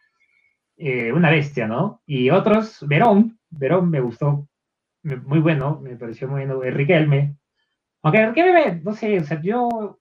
eh, 0.76 1.10
una 1.12 1.30
bestia, 1.30 1.66
¿no? 1.66 2.02
Y 2.06 2.30
otros, 2.30 2.86
Verón, 2.86 3.38
Verón 3.48 3.90
me 3.90 4.00
gustó, 4.00 4.46
muy 5.02 5.40
bueno, 5.40 5.80
me 5.80 5.96
pareció 5.96 6.28
muy 6.28 6.44
bueno, 6.44 6.60
Riquelme, 6.60 7.36
aunque, 8.04 8.32
¿qué 8.34 8.80
No 8.84 8.92
sé, 8.92 9.18
o 9.18 9.24
sea, 9.24 9.40
yo 9.40 9.98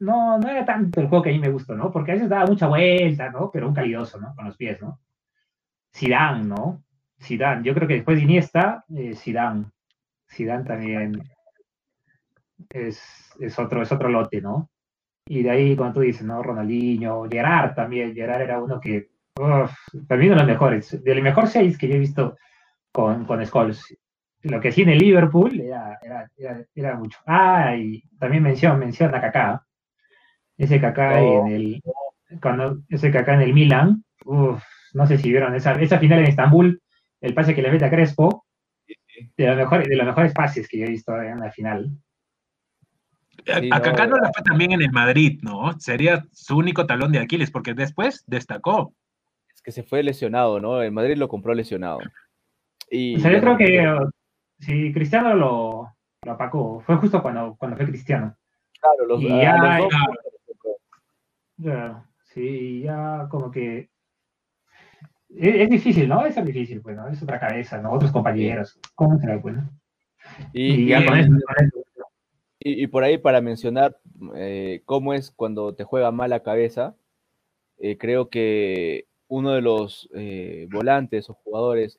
no, 0.00 0.38
no 0.38 0.48
era 0.48 0.64
tanto 0.64 1.00
el 1.00 1.08
juego 1.08 1.22
que 1.22 1.30
a 1.30 1.32
mí 1.32 1.38
me 1.38 1.50
gustó, 1.50 1.76
¿no? 1.76 1.92
Porque 1.92 2.10
a 2.10 2.14
veces 2.14 2.28
daba 2.28 2.46
mucha 2.46 2.66
vuelta, 2.66 3.30
¿no? 3.30 3.50
Pero 3.52 3.68
un 3.68 3.74
calidoso, 3.74 4.20
¿no? 4.20 4.34
Con 4.34 4.46
los 4.46 4.56
pies, 4.56 4.82
¿no? 4.82 5.00
Zidane, 5.94 6.44
¿no? 6.44 6.82
Zidane. 7.20 7.62
Yo 7.64 7.74
creo 7.74 7.86
que 7.86 7.94
después 7.94 8.16
de 8.16 8.24
Iniesta, 8.24 8.84
eh, 8.94 9.14
Zidane. 9.14 9.66
También 10.66 11.22
es, 12.70 13.32
es, 13.38 13.58
otro, 13.58 13.82
es 13.82 13.92
otro 13.92 14.08
lote, 14.08 14.40
¿no? 14.40 14.70
Y 15.26 15.42
de 15.44 15.50
ahí, 15.50 15.76
como 15.76 15.92
tú 15.92 16.00
dices, 16.00 16.24
¿no? 16.24 16.42
Ronaldinho, 16.42 17.28
Gerard 17.30 17.74
también. 17.74 18.14
Gerard 18.14 18.42
era 18.42 18.60
uno 18.60 18.80
que, 18.80 19.10
uf, 19.38 19.72
también 20.08 20.32
de 20.32 20.36
los 20.38 20.46
mejores, 20.46 21.04
del 21.04 21.22
mejor 21.22 21.46
seis 21.46 21.78
que 21.78 21.86
yo 21.86 21.94
he 21.94 22.00
visto 22.00 22.36
con, 22.90 23.24
con 23.26 23.44
Scholes. 23.46 23.96
Lo 24.42 24.60
que 24.60 24.72
sí 24.72 24.82
en 24.82 24.90
el 24.90 24.98
Liverpool 24.98 25.60
era, 25.60 25.98
era, 26.02 26.30
era, 26.36 26.64
era 26.74 26.96
mucho. 26.96 27.18
Ah, 27.26 27.76
y 27.76 28.02
también 28.18 28.42
menciona, 28.42 28.76
menciona 28.76 29.20
Kaká. 29.20 29.64
Ese 30.58 30.80
Kaká 30.80 31.20
en 31.20 31.46
el, 31.46 31.82
cuando, 32.40 32.80
ese 32.88 33.10
Kaká 33.10 33.34
en 33.34 33.42
el 33.42 33.54
Milan, 33.54 34.04
uf, 34.24 34.62
no 34.94 35.06
sé 35.06 35.18
si 35.18 35.30
vieron 35.30 35.54
esa, 35.54 35.72
esa 35.80 35.98
final 35.98 36.20
en 36.20 36.26
Estambul, 36.26 36.80
el 37.20 37.34
pase 37.34 37.54
que 37.54 37.62
le 37.62 37.70
mete 37.70 37.84
a 37.84 37.90
Crespo, 37.90 38.44
de 39.36 39.46
los 39.46 39.56
mejores, 39.56 39.88
de 39.88 39.96
los 39.96 40.06
mejores 40.06 40.32
pases 40.32 40.68
que 40.68 40.78
yo 40.78 40.86
he 40.86 40.90
visto 40.90 41.16
en 41.20 41.38
la 41.38 41.50
final. 41.52 41.90
A, 43.48 43.60
Sí, 43.60 43.68
a 43.72 43.78
no, 43.78 43.82
Kaká 43.82 44.06
no 44.06 44.16
le 44.16 44.28
fue 44.32 44.42
también 44.44 44.72
en 44.72 44.82
el 44.82 44.92
Madrid, 44.92 45.40
¿no? 45.42 45.78
Sería 45.78 46.24
su 46.32 46.56
único 46.56 46.86
talón 46.86 47.12
de 47.12 47.18
Aquiles, 47.18 47.50
porque 47.50 47.74
después 47.74 48.24
destacó. 48.26 48.94
Es 49.54 49.62
que 49.62 49.72
se 49.72 49.82
fue 49.82 50.02
lesionado, 50.02 50.60
¿no? 50.60 50.82
El 50.82 50.92
Madrid 50.92 51.16
lo 51.16 51.28
compró 51.28 51.54
lesionado. 51.54 52.00
Y 52.90 53.16
O 53.16 53.20
sea, 53.20 53.32
yo 53.32 53.40
creo 53.40 53.56
que 53.56 53.96
si 54.62 54.92
Cristiano 54.92 55.34
lo, 55.34 55.92
lo 56.24 56.32
apacó, 56.32 56.80
fue 56.80 56.96
justo 56.96 57.20
cuando, 57.20 57.56
cuando 57.58 57.76
fue 57.76 57.86
Cristiano. 57.86 58.36
claro, 58.80 59.06
los, 59.06 59.20
y 59.20 59.28
ya, 59.28 59.56
los 59.56 59.78
dos 59.78 59.92
compró. 60.48 60.76
Ya, 61.56 62.04
sí, 62.24 62.80
ya 62.82 63.26
como 63.30 63.50
que 63.50 63.90
es, 65.28 65.54
es 65.54 65.70
difícil, 65.70 66.08
¿no? 66.08 66.24
Es 66.24 66.42
difícil, 66.44 66.80
pues, 66.80 66.96
¿no? 66.96 67.08
Es 67.08 67.22
otra 67.22 67.38
cabeza, 67.40 67.80
¿no? 67.80 67.92
Otros 67.92 68.12
compañeros. 68.12 68.78
¿Cómo 68.94 69.18
será, 69.18 69.40
pues, 69.40 69.56
no? 69.56 69.68
Y, 70.52 70.74
Y, 70.84 70.86
ya 70.88 71.00
y- 71.00 71.06
con 71.06 71.18
eso, 71.18 71.28
con 71.30 71.66
eso. 71.66 71.82
y- 72.60 72.84
y 72.84 72.86
por 72.86 73.02
ahí 73.04 73.18
para 73.18 73.40
mencionar 73.40 73.98
eh, 74.34 74.82
cómo 74.84 75.12
es 75.14 75.30
cuando 75.30 75.74
te 75.74 75.84
juega 75.84 76.10
mal 76.12 76.30
la 76.30 76.42
cabeza, 76.42 76.94
eh, 77.78 77.98
creo 77.98 78.28
que 78.28 79.06
uno 79.28 79.52
de 79.52 79.62
los 79.62 80.08
eh, 80.14 80.68
volantes 80.70 81.28
o 81.30 81.34
jugadores, 81.34 81.98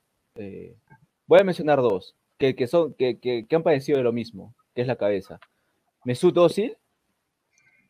voy 1.26 1.40
a 1.40 1.44
mencionar 1.44 1.78
dos, 1.80 2.16
que, 2.38 2.54
que 2.54 2.66
son, 2.66 2.94
que, 2.94 3.18
que- 3.20 3.46
que 3.46 3.56
han 3.56 3.62
padecido 3.62 3.98
de 3.98 4.04
lo 4.04 4.12
mismo, 4.12 4.54
que 4.74 4.82
es 4.82 4.86
la 4.88 4.96
cabeza. 4.96 5.38
Mesut 6.04 6.36
Özil 6.36 6.76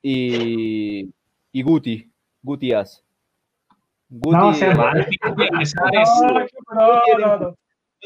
y, 0.03 1.11
y 1.53 1.62
Guti, 1.62 2.11
Guti 2.42 2.72
As. 2.72 3.03
Guti, 4.09 4.36
No, 4.36 4.51
es- 4.53 5.74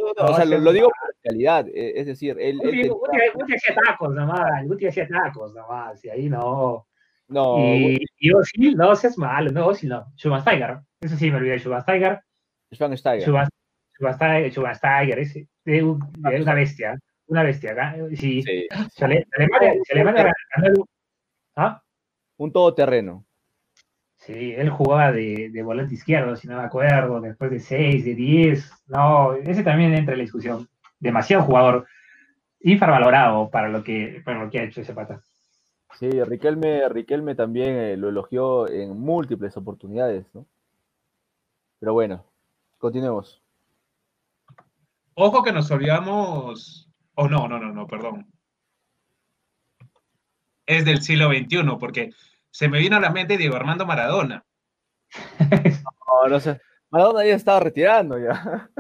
No, 0.01 0.13
no, 0.17 0.25
o 0.31 0.35
sea, 0.37 0.45
lo, 0.45 0.59
lo 0.59 0.73
digo 0.73 0.89
por 0.89 1.15
calidad, 1.23 1.67
eh, 1.69 1.95
es 1.97 2.07
decir, 2.07 2.37
él, 2.39 2.61
él 2.63 2.69
Guti, 2.69 2.83
te- 2.83 2.89
Guti, 2.89 3.19
Guti 3.35 3.55
hacía 3.55 3.75
tacos 3.85 4.15
nomás, 4.15 4.67
Guti 4.67 4.87
hacía 4.87 5.09
tacos 5.09 5.53
nomás, 5.55 6.05
y 6.05 6.09
ahí 6.09 6.29
no. 6.29 6.87
no, 7.27 7.59
y, 7.59 7.99
y 8.21 8.33
Ozil, 8.33 8.77
no, 8.77 8.93
ese 8.93 9.09
es 9.09 9.19
malo, 9.19 9.51
no, 9.51 9.67
Ozil 9.67 9.89
no. 9.91 10.07
Schweinsteiger, 10.17 10.79
eso 11.01 11.17
sí 11.17 11.31
me 11.33 11.39
olvidé 11.39 11.55
de 11.55 11.59
Schweinsteiger. 11.59 12.21
Schweinsteiger, 13.99 15.19
ese, 15.19 15.49
de 15.65 15.83
un- 15.83 15.99
de 16.13 16.43
una 16.43 16.55
bestia, 16.55 16.99
una 17.27 17.43
bestia. 17.43 17.97
Sí, 18.11 18.43
Sí, 18.43 18.43
si 18.43 19.05
el- 19.05 19.27
¿Ah? 21.57 21.83
un 22.37 22.53
todoterreno. 22.53 23.25
Sí, 24.17 24.53
él 24.57 24.69
jugaba 24.71 25.11
de, 25.13 25.51
de 25.51 25.63
volante 25.63 25.95
izquierdo, 25.95 26.37
si 26.37 26.47
no 26.49 26.57
me 26.59 26.65
acuerdo, 26.65 27.21
después 27.21 27.51
de 27.51 27.61
6, 27.61 28.05
de 28.05 28.15
10. 28.15 28.71
No, 28.87 29.35
ese 29.35 29.63
también 29.63 29.95
entra 29.95 30.15
en 30.15 30.19
la 30.19 30.23
discusión. 30.25 30.69
Demasiado 31.01 31.45
jugador 31.45 31.87
infravalorado 32.61 33.49
para 33.51 33.69
lo 33.69 33.83
que, 33.85 34.21
para 34.25 34.45
lo 34.45 34.51
que 34.51 34.59
ha 34.61 34.65
hecho 34.65 34.81
ese 34.81 34.93
pata. 34.93 35.21
Sí, 35.99 36.11
Riquelme, 36.11 36.89
Riquelme 36.89 37.35
también 37.35 37.75
eh, 37.77 37.97
lo 37.97 38.09
elogió 38.11 38.69
en 38.69 38.99
múltiples 39.01 39.57
oportunidades, 39.57 40.27
¿no? 40.35 40.47
Pero 41.81 41.93
bueno, 41.93 42.25
continuemos. 42.79 43.43
Ojo 45.21 45.43
que 45.43 45.53
nos 45.53 45.69
olvidamos. 45.73 46.89
Oh, 47.15 47.29
no, 47.29 47.49
no, 47.49 47.59
no, 47.59 47.73
no, 47.73 47.89
perdón. 47.89 48.33
Es 50.65 50.85
del 50.85 51.03
siglo 51.03 51.29
XXI, 51.31 51.77
porque 51.81 52.11
se 52.53 52.69
me 52.69 52.79
vino 52.79 52.97
a 52.97 53.01
la 53.01 53.11
mente 53.11 53.37
Diego 53.37 53.57
Armando 53.57 53.85
Maradona. 53.85 54.45
No, 56.23 56.27
no 56.27 56.41
sé. 56.41 56.59
Maradona 56.91 57.25
ya 57.27 57.35
estaba 57.35 57.61
retirando 57.61 58.19
ya. 58.19 58.71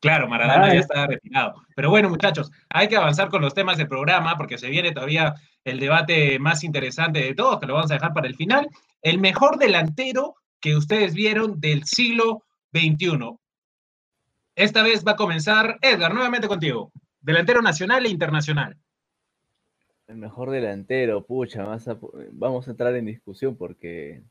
Claro, 0.00 0.28
Maradona 0.28 0.64
Ay. 0.64 0.74
ya 0.74 0.80
está 0.80 1.06
retirado. 1.06 1.54
Pero 1.76 1.90
bueno, 1.90 2.08
muchachos, 2.08 2.50
hay 2.68 2.88
que 2.88 2.96
avanzar 2.96 3.30
con 3.30 3.40
los 3.40 3.54
temas 3.54 3.78
del 3.78 3.86
programa 3.86 4.36
porque 4.36 4.58
se 4.58 4.68
viene 4.68 4.90
todavía 4.90 5.34
el 5.62 5.78
debate 5.78 6.38
más 6.40 6.64
interesante 6.64 7.20
de 7.20 7.34
todos, 7.34 7.60
que 7.60 7.66
lo 7.66 7.74
vamos 7.74 7.90
a 7.92 7.94
dejar 7.94 8.12
para 8.12 8.26
el 8.26 8.34
final. 8.34 8.68
El 9.00 9.20
mejor 9.20 9.58
delantero 9.58 10.34
que 10.60 10.74
ustedes 10.74 11.14
vieron 11.14 11.60
del 11.60 11.84
siglo 11.84 12.42
XXI. 12.72 13.38
Esta 14.56 14.82
vez 14.82 15.04
va 15.06 15.12
a 15.12 15.16
comenzar 15.16 15.78
Edgar, 15.80 16.14
nuevamente 16.14 16.48
contigo. 16.48 16.92
Delantero 17.20 17.60
nacional 17.62 18.06
e 18.06 18.10
internacional. 18.10 18.76
El 20.06 20.16
mejor 20.16 20.50
delantero, 20.50 21.24
pucha, 21.24 21.64
vas 21.64 21.88
a- 21.88 21.98
vamos 22.32 22.68
a 22.68 22.70
entrar 22.72 22.94
en 22.94 23.06
discusión 23.06 23.56
porque 23.56 24.22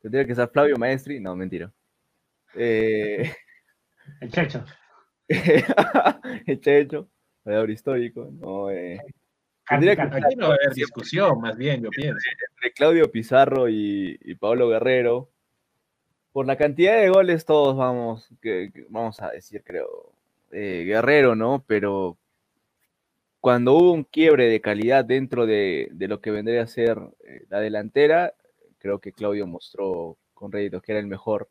tendría 0.00 0.26
que 0.26 0.34
ser 0.34 0.48
Flavio 0.48 0.76
Maestri. 0.76 1.20
No, 1.20 1.36
mentira. 1.36 1.72
Eh, 2.54 3.32
El 4.20 4.30
Checho. 4.32 4.64
el 6.46 6.60
Checho, 6.60 7.08
goleador 7.44 7.70
histórico. 7.70 8.28
No, 8.32 8.70
eh, 8.70 9.00
Tendría 9.68 9.94
que- 9.94 10.02
Aquí 10.02 10.34
no 10.36 10.48
va 10.48 10.54
a 10.54 10.56
haber 10.56 10.74
discusión, 10.74 11.40
más 11.40 11.56
bien, 11.56 11.82
yo 11.82 11.88
pienso. 11.90 12.18
entre 12.56 12.72
Claudio 12.72 13.10
Pizarro 13.10 13.68
y, 13.68 14.18
y 14.20 14.34
Pablo 14.34 14.68
Guerrero. 14.68 15.30
Por 16.32 16.46
la 16.46 16.56
cantidad 16.56 16.96
de 16.96 17.10
goles, 17.10 17.44
todos 17.44 17.76
vamos, 17.76 18.28
que, 18.40 18.72
vamos 18.88 19.20
a 19.20 19.30
decir, 19.30 19.62
creo, 19.64 20.12
eh, 20.50 20.84
Guerrero, 20.86 21.34
¿no? 21.36 21.62
Pero 21.66 22.16
cuando 23.40 23.74
hubo 23.74 23.92
un 23.92 24.04
quiebre 24.04 24.46
de 24.48 24.60
calidad 24.60 25.04
dentro 25.04 25.46
de, 25.46 25.88
de 25.92 26.08
lo 26.08 26.20
que 26.20 26.30
vendría 26.30 26.62
a 26.62 26.66
ser 26.66 26.98
eh, 27.26 27.44
la 27.50 27.60
delantera, 27.60 28.34
creo 28.78 28.98
que 29.00 29.12
Claudio 29.12 29.46
mostró 29.46 30.16
con 30.34 30.52
réditos 30.52 30.82
que 30.82 30.92
era 30.92 31.00
el 31.00 31.06
mejor. 31.06 31.50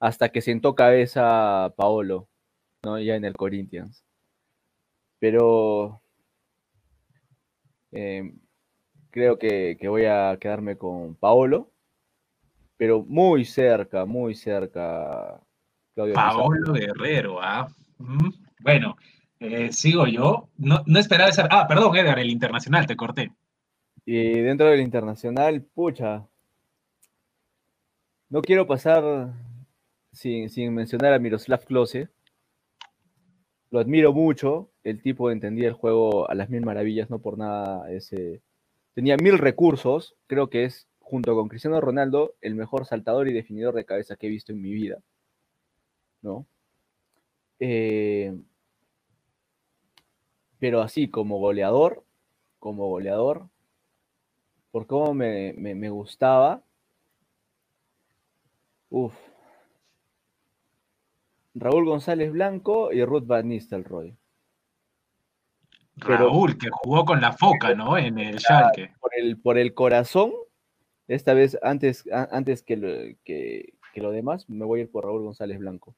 Hasta 0.00 0.30
que 0.30 0.40
sentó 0.42 0.74
cabeza 0.74 1.72
Paolo, 1.76 2.28
¿no? 2.82 2.98
Ya 3.00 3.16
en 3.16 3.24
el 3.24 3.34
Corinthians. 3.36 4.04
Pero 5.20 6.02
eh, 7.92 8.32
creo 9.10 9.38
que 9.38 9.76
voy 9.88 10.06
a 10.06 10.36
quedarme 10.40 10.76
con 10.76 11.14
Paolo, 11.16 11.70
pero 12.80 13.04
muy 13.06 13.44
cerca, 13.44 14.06
muy 14.06 14.34
cerca. 14.34 15.38
Claudio 15.94 16.14
Pizarro. 16.14 16.38
Paolo 16.38 16.72
Guerrero, 16.72 17.42
¿ah? 17.42 17.68
Mm, 17.98 18.30
Bueno, 18.60 18.96
eh, 19.38 19.70
sigo 19.70 20.06
yo. 20.06 20.48
No, 20.56 20.82
no 20.86 20.98
esperaba 20.98 21.28
esa. 21.28 21.46
Ah, 21.50 21.66
perdón, 21.68 21.94
Edgar, 21.94 22.18
el 22.18 22.30
internacional, 22.30 22.86
te 22.86 22.96
corté. 22.96 23.32
Y 24.06 24.30
dentro 24.40 24.68
del 24.68 24.80
internacional, 24.80 25.60
pucha. 25.60 26.26
No 28.30 28.40
quiero 28.40 28.66
pasar 28.66 29.34
sin, 30.10 30.48
sin 30.48 30.72
mencionar 30.72 31.12
a 31.12 31.18
Miroslav 31.18 31.62
Klose. 31.66 32.08
Lo 33.70 33.80
admiro 33.80 34.14
mucho. 34.14 34.70
El 34.84 35.02
tipo 35.02 35.30
entendía 35.30 35.68
el 35.68 35.74
juego 35.74 36.30
a 36.30 36.34
las 36.34 36.48
mil 36.48 36.64
maravillas, 36.64 37.10
no 37.10 37.18
por 37.18 37.36
nada. 37.36 37.92
Ese... 37.92 38.40
Tenía 38.94 39.18
mil 39.18 39.36
recursos. 39.36 40.16
Creo 40.26 40.48
que 40.48 40.64
es, 40.64 40.88
junto 41.10 41.34
con 41.34 41.48
Cristiano 41.48 41.80
Ronaldo, 41.80 42.34
el 42.40 42.54
mejor 42.54 42.86
saltador 42.86 43.28
y 43.28 43.32
definidor 43.32 43.74
de 43.74 43.84
cabeza 43.84 44.14
que 44.16 44.28
he 44.28 44.30
visto 44.30 44.52
en 44.52 44.62
mi 44.62 44.72
vida. 44.72 44.98
¿No? 46.22 46.46
Eh, 47.58 48.34
Pero 50.58 50.82
así, 50.82 51.08
como 51.08 51.38
goleador, 51.38 52.04
como 52.58 52.86
goleador, 52.88 53.48
por 54.70 54.86
cómo 54.86 55.14
me, 55.14 55.54
me- 55.54 55.74
me 55.74 55.88
gustaba. 55.88 56.62
Uf. 58.90 59.14
Raúl 61.54 61.86
González 61.86 62.30
Blanco 62.30 62.92
y 62.92 63.02
Ruth 63.04 63.26
Van 63.26 63.48
Nistelrooy. 63.48 64.14
Pero- 65.98 66.16
Raúl, 66.28 66.56
que 66.58 66.68
jugó 66.70 67.04
con 67.04 67.20
la 67.20 67.32
foca, 67.32 67.74
¿no? 67.74 67.96
En 67.98 68.18
el 68.18 68.38
Schalke. 68.38 68.94
Por 69.00 69.12
el, 69.16 69.40
por 69.40 69.58
el 69.58 69.72
corazón, 69.74 70.32
esta 71.14 71.34
vez 71.34 71.58
antes, 71.62 72.04
a- 72.12 72.28
antes 72.30 72.62
que, 72.62 72.76
lo, 72.76 72.88
que, 73.24 73.74
que 73.92 74.00
lo 74.00 74.10
demás, 74.10 74.48
me 74.48 74.64
voy 74.64 74.80
a 74.80 74.82
ir 74.84 74.90
por 74.90 75.04
Raúl 75.04 75.22
González 75.22 75.58
Blanco. 75.58 75.94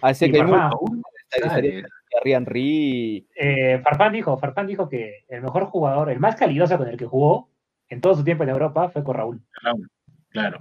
Así 0.00 0.26
Y 0.26 0.32
que 0.32 0.38
Farfán. 0.38 0.70
Raúl 0.70 1.02
estaría- 1.30 1.82
Eh, 3.36 3.80
Farfán 3.82 4.12
dijo, 4.12 4.38
Farfán 4.38 4.66
dijo 4.66 4.88
que 4.88 5.24
el 5.28 5.42
mejor 5.42 5.64
jugador, 5.66 6.10
el 6.10 6.20
más 6.20 6.36
calidoso 6.36 6.78
con 6.78 6.88
el 6.88 6.96
que 6.96 7.06
jugó 7.06 7.48
en 7.88 8.00
todo 8.00 8.14
su 8.14 8.24
tiempo 8.24 8.44
en 8.44 8.50
Europa 8.50 8.88
fue 8.90 9.02
con 9.04 9.16
Raúl. 9.16 9.40
Raúl, 9.62 9.88
claro. 10.30 10.60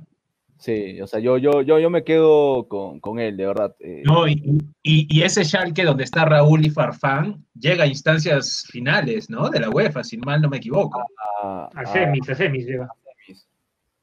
Sí, 0.60 1.00
o 1.02 1.06
sea, 1.08 1.20
yo, 1.20 1.38
yo, 1.38 1.62
yo, 1.62 1.78
yo 1.78 1.90
me 1.92 2.04
quedo 2.04 2.68
con, 2.68 3.00
con 3.00 3.20
él, 3.20 3.38
de 3.38 3.46
verdad. 3.46 3.76
eh, 3.80 4.02
No, 4.06 4.28
y, 4.28 4.42
y- 4.82 5.08
y 5.08 5.22
ese 5.22 5.46
Schalke 5.46 5.84
donde 5.84 6.04
está 6.04 6.26
Raúl 6.26 6.66
y 6.66 6.72
Farfán 6.72 7.46
llega 7.54 7.84
a 7.84 7.88
instancias 7.88 8.66
finales, 8.72 9.30
¿no? 9.30 9.50
De 9.50 9.60
la 9.60 9.70
UEFA, 9.70 10.04
si 10.04 10.18
mal 10.18 10.42
no 10.42 10.50
me 10.50 10.58
equivoco. 10.58 11.00
a, 11.44 11.70
A 11.76 11.82
a- 11.82 11.86
semis, 11.86 12.28
a 12.30 12.34
semis 12.34 12.66
llega. 12.66 12.90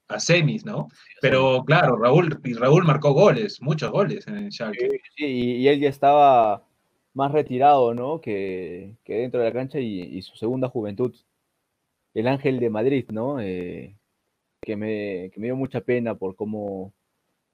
A 0.08 0.20
semis, 0.20 0.64
¿no? 0.64 0.88
Pero 1.20 1.64
claro, 1.64 1.96
Raúl, 1.96 2.38
y 2.44 2.52
Raúl 2.54 2.84
marcó 2.84 3.12
goles, 3.12 3.62
muchos 3.62 3.90
goles 3.90 4.26
en 4.28 4.36
el 4.36 4.52
Schalke. 4.52 5.00
Sí, 5.16 5.24
y, 5.24 5.56
y 5.56 5.68
él 5.68 5.80
ya 5.80 5.88
estaba 5.88 6.62
más 7.14 7.32
retirado, 7.32 7.94
¿no? 7.94 8.20
Que, 8.20 8.96
que 9.04 9.14
dentro 9.14 9.40
de 9.40 9.46
la 9.46 9.52
cancha 9.52 9.80
y, 9.80 10.02
y 10.02 10.22
su 10.22 10.36
segunda 10.36 10.68
juventud. 10.68 11.14
El 12.12 12.28
Ángel 12.28 12.60
de 12.60 12.70
Madrid, 12.70 13.06
¿no? 13.10 13.40
Eh, 13.40 13.96
que, 14.60 14.76
me, 14.76 15.30
que 15.32 15.40
me 15.40 15.46
dio 15.46 15.56
mucha 15.56 15.80
pena 15.80 16.14
por 16.14 16.36
cómo, 16.36 16.92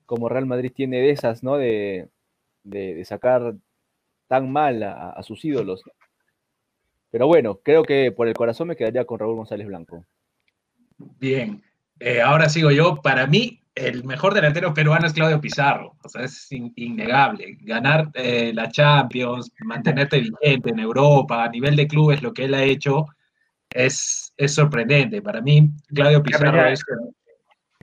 cómo 0.05 0.29
Real 0.29 0.47
Madrid 0.47 0.73
tiene 0.75 0.99
de 0.99 1.11
esas, 1.11 1.43
¿no? 1.43 1.57
De, 1.57 2.09
de, 2.65 2.95
de 2.95 3.05
sacar 3.05 3.55
tan 4.27 4.51
mal 4.51 4.83
a, 4.83 5.11
a 5.11 5.23
sus 5.23 5.45
ídolos. 5.45 5.83
Pero 7.11 7.27
bueno, 7.27 7.61
creo 7.63 7.85
que 7.85 8.13
por 8.13 8.29
el 8.29 8.35
corazón 8.35 8.69
me 8.69 8.77
quedaría 8.77 9.05
con 9.05 9.19
Raúl 9.19 9.37
González 9.37 9.67
Blanco. 9.67 10.05
Bien, 11.19 11.63
Eh, 12.01 12.21
ahora 12.21 12.49
sigo 12.49 12.71
yo. 12.71 12.97
Para 13.03 13.27
mí, 13.27 13.63
el 13.75 14.05
mejor 14.05 14.35
delantero 14.35 14.75
peruano 14.75 15.07
es 15.07 15.13
Claudio 15.13 15.41
Pizarro. 15.41 15.97
O 16.03 16.09
sea, 16.09 16.25
es 16.25 16.51
in- 16.51 16.73
innegable. 16.77 17.57
Ganar 17.61 18.11
eh, 18.15 18.53
la 18.55 18.69
Champions, 18.71 19.53
mantenerte 19.61 20.21
vigente 20.21 20.71
en 20.71 20.81
Europa, 20.81 21.45
a 21.45 21.49
nivel 21.49 21.77
de 21.77 21.87
clubes, 21.87 22.23
lo 22.23 22.33
que 22.33 22.47
él 22.47 22.55
ha 22.55 22.65
hecho 22.65 23.07
es, 23.71 24.33
es 24.37 24.55
sorprendente. 24.55 25.23
Para 25.23 25.41
mí, 25.41 25.71
Claudio 25.95 26.23
Pizarro 26.23 26.67
es, 26.67 26.83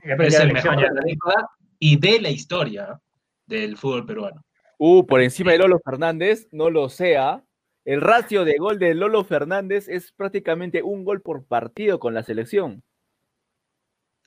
el 0.02 0.52
mejor 0.52 0.76
de 0.76 0.82
la 0.82 1.00
década 1.00 1.50
y 1.78 1.96
de 1.96 2.20
la 2.20 2.30
historia 2.30 3.00
del 3.46 3.76
fútbol 3.76 4.04
peruano. 4.04 4.44
Uh, 4.78 5.06
por 5.06 5.20
encima 5.20 5.52
de 5.52 5.58
Lolo 5.58 5.80
Fernández, 5.84 6.46
no 6.52 6.70
lo 6.70 6.88
sea. 6.88 7.42
El 7.84 8.00
ratio 8.00 8.44
de 8.44 8.58
gol 8.58 8.78
de 8.78 8.94
Lolo 8.94 9.24
Fernández 9.24 9.88
es 9.88 10.12
prácticamente 10.12 10.82
un 10.82 11.04
gol 11.04 11.22
por 11.22 11.46
partido 11.46 11.98
con 11.98 12.14
la 12.14 12.22
selección. 12.22 12.82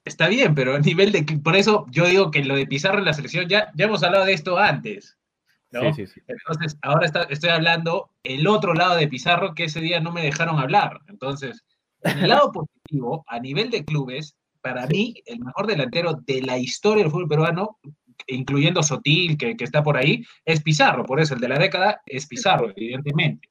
Está 0.05 0.27
bien, 0.27 0.55
pero 0.55 0.75
a 0.75 0.79
nivel 0.79 1.11
de... 1.11 1.23
Por 1.43 1.55
eso 1.55 1.85
yo 1.91 2.05
digo 2.05 2.31
que 2.31 2.43
lo 2.43 2.55
de 2.55 2.65
Pizarro 2.67 2.99
en 2.99 3.05
la 3.05 3.13
selección, 3.13 3.47
ya, 3.47 3.71
ya 3.75 3.85
hemos 3.85 4.01
hablado 4.03 4.25
de 4.25 4.33
esto 4.33 4.57
antes. 4.57 5.17
¿no? 5.71 5.93
Sí, 5.93 6.05
sí, 6.05 6.13
sí. 6.15 6.21
Entonces, 6.27 6.77
ahora 6.81 7.05
está- 7.05 7.23
estoy 7.23 7.49
hablando 7.51 8.09
el 8.23 8.47
otro 8.47 8.73
lado 8.73 8.95
de 8.95 9.07
Pizarro 9.07 9.53
que 9.53 9.65
ese 9.65 9.79
día 9.79 9.99
no 9.99 10.11
me 10.11 10.21
dejaron 10.23 10.59
hablar. 10.59 10.99
Entonces, 11.07 11.63
en 12.01 12.17
el 12.19 12.29
lado 12.29 12.51
positivo, 12.51 13.23
a 13.27 13.39
nivel 13.39 13.69
de 13.69 13.85
clubes, 13.85 14.35
para 14.61 14.85
mí, 14.87 15.13
el 15.25 15.39
mejor 15.39 15.67
delantero 15.67 16.13
de 16.25 16.41
la 16.41 16.57
historia 16.57 17.03
del 17.03 17.11
fútbol 17.11 17.27
peruano, 17.29 17.79
incluyendo 18.27 18.83
Sotil, 18.83 19.37
que, 19.37 19.55
que 19.55 19.63
está 19.63 19.81
por 19.83 19.97
ahí, 19.97 20.23
es 20.45 20.61
Pizarro. 20.61 21.05
Por 21.05 21.19
eso, 21.21 21.35
el 21.35 21.39
de 21.41 21.47
la 21.47 21.57
década 21.59 22.01
es 22.05 22.27
Pizarro, 22.27 22.69
evidentemente. 22.75 23.49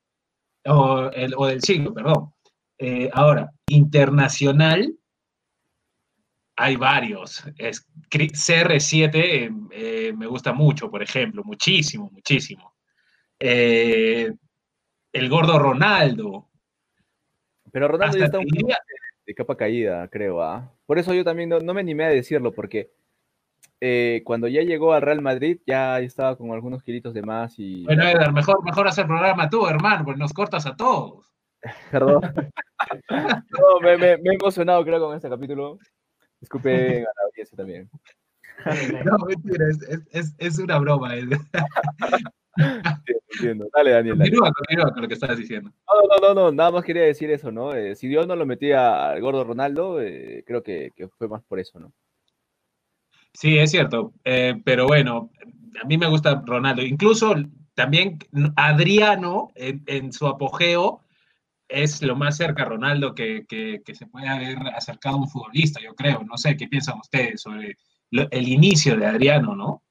O, 0.66 1.10
el- 1.12 1.34
o 1.36 1.46
del 1.46 1.62
siglo, 1.62 1.94
perdón. 1.94 2.32
Eh, 2.78 3.08
ahora, 3.12 3.50
internacional, 3.68 4.94
hay 6.62 6.76
varios. 6.76 7.42
Es, 7.56 7.86
Cri- 8.10 8.32
CR7 8.32 9.14
eh, 9.14 9.50
eh, 9.72 10.12
me 10.14 10.26
gusta 10.26 10.52
mucho, 10.52 10.90
por 10.90 11.02
ejemplo, 11.02 11.42
muchísimo, 11.42 12.10
muchísimo. 12.12 12.74
Eh, 13.38 14.30
el 15.12 15.28
gordo 15.30 15.58
Ronaldo. 15.58 16.48
Pero 17.72 17.88
Ronaldo 17.88 18.18
ya 18.18 18.26
está 18.26 18.38
un 18.38 18.46
diría- 18.46 18.78
de 19.26 19.34
capa 19.34 19.56
caída, 19.56 20.06
creo. 20.08 20.42
¿ah? 20.42 20.70
Por 20.86 20.98
eso 20.98 21.14
yo 21.14 21.24
también 21.24 21.48
no, 21.48 21.60
no 21.60 21.72
me 21.72 21.80
animé 21.80 22.04
a 22.04 22.08
decirlo, 22.08 22.52
porque 22.52 22.90
cuando 24.24 24.46
ya 24.46 24.60
llegó 24.60 24.92
al 24.92 25.00
Real 25.00 25.22
Madrid 25.22 25.58
ya 25.66 26.00
estaba 26.00 26.36
con 26.36 26.50
algunos 26.52 26.82
kilitos 26.82 27.14
de 27.14 27.22
más 27.22 27.54
y... 27.58 27.84
Bueno, 27.84 28.06
Edgar, 28.06 28.30
mejor, 28.32 28.62
mejor 28.62 28.86
hacer 28.86 29.06
programa 29.06 29.48
tú, 29.48 29.66
hermano, 29.66 30.04
porque 30.04 30.18
nos 30.20 30.34
cortas 30.34 30.66
a 30.66 30.76
todos. 30.76 31.32
Perdón. 31.90 32.20
No, 33.10 33.80
me, 33.82 33.96
me- 33.98 34.16
me 34.18 34.30
he 34.30 34.34
emocionado, 34.34 34.82
creo, 34.84 34.98
con 35.00 35.14
este 35.14 35.28
capítulo. 35.28 35.78
Disculpen 36.40 36.72
a 37.06 37.10
la 37.16 37.22
audiencia 37.26 37.56
también. 37.56 37.90
No, 39.04 39.16
mentira, 39.26 39.64
es, 39.70 39.80
es- 39.82 40.06
es- 40.10 40.34
es 40.38 40.58
una 40.58 40.78
broma. 40.78 41.14
Entiendo, 42.56 43.22
entiendo. 43.32 43.68
Dale, 43.74 43.90
Daniel. 43.92 44.18
Continúa, 44.18 44.52
continúa 44.52 44.92
con 44.92 45.02
lo 45.02 45.08
que 45.08 45.14
estabas 45.14 45.38
diciendo. 45.38 45.70
No, 45.88 46.02
no, 46.20 46.28
no, 46.28 46.34
no, 46.34 46.52
nada 46.52 46.70
más 46.70 46.84
quería 46.84 47.04
decir 47.04 47.30
eso, 47.30 47.50
¿no? 47.50 47.74
Eh, 47.74 47.94
si 47.96 48.06
Dios 48.08 48.26
no 48.26 48.36
lo 48.36 48.44
metía 48.44 49.10
al 49.10 49.20
gordo 49.22 49.44
Ronaldo, 49.44 50.00
eh, 50.02 50.44
creo 50.46 50.62
que, 50.62 50.90
que 50.94 51.08
fue 51.08 51.28
más 51.28 51.42
por 51.44 51.58
eso, 51.58 51.78
¿no? 51.80 51.92
Sí, 53.32 53.56
es 53.58 53.70
cierto. 53.70 54.12
eh, 54.24 54.60
pero 54.64 54.86
bueno, 54.86 55.30
a 55.82 55.86
mí 55.86 55.96
me 55.96 56.08
gusta 56.08 56.42
Ronaldo. 56.44 56.82
Incluso 56.82 57.34
también 57.74 58.18
Adriano, 58.56 59.52
en, 59.54 59.82
en 59.86 60.12
su 60.12 60.26
apogeo, 60.26 61.00
es 61.70 62.02
lo 62.02 62.16
más 62.16 62.36
cerca 62.36 62.62
a 62.62 62.66
Ronaldo 62.66 63.14
que, 63.14 63.44
que- 63.48 63.82
que 63.84 63.94
se 63.94 64.06
puede 64.06 64.28
haber 64.28 64.58
acercado 64.74 65.16
a 65.16 65.20
un 65.20 65.28
futbolista, 65.28 65.80
yo 65.80 65.94
creo. 65.94 66.22
No 66.24 66.36
sé 66.36 66.56
qué 66.56 66.66
piensan 66.68 66.98
ustedes 66.98 67.42
sobre 67.42 67.76
lo- 68.10 68.28
el 68.30 68.48
inicio 68.48 68.96
de 68.96 69.06
Adriano, 69.06 69.54
¿no? 69.54 69.82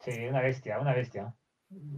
Sí, 0.00 0.12
una 0.26 0.40
bestia, 0.40 0.78
una 0.78 0.94
bestia. 0.94 1.34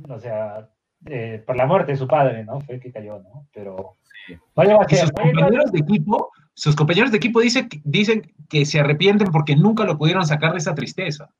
O 0.08 0.18
sea, 0.18 0.68
eh, 1.06 1.42
por 1.46 1.56
la 1.56 1.66
muerte 1.66 1.92
de 1.92 1.98
su 1.98 2.06
padre, 2.08 2.44
¿no? 2.44 2.60
Fue 2.60 2.76
el 2.76 2.80
que 2.80 2.92
cayó, 2.92 3.18
¿no? 3.20 3.46
Pero. 3.52 3.96
Sí. 4.26 4.36
No 4.56 4.62
llegó 4.64 4.80
a 4.82 4.86
Y 4.88 4.94
ser, 4.94 5.06
sus 5.06 5.12
no 5.12 5.22
llegó 5.24 5.30
a- 5.30 5.42
compañeros 5.42 5.72
de 5.72 5.78
equipo, 5.78 6.30
sus 6.54 6.76
compañeros 6.76 7.10
de 7.10 7.16
equipo 7.16 7.40
dicen, 7.40 7.68
dicen 7.84 8.32
que 8.48 8.64
se 8.66 8.80
arrepienten 8.80 9.30
porque 9.30 9.56
nunca 9.56 9.84
lo 9.84 9.96
pudieron 9.96 10.26
sacar 10.26 10.52
de 10.52 10.58
esa 10.58 10.74
tristeza. 10.74 11.30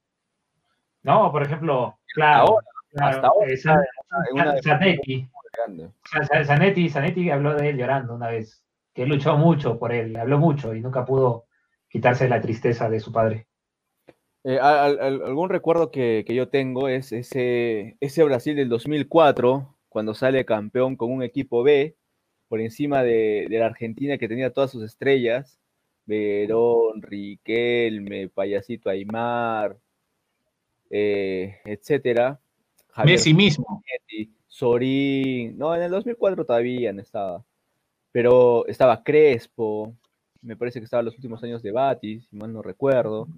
No, 1.03 1.31
por 1.33 1.43
ejemplo, 1.43 1.99
claro. 2.15 2.43
Ahora, 2.49 2.67
claro, 2.91 3.17
hasta 3.17 3.27
ahora, 3.27 3.49
eh, 3.53 3.57
San- 3.57 3.79
En 4.31 4.35
una 4.35 4.63
Zanetti, 4.63 5.17
grande. 5.19 5.31
Zanetti, 6.45 6.89
Zanetti 6.89 7.31
habló 7.31 7.55
de 7.55 7.71
él 7.71 7.77
llorando 7.79 8.15
una 8.15 8.29
vez, 8.29 8.65
que 8.95 9.03
él 9.03 9.09
luchó 9.09 9.37
mucho 9.37 9.79
por 9.79 9.93
él, 9.93 10.17
habló 10.17 10.39
mucho 10.39 10.75
y 10.75 10.81
nunca 10.81 11.05
pudo 11.05 11.47
quitarse 11.89 12.29
la 12.29 12.41
tristeza 12.41 12.89
de 12.91 13.01
su 13.01 13.13
padre. 13.13 13.47
Eh, 14.45 14.59
al- 14.59 14.99
al- 14.99 15.23
algún 15.23 15.51
recuerdo 15.51 15.91
que, 15.91 16.25
que 16.27 16.35
yo 16.35 16.49
tengo 16.49 16.89
es 16.89 17.13
ese, 17.13 17.97
ese 18.01 18.25
Brasil 18.25 18.57
del 18.57 18.69
2004, 18.69 19.77
cuando 19.89 20.15
sale 20.15 20.45
campeón 20.45 20.97
con 20.97 21.13
un 21.13 21.23
equipo 21.23 21.63
B, 21.63 21.97
por 22.49 22.61
encima 22.61 23.03
de, 23.03 23.47
de 23.49 23.59
la 23.59 23.67
Argentina 23.67 24.19
que 24.19 24.29
tenía 24.29 24.53
todas 24.53 24.71
sus 24.71 24.83
estrellas, 24.83 25.59
Verón, 26.05 27.01
Riquelme, 27.03 28.29
Payasito 28.29 28.91
Aymar, 28.91 29.77
eh, 30.91 31.59
etcétera. 31.65 32.41
Javier 32.91 33.15
Messi 33.19 33.33
mismo. 33.35 33.83
Zanetti, 33.87 34.35
Sorín, 34.53 35.57
no, 35.57 35.75
en 35.75 35.81
el 35.81 35.91
2004 35.91 36.45
todavía 36.45 36.93
no 36.93 37.01
estaba, 37.01 37.43
pero 38.13 38.67
estaba 38.67 39.03
Crespo, 39.03 39.97
me 40.43 40.57
parece 40.59 40.79
que 40.79 40.85
estaba 40.85 41.01
en 41.01 41.07
los 41.07 41.15
últimos 41.17 41.43
años 41.43 41.63
de 41.63 41.73
Batis, 41.73 42.27
si 42.29 42.37
mal 42.37 42.53
no 42.53 42.61
recuerdo. 42.61 43.29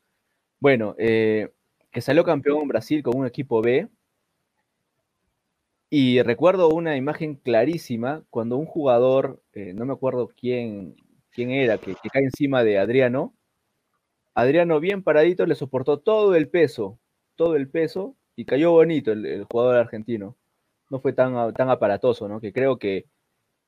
Bueno, 0.60 0.96
eh, 0.98 1.52
que 1.92 2.00
salió 2.00 2.24
campeón 2.24 2.66
Brasil 2.66 3.04
con 3.04 3.16
un 3.16 3.26
equipo 3.26 3.62
B. 3.62 3.88
Y 5.88 6.20
recuerdo 6.22 6.68
una 6.70 6.96
imagen 6.96 7.36
clarísima 7.36 8.24
cuando 8.30 8.56
un 8.56 8.66
jugador, 8.66 9.40
eh, 9.52 9.72
no 9.72 9.84
me 9.86 9.92
acuerdo 9.92 10.32
quién, 10.36 10.96
quién 11.30 11.52
era, 11.52 11.78
que, 11.78 11.94
que 11.94 12.10
cae 12.10 12.24
encima 12.24 12.64
de 12.64 12.78
Adriano. 12.78 13.34
Adriano 14.34 14.80
bien 14.80 15.04
paradito 15.04 15.46
le 15.46 15.54
soportó 15.54 16.00
todo 16.00 16.34
el 16.34 16.48
peso, 16.48 16.98
todo 17.36 17.54
el 17.54 17.68
peso, 17.68 18.16
y 18.34 18.46
cayó 18.46 18.72
bonito 18.72 19.12
el, 19.12 19.24
el 19.26 19.44
jugador 19.44 19.76
argentino. 19.76 20.36
No 20.90 21.00
fue 21.00 21.12
tan, 21.12 21.52
tan 21.54 21.70
aparatoso, 21.70 22.28
¿no? 22.28 22.40
Que 22.40 22.52
creo 22.52 22.78
que, 22.78 23.06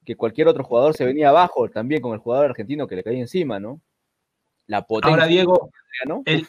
que 0.05 0.17
cualquier 0.17 0.49
otro 0.49 0.65
jugador 0.65 0.95
se 0.95 1.05
venía 1.05 1.31
abajo 1.31 1.69
también 1.69 2.01
con 2.03 2.13
el 2.13 2.19
jugador 2.21 2.51
argentino 2.51 2.87
que 2.87 2.97
le 2.97 3.03
caía 3.05 3.21
encima, 3.21 3.59
¿no? 3.59 3.81
La 4.67 4.83
potencia 4.83 5.11
Ahora, 5.13 5.27
Diego, 5.27 5.71
Adriano. 6.03 6.23
el, 6.25 6.47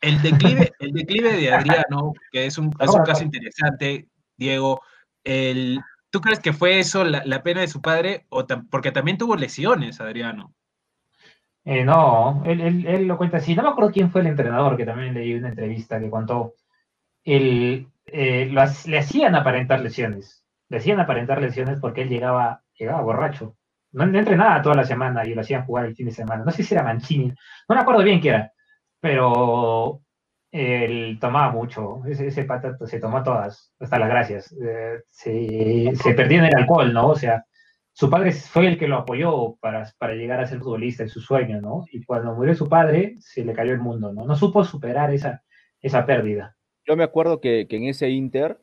el 0.00 0.22
declive, 0.22 0.72
el 0.78 0.92
declive 0.92 1.32
de 1.34 1.52
Adriano, 1.52 2.12
que 2.30 2.46
es 2.46 2.58
un, 2.58 2.70
es 2.78 2.90
un 2.90 3.04
caso 3.04 3.22
interesante, 3.24 4.08
Diego, 4.36 4.80
el, 5.24 5.80
¿tú 6.10 6.20
crees 6.20 6.40
que 6.40 6.52
fue 6.52 6.78
eso 6.78 7.04
la, 7.04 7.22
la 7.24 7.42
pena 7.42 7.60
de 7.60 7.68
su 7.68 7.80
padre? 7.80 8.26
O 8.28 8.44
tam- 8.46 8.68
porque 8.70 8.92
también 8.92 9.18
tuvo 9.18 9.36
lesiones, 9.36 10.00
Adriano. 10.00 10.52
Eh, 11.64 11.84
no, 11.84 12.42
él, 12.44 12.60
él- 12.60 12.86
él 12.88 13.06
lo 13.06 13.16
cuenta 13.16 13.36
así. 13.36 13.54
No 13.54 13.62
me 13.62 13.68
acuerdo 13.68 13.92
quién 13.92 14.10
fue 14.10 14.20
el 14.22 14.26
entrenador, 14.26 14.76
que 14.76 14.84
también 14.84 15.14
leí 15.14 15.34
una 15.34 15.48
entrevista 15.50 16.00
que 16.00 16.10
contó. 16.10 16.54
Él, 17.22 17.86
eh, 18.06 18.46
lo 18.46 18.62
le 18.86 18.98
hacían 18.98 19.34
aparentar 19.34 19.80
lesiones. 19.80 20.44
Le 20.68 20.78
hacían 20.78 21.00
aparentar 21.00 21.40
lesiones 21.40 21.78
porque 21.80 22.02
él 22.02 22.08
llegaba, 22.08 22.62
llegaba 22.78 23.02
borracho. 23.02 23.56
No, 23.92 24.06
no 24.06 24.18
entrenaba 24.18 24.62
toda 24.62 24.76
la 24.76 24.84
semana 24.84 25.26
y 25.26 25.34
lo 25.34 25.42
hacían 25.42 25.66
jugar 25.66 25.86
el 25.86 25.94
fin 25.96 26.06
de 26.06 26.12
semana. 26.12 26.44
No 26.44 26.50
sé 26.50 26.62
si 26.62 26.74
era 26.74 26.82
Mancini, 26.82 27.28
no 27.68 27.74
me 27.74 27.80
acuerdo 27.80 28.02
bien 28.02 28.20
qué 28.20 28.30
era, 28.30 28.52
pero 29.00 30.02
él 30.50 31.18
tomaba 31.20 31.52
mucho. 31.52 32.02
Ese, 32.06 32.28
ese 32.28 32.44
pata 32.44 32.76
se 32.86 33.00
tomó 33.00 33.22
todas, 33.22 33.72
hasta 33.80 33.98
las 33.98 34.08
gracias. 34.08 34.52
Eh, 34.52 35.02
se, 35.10 35.92
se 35.96 36.14
perdía 36.14 36.38
en 36.38 36.44
el 36.46 36.56
alcohol, 36.56 36.92
¿no? 36.92 37.08
O 37.08 37.16
sea, 37.16 37.44
su 37.92 38.08
padre 38.10 38.32
fue 38.32 38.68
el 38.68 38.78
que 38.78 38.88
lo 38.88 38.96
apoyó 38.98 39.56
para, 39.60 39.90
para 39.98 40.14
llegar 40.14 40.40
a 40.40 40.46
ser 40.46 40.60
futbolista 40.60 41.02
en 41.02 41.08
su 41.10 41.20
sueño, 41.20 41.60
¿no? 41.60 41.84
Y 41.92 42.04
cuando 42.04 42.34
murió 42.34 42.54
su 42.54 42.68
padre, 42.68 43.16
se 43.20 43.44
le 43.44 43.52
cayó 43.52 43.72
el 43.72 43.80
mundo, 43.80 44.12
¿no? 44.12 44.24
No 44.24 44.36
supo 44.36 44.64
superar 44.64 45.12
esa, 45.12 45.42
esa 45.80 46.06
pérdida. 46.06 46.56
Yo 46.86 46.96
me 46.96 47.04
acuerdo 47.04 47.40
que, 47.40 47.66
que 47.68 47.76
en 47.76 47.84
ese 47.84 48.10
Inter 48.10 48.58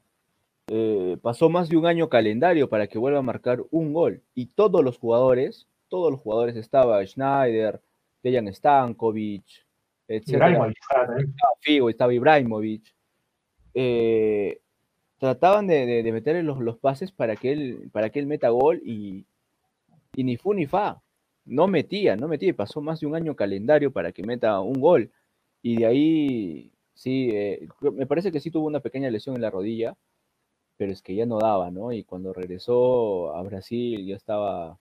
eh, 0.71 1.17
pasó 1.21 1.49
más 1.49 1.67
de 1.67 1.77
un 1.77 1.85
año 1.85 2.09
calendario 2.09 2.69
para 2.69 2.87
que 2.87 2.99
vuelva 2.99 3.19
a 3.19 3.23
marcar 3.23 3.63
un 3.71 3.93
gol. 3.93 4.21
Y 4.35 4.47
todos 4.47 4.83
los 4.83 4.97
jugadores, 4.97 5.67
todos 5.87 6.11
los 6.11 6.21
jugadores, 6.21 6.55
estaba 6.55 7.05
Schneider, 7.05 7.81
Dejan 8.21 8.53
Stankovic, 8.53 9.45
etc. 10.07 10.27
Estaba 10.27 10.73
Figo, 11.61 11.89
estaba 11.89 12.13
Ibrahimovic. 12.13 12.93
Eh, 13.73 14.61
trataban 15.17 15.67
de, 15.67 15.85
de, 15.85 16.03
de 16.03 16.11
meterle 16.11 16.43
los, 16.43 16.59
los, 16.59 16.77
pases 16.77 17.11
para 17.11 17.35
que, 17.35 17.51
él, 17.51 17.89
para 17.91 18.09
que 18.09 18.19
él 18.19 18.25
meta 18.25 18.49
gol 18.49 18.81
y, 18.83 19.25
y 20.15 20.23
ni 20.23 20.37
fu 20.37 20.53
ni 20.53 20.65
fa. 20.65 21.01
No 21.45 21.67
metía, 21.67 22.15
no 22.15 22.27
metía. 22.27 22.53
Pasó 22.55 22.79
más 22.79 22.99
de 22.99 23.07
un 23.07 23.15
año 23.15 23.35
calendario 23.35 23.91
para 23.91 24.11
que 24.11 24.23
meta 24.23 24.59
un 24.59 24.79
gol. 24.79 25.11
Y 25.63 25.77
de 25.77 25.85
ahí, 25.87 26.71
sí, 26.99 27.29
eh, 27.31 27.65
me 27.93 28.05
parece 28.05 28.29
que 28.29 28.41
sí 28.41 28.51
tuvo 28.51 28.67
una 28.67 28.81
pequeña 28.81 29.09
lesión 29.09 29.35
en 29.35 29.41
la 29.41 29.49
rodilla, 29.49 29.95
pero 30.75 30.91
es 30.91 31.01
que 31.01 31.15
ya 31.15 31.25
no 31.25 31.39
daba, 31.39 31.71
¿no? 31.71 31.93
Y 31.93 32.03
cuando 32.03 32.33
regresó 32.33 33.33
a 33.35 33.41
Brasil 33.43 34.05
ya 34.05 34.17
estaba 34.17 34.77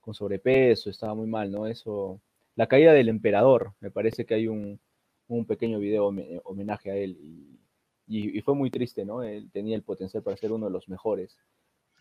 con 0.00 0.14
sobrepeso, 0.14 0.88
estaba 0.88 1.14
muy 1.14 1.26
mal, 1.26 1.52
¿no? 1.52 1.66
Eso, 1.66 2.22
la 2.56 2.68
caída 2.68 2.94
del 2.94 3.10
emperador, 3.10 3.74
me 3.80 3.90
parece 3.90 4.24
que 4.24 4.34
hay 4.34 4.48
un, 4.48 4.80
un 5.28 5.44
pequeño 5.44 5.78
video 5.78 6.06
homenaje 6.44 6.90
a 6.90 6.96
él 6.96 7.18
y, 7.20 7.60
y, 8.06 8.38
y, 8.38 8.40
fue 8.40 8.54
muy 8.54 8.70
triste, 8.70 9.04
¿no? 9.04 9.22
Él 9.22 9.50
tenía 9.52 9.76
el 9.76 9.82
potencial 9.82 10.22
para 10.22 10.38
ser 10.38 10.52
uno 10.52 10.66
de 10.66 10.72
los 10.72 10.88
mejores. 10.88 11.36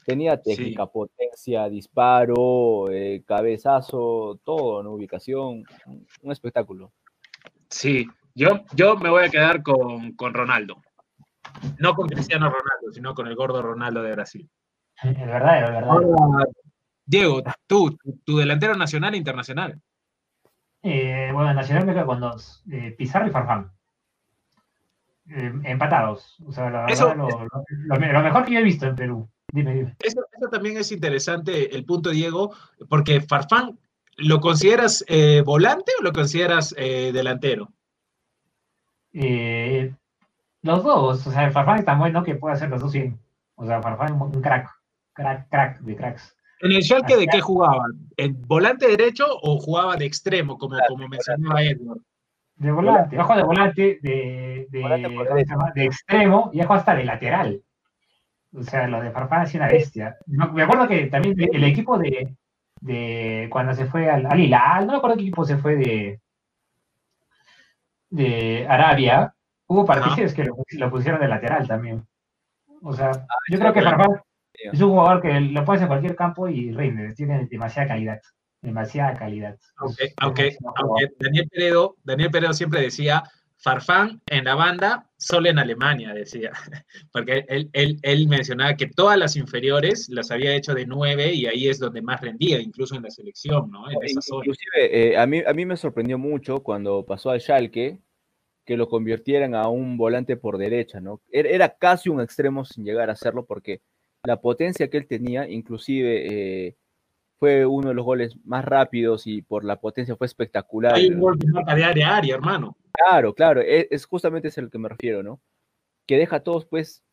Tenía 0.05 0.41
técnica, 0.41 0.85
sí. 0.85 0.91
potencia, 0.93 1.67
disparo, 1.67 2.89
eh, 2.89 3.21
cabezazo, 3.25 4.39
todo, 4.45 4.81
¿no? 4.81 4.93
Ubicación, 4.93 5.65
un, 5.85 6.07
un, 6.21 6.31
espectáculo. 6.31 6.91
Sí, 7.69 8.07
yo, 8.35 8.63
yo 8.73 8.95
me 8.97 9.09
voy 9.09 9.25
a 9.25 9.29
quedar 9.29 9.63
con, 9.63 10.13
con 10.13 10.33
Ronaldo. 10.33 10.81
No 11.79 11.93
con 11.93 12.07
Cristiano 12.07 12.45
Ronaldo, 12.45 12.91
sino 12.93 13.13
con 13.13 13.27
el 13.27 13.35
gordo 13.35 13.61
Ronaldo 13.61 14.01
de 14.01 14.11
Brasil. 14.11 14.49
Es 15.03 15.17
verdad, 15.17 15.63
es 15.63 15.71
verdad. 15.71 15.97
Diego, 17.05 17.41
tú, 17.67 17.97
tu 18.23 18.37
delantero 18.37 18.75
nacional 18.75 19.13
e 19.13 19.17
internacional. 19.17 19.81
Eh, 20.83 21.29
bueno, 21.33 21.53
Nacional 21.53 21.85
me 21.85 21.93
quedo 21.93 22.07
con 22.07 22.19
dos, 22.19 22.63
eh, 22.71 22.95
Pizarro 22.97 23.27
y 23.27 23.31
Farfán. 23.31 23.71
Eh, 25.29 25.53
empatados. 25.63 26.37
O 26.45 26.51
sea, 26.51 26.69
la 26.69 26.85
Eso, 26.85 27.07
verdad, 27.07 27.27
lo, 27.29 27.99
lo, 27.99 28.13
lo, 28.13 28.21
mejor 28.23 28.45
que 28.45 28.53
yo 28.53 28.59
he 28.59 28.63
visto 28.63 28.85
en 28.87 28.95
Perú. 28.95 29.29
Dime, 29.51 29.73
dime. 29.73 29.95
Eso, 29.99 30.25
eso 30.31 30.49
también 30.49 30.77
es 30.77 30.91
interesante, 30.91 31.75
el 31.75 31.85
punto, 31.85 32.09
Diego, 32.09 32.55
porque 32.89 33.21
Farfán, 33.21 33.77
¿lo 34.17 34.39
consideras 34.39 35.03
eh, 35.07 35.43
volante 35.45 35.91
o 35.99 36.03
lo 36.03 36.13
consideras 36.13 36.73
eh, 39.13 39.93
los 40.61 40.83
dos, 40.83 41.27
o 41.27 41.31
sea, 41.31 41.51
Farfán 41.51 41.79
es 41.79 41.85
tan 41.85 41.99
bueno 41.99 42.23
que 42.23 42.35
puede 42.35 42.55
hacer 42.55 42.69
los 42.69 42.81
dos 42.81 42.93
bien. 42.93 43.19
O 43.55 43.65
sea, 43.65 43.81
Farfán 43.81 44.15
es 44.15 44.21
un 44.21 44.41
crack, 44.41 44.69
crack, 45.13 45.49
crack 45.49 45.79
de 45.79 45.95
cracks. 45.95 46.35
¿En 46.61 46.71
el 46.71 46.83
Schalke 46.83 47.17
de 47.17 47.27
qué 47.27 47.41
jugaba? 47.41 47.85
¿En 48.17 48.39
volante 48.47 48.87
derecho 48.87 49.25
o 49.41 49.57
jugaba 49.57 49.95
de 49.97 50.05
extremo, 50.05 50.57
como, 50.57 50.77
como 50.87 51.07
mencionaba 51.07 51.63
Edward? 51.63 52.01
De 52.55 52.71
volante, 52.71 53.19
ojo 53.19 53.35
de 53.35 53.43
volante, 53.43 53.99
de, 54.03 54.67
de, 54.69 54.81
volante 54.81 55.09
de 55.73 55.85
extremo 55.85 56.51
y 56.53 56.61
ojo 56.61 56.75
hasta 56.75 56.93
de 56.93 57.05
lateral. 57.05 57.63
O 58.53 58.61
sea, 58.61 58.87
lo 58.87 59.01
de 59.01 59.09
Farfán 59.09 59.43
es 59.43 59.55
una 59.55 59.67
bestia. 59.67 60.17
Me 60.27 60.61
acuerdo 60.61 60.87
que 60.87 61.07
también 61.07 61.35
el 61.51 61.63
equipo 61.63 61.97
de, 61.97 62.35
de 62.81 63.47
cuando 63.49 63.73
se 63.73 63.85
fue 63.85 64.09
al, 64.09 64.27
al 64.27 64.39
Hilal, 64.39 64.85
no 64.85 64.91
me 64.91 64.97
acuerdo 64.99 65.17
qué 65.17 65.23
equipo 65.23 65.45
se 65.45 65.57
fue 65.57 65.75
de, 65.75 66.20
de 68.11 68.67
Arabia, 68.69 69.33
hubo 69.67 69.85
partidos 69.85 70.33
que 70.33 70.43
lo, 70.43 70.55
lo, 70.77 70.91
pusieron 70.91 71.19
de 71.19 71.27
lateral 71.27 71.67
también. 71.67 72.05
O 72.83 72.93
sea, 72.93 73.09
ah, 73.09 73.35
yo 73.49 73.57
creo 73.57 73.73
que 73.73 73.81
Farfán 73.81 74.21
es 74.53 74.81
un 74.81 74.91
jugador 74.91 75.21
que 75.21 75.39
lo 75.39 75.65
puedes 75.65 75.81
en 75.81 75.87
cualquier 75.87 76.15
campo 76.15 76.47
y 76.47 76.71
rinde, 76.71 77.13
tiene 77.15 77.47
demasiada 77.49 77.87
calidad. 77.87 78.21
Demasiada 78.61 79.15
calidad. 79.15 79.57
Aunque, 79.77 80.13
aunque, 80.17 80.57
aunque 80.75 81.07
Daniel, 81.19 81.49
Peredo, 81.49 81.95
Daniel 82.03 82.29
Peredo 82.29 82.53
siempre 82.53 82.81
decía, 82.81 83.23
Farfán 83.57 84.21
en 84.27 84.45
la 84.45 84.53
banda, 84.53 85.09
solo 85.21 85.49
en 85.49 85.59
Alemania, 85.59 86.13
decía. 86.13 86.51
Porque 87.13 87.45
él, 87.47 87.69
él, 87.73 87.99
él, 88.01 88.27
mencionaba 88.27 88.75
que 88.75 88.87
todas 88.87 89.17
las 89.17 89.35
inferiores 89.35 90.09
las 90.09 90.31
había 90.31 90.55
hecho 90.55 90.73
de 90.73 90.85
nueve 90.85 91.31
y 91.31 91.45
ahí 91.45 91.69
es 91.69 91.79
donde 91.79 92.01
más 92.01 92.19
rendía, 92.21 92.59
incluso 92.59 92.95
en 92.95 93.03
la 93.03 93.11
selección, 93.11 93.69
¿no? 93.69 93.89
En 93.89 93.97
esa 94.03 94.19
Inclusive, 94.35 95.11
eh, 95.11 95.17
a, 95.17 95.25
mí, 95.27 95.43
a 95.45 95.53
mí 95.53 95.65
me 95.65 95.77
sorprendió 95.77 96.17
mucho 96.17 96.63
cuando 96.63 97.05
pasó 97.05 97.29
al 97.29 97.39
Schalke 97.39 97.99
que 98.65 98.77
lo 98.77 98.89
convirtieran 98.89 99.53
a 99.55 99.67
un 99.69 99.97
volante 99.97 100.37
por 100.37 100.57
derecha, 100.57 100.99
¿no? 100.99 101.21
Era, 101.31 101.49
era 101.49 101.77
casi 101.77 102.09
un 102.09 102.21
extremo 102.21 102.65
sin 102.65 102.83
llegar 102.83 103.09
a 103.09 103.13
hacerlo 103.13 103.45
porque 103.45 103.81
la 104.23 104.41
potencia 104.41 104.89
que 104.89 104.97
él 104.97 105.07
tenía, 105.07 105.47
inclusive 105.47 106.67
eh, 106.67 106.75
fue 107.41 107.65
uno 107.65 107.87
de 107.87 107.95
los 107.95 108.05
goles 108.05 108.37
más 108.45 108.63
rápidos 108.63 109.25
y 109.25 109.41
por 109.41 109.65
la 109.65 109.77
potencia 109.77 110.15
fue 110.15 110.27
espectacular. 110.27 110.93
Hay 110.93 111.07
un 111.07 111.19
gol 111.19 111.39
de 111.39 111.51
marca 111.51 111.73
de 111.73 111.83
área 111.83 112.09
a 112.09 112.17
área, 112.17 112.35
hermano. 112.35 112.77
Claro, 112.91 113.33
claro, 113.33 113.61
es, 113.61 113.87
es 113.89 114.05
justamente 114.05 114.49
es 114.49 114.59
el 114.59 114.69
que 114.69 114.77
me 114.77 114.87
refiero, 114.87 115.23
¿no? 115.23 115.41
Que 116.05 116.19
deja 116.19 116.35
a 116.35 116.43
todos, 116.43 116.67
pues, 116.67 117.03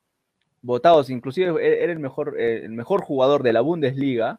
votados, 0.60 1.08
inclusive 1.08 1.66
e, 1.66 1.82
era 1.82 1.92
el 1.92 1.98
mejor, 1.98 2.38
el 2.38 2.72
mejor 2.72 3.00
jugador 3.00 3.42
de 3.42 3.54
la 3.54 3.62
Bundesliga 3.62 4.38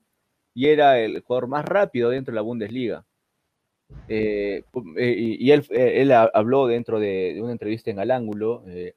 y 0.54 0.68
era 0.68 1.00
el 1.00 1.22
jugador 1.22 1.48
más 1.48 1.66
rápido 1.66 2.12
dentro 2.12 2.34
de 2.34 2.36
la 2.36 2.44
Bundesliga. 2.44 3.08
Eh, 4.08 4.64
y, 4.96 5.44
y, 5.44 5.52
él, 5.52 5.66
él 5.72 6.12
habló 6.12 6.68
dentro 6.68 7.00
de, 7.00 7.34
de, 7.34 7.42
una 7.42 7.54
entrevista 7.54 7.90
en 7.90 7.98
Al 7.98 8.12
Ángulo, 8.12 8.64
eh, 8.68 8.94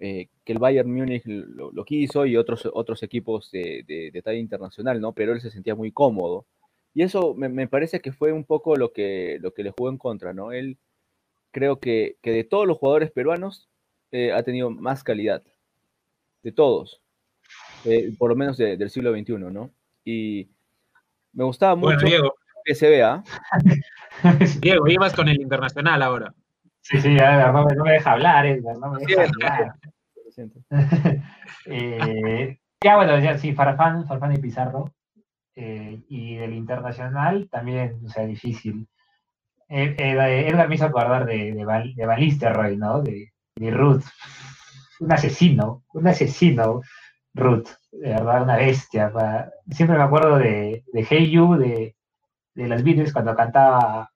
eh, 0.00 0.28
que 0.44 0.52
el 0.52 0.58
Bayern 0.58 0.92
Múnich 0.92 1.24
lo, 1.26 1.72
lo, 1.72 1.84
quiso 1.84 2.26
y 2.26 2.36
otros, 2.36 2.68
otros 2.72 3.02
equipos 3.02 3.50
de, 3.50 3.84
de, 3.86 4.10
de, 4.12 4.22
talla 4.22 4.38
internacional, 4.38 5.00
¿no? 5.00 5.12
Pero 5.12 5.32
él 5.32 5.40
se 5.40 5.50
sentía 5.50 5.74
muy 5.74 5.92
cómodo. 5.92 6.46
Y 6.94 7.02
eso 7.02 7.34
me, 7.34 7.48
me, 7.48 7.68
parece 7.68 8.00
que 8.00 8.12
fue 8.12 8.32
un 8.32 8.44
poco 8.44 8.76
lo 8.76 8.92
que, 8.92 9.38
lo 9.40 9.52
que 9.52 9.62
le 9.62 9.70
jugó 9.70 9.90
en 9.90 9.98
contra, 9.98 10.32
¿no? 10.32 10.52
Él 10.52 10.78
creo 11.50 11.80
que, 11.80 12.16
que 12.22 12.30
de 12.30 12.44
todos 12.44 12.66
los 12.66 12.78
jugadores 12.78 13.10
peruanos 13.10 13.68
eh, 14.10 14.32
ha 14.32 14.42
tenido 14.42 14.70
más 14.70 15.04
calidad. 15.04 15.42
De 16.42 16.52
todos. 16.52 17.02
Eh, 17.84 18.14
por 18.18 18.30
lo 18.30 18.36
menos 18.36 18.56
de, 18.56 18.76
del 18.76 18.90
siglo 18.90 19.12
XXI, 19.12 19.34
¿no? 19.52 19.70
Y 20.04 20.48
me 21.32 21.44
gustaba 21.44 21.74
mucho 21.74 21.94
bueno, 21.94 22.08
Diego. 22.08 22.34
que 22.64 22.74
se 22.74 22.88
vea. 22.88 23.22
Diego, 24.60 24.88
ibas 24.88 25.14
con 25.14 25.28
el 25.28 25.40
internacional 25.40 26.02
ahora. 26.02 26.34
Sí, 26.88 27.00
sí, 27.02 27.14
ya 27.14 27.52
no, 27.52 27.64
no 27.64 27.84
me 27.84 27.92
deja 27.92 28.12
hablar, 28.12 28.46
Edgar, 28.46 28.78
no 28.78 28.90
me 28.90 29.04
deja 29.04 29.26
sí, 29.26 29.30
hablar. 29.42 29.74
eh, 31.66 32.58
ya, 32.82 32.96
bueno, 32.96 33.18
ya 33.18 33.36
sí, 33.36 33.52
Farfán, 33.52 34.06
Farfán 34.06 34.32
y 34.32 34.38
Pizarro. 34.38 34.90
Eh, 35.54 36.00
y 36.08 36.36
del 36.36 36.54
internacional 36.54 37.48
también, 37.50 38.00
o 38.06 38.08
sea, 38.08 38.24
difícil. 38.24 38.88
Eh, 39.68 39.96
eh, 39.98 40.46
Edgar 40.48 40.68
me 40.68 40.76
hizo 40.76 40.86
acordar 40.86 41.26
de, 41.26 41.52
de, 41.52 41.64
Val, 41.64 41.94
de 41.94 42.06
Van 42.06 42.20
Nistelrooy, 42.20 42.76
¿no? 42.76 43.02
De, 43.02 43.32
de 43.56 43.70
Ruth. 43.70 44.04
Un 45.00 45.12
asesino, 45.12 45.82
un 45.92 46.06
asesino, 46.06 46.80
Ruth. 47.34 47.68
De 47.90 48.10
verdad, 48.10 48.44
una 48.44 48.56
bestia. 48.56 49.12
Para... 49.12 49.52
Siempre 49.70 49.98
me 49.98 50.04
acuerdo 50.04 50.38
de, 50.38 50.84
de 50.92 51.06
Hey 51.10 51.30
You, 51.30 51.56
de, 51.56 51.96
de 52.54 52.68
las 52.68 52.82
Beatles, 52.82 53.12
cuando 53.12 53.36
cantaba 53.36 54.10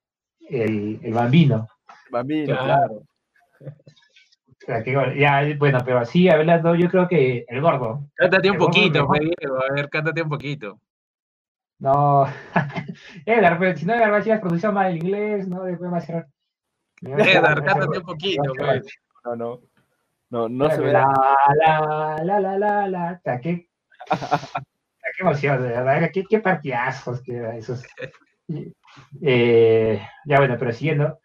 el, 0.49 1.01
el 1.03 1.12
Bambino. 1.12 1.68
Bambino, 2.13 2.57
claro. 2.59 3.03
claro. 4.59 5.15
Ya, 5.15 5.43
bueno, 5.59 5.79
pero 5.85 6.01
así 6.01 6.29
hablando, 6.29 6.75
yo 6.75 6.91
creo 6.91 7.09
que 7.09 7.45
el 7.49 7.61
gordo. 7.63 8.07
Cántate 8.15 8.51
un 8.51 8.59
poquito, 8.59 9.07
pues, 9.07 9.21
Diego. 9.21 9.59
A 9.59 9.73
ver, 9.75 9.89
cántate 9.89 10.23
un 10.23 10.29
poquito. 10.29 10.79
No, 11.79 12.27
Edgar, 13.27 13.59
pero 13.59 13.77
si 13.77 13.87
no, 13.87 13.95
Edgar 13.95 14.13
decir 14.13 14.39
producción 14.41 14.75
mal 14.75 14.93
el 14.93 14.99
inglés, 14.99 15.49
¿no? 15.49 15.65
Después 15.65 15.91
va 15.91 15.97
a 15.97 16.01
ser. 16.03 16.27
Edgar, 17.01 17.65
cántate 17.65 17.99
un 17.99 18.05
poquito, 18.05 18.53
pues. 18.57 18.87
No, 19.25 19.35
no. 19.35 19.61
No, 20.29 20.49
no 20.49 20.71
se 20.71 20.81
ve. 20.81 20.93
La, 20.93 21.37
la, 21.57 22.17
la, 22.23 22.41
la, 22.41 22.59
la, 22.59 22.89
la. 22.89 23.13
O 23.13 23.21
sea, 23.23 23.41
qué, 23.41 23.69
qué 24.09 25.23
emoción, 25.23 25.63
de 25.63 25.69
verdad. 25.69 26.11
Qué, 26.13 26.25
qué 26.25 26.39
partidazos 26.41 27.23
que 27.23 27.57
esos. 27.57 27.83
Eh, 29.23 30.03
ya 30.27 30.37
bueno, 30.37 30.57
pero 30.59 30.71
siguiendo 30.73 31.19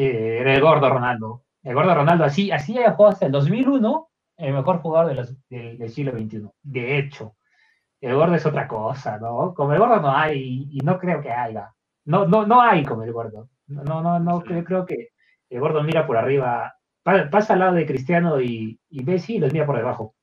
eh, 0.00 0.38
era 0.40 0.54
el 0.54 0.60
gordo 0.60 0.88
Ronaldo. 0.90 1.44
El 1.62 1.74
gordo 1.74 1.94
Ronaldo, 1.94 2.24
así, 2.24 2.50
así 2.50 2.78
ha 2.78 2.92
jugado 2.92 3.12
hasta 3.14 3.26
el 3.26 3.32
2001, 3.32 4.08
el 4.36 4.52
mejor 4.52 4.78
jugador 4.78 5.08
de 5.08 5.14
los, 5.14 5.48
del, 5.48 5.78
del, 5.78 5.90
siglo 5.90 6.12
XXI. 6.12 6.48
De 6.62 6.98
hecho, 6.98 7.36
el 8.00 8.14
gordo 8.14 8.34
es 8.34 8.46
otra 8.46 8.68
cosa, 8.68 9.18
¿no? 9.18 9.54
Como 9.54 9.72
el 9.72 9.78
gordo 9.78 10.00
no 10.00 10.14
hay, 10.14 10.68
y 10.70 10.78
no 10.80 10.98
creo 10.98 11.20
que 11.20 11.30
haya. 11.30 11.72
No, 12.04 12.26
no, 12.26 12.46
no 12.46 12.60
hay 12.60 12.84
como 12.84 13.02
el 13.02 13.12
gordo. 13.12 13.48
No, 13.66 14.02
no, 14.02 14.20
no, 14.20 14.40
creo, 14.42 14.64
creo 14.64 14.86
que 14.86 15.08
el 15.50 15.60
gordo 15.60 15.82
mira 15.82 16.06
por 16.06 16.16
arriba, 16.16 16.74
pasa 17.02 17.54
al 17.54 17.60
lado 17.60 17.74
de 17.74 17.86
Cristiano 17.86 18.40
y, 18.40 18.78
y 18.90 19.04
Messi 19.04 19.36
y 19.36 19.38
los 19.38 19.52
mira 19.52 19.66
por 19.66 19.76
debajo. 19.76 20.14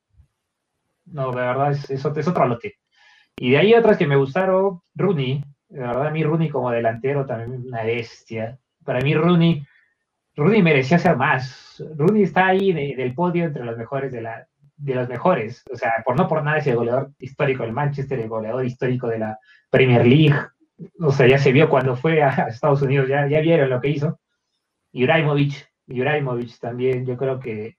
No, 1.06 1.30
de 1.30 1.36
verdad, 1.36 1.72
es, 1.72 1.90
es, 1.90 2.04
es 2.04 2.28
otro 2.28 2.46
lote. 2.46 2.76
Y 3.36 3.50
de 3.50 3.58
ahí 3.58 3.74
otras 3.74 3.98
que 3.98 4.06
me 4.06 4.16
gustaron, 4.16 4.80
Rooney. 4.94 5.42
La 5.68 5.88
verdad, 5.88 6.06
a 6.08 6.10
mí 6.10 6.22
Rooney 6.22 6.48
como 6.48 6.70
delantero 6.70 7.26
también 7.26 7.66
una 7.66 7.82
bestia. 7.82 8.58
Para 8.84 9.00
mí 9.00 9.14
Rooney, 9.14 9.66
Rooney 10.36 10.62
merecía 10.62 10.98
ser 10.98 11.16
más. 11.16 11.82
Rooney 11.96 12.22
está 12.22 12.48
ahí 12.48 12.70
en 12.70 13.00
el 13.00 13.14
podio 13.14 13.44
entre 13.44 13.64
los 13.64 13.76
mejores 13.76 14.12
de 14.12 14.22
la, 14.22 14.46
de 14.76 14.94
los 14.94 15.08
mejores. 15.08 15.64
O 15.72 15.76
sea, 15.76 16.02
por 16.04 16.16
no 16.16 16.28
por 16.28 16.42
nada 16.42 16.58
es 16.58 16.66
el 16.66 16.76
goleador 16.76 17.12
histórico 17.18 17.62
del 17.62 17.72
Manchester, 17.72 18.20
el 18.20 18.28
goleador 18.28 18.64
histórico 18.64 19.08
de 19.08 19.18
la 19.18 19.38
Premier 19.70 20.06
League. 20.06 20.36
O 21.00 21.12
sea, 21.12 21.26
ya 21.26 21.38
se 21.38 21.52
vio 21.52 21.68
cuando 21.68 21.96
fue 21.96 22.22
a 22.22 22.48
Estados 22.48 22.82
Unidos, 22.82 23.08
ya, 23.08 23.26
ya 23.28 23.40
vieron 23.40 23.70
lo 23.70 23.80
que 23.80 23.88
hizo. 23.88 24.20
Ibrahimovic, 24.92 25.68
Ibrahimovic 25.86 26.58
también, 26.58 27.06
yo 27.06 27.16
creo 27.16 27.40
que, 27.40 27.76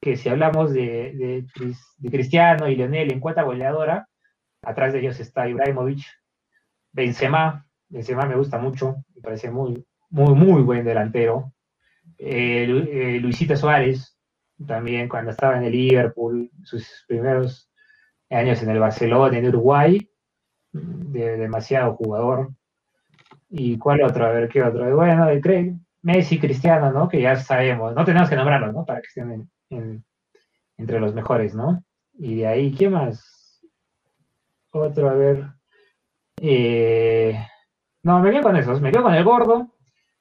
que 0.00 0.16
si 0.16 0.28
hablamos 0.28 0.72
de, 0.72 1.46
de, 1.52 2.10
Cristiano 2.10 2.68
y 2.68 2.76
Lionel 2.76 3.12
en 3.12 3.20
cuenta 3.20 3.42
goleadora, 3.42 4.08
atrás 4.62 4.92
de 4.92 5.00
ellos 5.00 5.20
está 5.20 5.48
Ibrahimovic, 5.48 6.04
Benzema, 6.92 7.66
Benzema 7.88 8.26
me 8.26 8.34
gusta 8.34 8.58
mucho, 8.58 8.96
me 9.14 9.20
parece 9.22 9.50
muy, 9.50 9.84
muy, 10.10 10.34
muy 10.34 10.62
buen 10.62 10.84
delantero. 10.84 11.52
Eh, 12.18 12.64
eh, 12.68 13.18
Luisito 13.20 13.56
Suárez, 13.56 14.18
también 14.66 15.08
cuando 15.08 15.30
estaba 15.30 15.56
en 15.56 15.64
el 15.64 15.72
Liverpool, 15.72 16.50
sus 16.62 17.04
primeros 17.08 17.70
años 18.28 18.62
en 18.62 18.70
el 18.70 18.78
Barcelona, 18.78 19.38
en 19.38 19.48
Uruguay, 19.48 20.10
de, 20.72 21.36
demasiado 21.38 21.94
jugador. 21.94 22.50
¿Y 23.48 23.78
cuál 23.78 24.02
otro? 24.02 24.26
A 24.26 24.30
ver, 24.30 24.48
¿qué 24.48 24.62
otro? 24.62 24.94
Bueno, 24.94 25.26
de 25.26 25.40
Craig, 25.40 25.74
Messi, 26.02 26.38
Cristiano, 26.38 26.92
¿no? 26.92 27.08
Que 27.08 27.20
ya 27.20 27.36
sabemos, 27.36 27.94
no 27.94 28.04
tenemos 28.04 28.28
que 28.28 28.36
nombrarlos, 28.36 28.74
¿no? 28.74 28.84
Para 28.84 29.00
que 29.00 29.08
estén 29.08 29.50
entre 30.76 31.00
los 31.00 31.14
mejores, 31.14 31.54
¿no? 31.54 31.84
Y 32.14 32.36
de 32.36 32.46
ahí, 32.46 32.72
¿qué 32.72 32.88
más? 32.88 33.60
Otro, 34.70 35.10
a 35.10 35.14
ver. 35.14 35.46
Eh, 36.40 37.34
no, 38.02 38.20
me 38.20 38.30
quedo 38.30 38.42
con 38.42 38.56
esos, 38.56 38.80
me 38.80 38.90
quedo 38.90 39.02
con 39.02 39.14
el 39.14 39.24
gordo, 39.24 39.74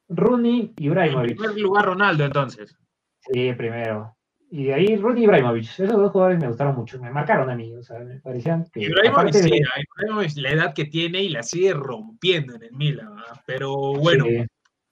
Rooney 0.09 0.73
y 0.77 0.85
Ibrahimovic. 0.85 1.31
En 1.31 1.37
primer 1.37 1.57
lugar, 1.59 1.85
Ronaldo, 1.85 2.25
entonces. 2.25 2.75
Sí, 3.19 3.53
primero. 3.53 4.15
Y 4.51 4.63
de 4.65 4.73
ahí 4.73 4.95
Rudy 4.95 5.23
Ibrahimovic. 5.23 5.65
Esos 5.65 5.89
dos 5.89 6.11
jugadores 6.11 6.39
me 6.39 6.47
gustaron 6.47 6.75
mucho, 6.75 6.99
me 6.99 7.11
marcaron 7.11 7.49
a 7.49 7.55
mí. 7.55 7.73
O 7.75 7.83
sea, 7.83 7.99
me 7.99 8.19
parecían 8.19 8.65
que. 8.73 8.81
Ibrahimovic, 8.81 9.33
sí, 9.33 9.49
Ibrahimovic, 9.97 10.37
la 10.37 10.49
edad 10.49 10.73
que 10.73 10.85
tiene 10.85 11.21
y 11.21 11.29
la 11.29 11.43
sigue 11.43 11.73
rompiendo 11.73 12.55
en 12.55 12.63
el 12.63 12.71
Milan. 12.71 13.15
Pero 13.45 13.93
bueno, 13.93 14.25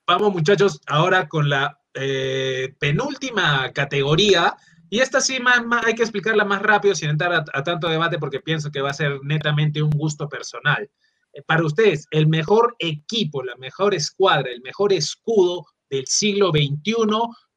vamos 0.06 0.34
muchachos 0.34 0.80
ahora 0.86 1.28
con 1.28 1.50
la 1.50 1.80
eh, 1.96 2.76
penúltima 2.80 3.72
categoría. 3.74 4.56
Y 4.90 5.00
esta 5.00 5.20
sí 5.20 5.40
más, 5.40 5.62
hay 5.86 5.96
que 5.96 6.04
explicarla 6.04 6.46
más 6.46 6.62
rápido 6.62 6.96
sin 6.96 7.10
entrar 7.10 7.34
a, 7.34 7.64
tanto 7.64 7.90
debate 7.90 8.20
porque 8.20 8.40
pienso 8.40 8.72
que 8.72 8.82
va 8.82 8.92
a 8.92 8.94
ser 8.94 9.20
netamente 9.24 9.82
un 9.82 9.90
gusto 9.90 10.30
personal. 10.30 10.90
Eh, 11.38 11.44
para 11.46 11.66
ustedes, 11.66 12.08
el 12.12 12.28
mejor 12.28 12.76
equipo, 12.80 13.44
la 13.44 13.56
mejor 13.58 13.94
escuadra, 13.94 14.50
el 14.52 14.62
mejor 14.62 14.94
escudo 14.94 15.66
del 15.90 16.06
siglo 16.08 16.52
XXI 16.52 16.96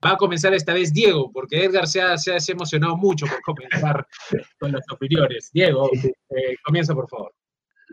Va 0.04 0.12
a 0.12 0.16
comenzar 0.16 0.54
esta 0.54 0.72
vez 0.72 0.94
Diego, 0.94 1.30
porque 1.30 1.62
Edgar 1.62 1.86
se 1.86 2.00
ha, 2.00 2.16
se 2.16 2.32
ha 2.32 2.38
emocionado 2.48 2.96
mucho 2.96 3.26
por 3.26 3.42
comenzar 3.42 4.06
con 4.58 4.72
los 4.72 4.82
superiores. 4.86 5.50
Diego, 5.52 5.90
eh, 5.92 6.56
comienza 6.64 6.94
por 6.94 7.08
favor. 7.08 7.34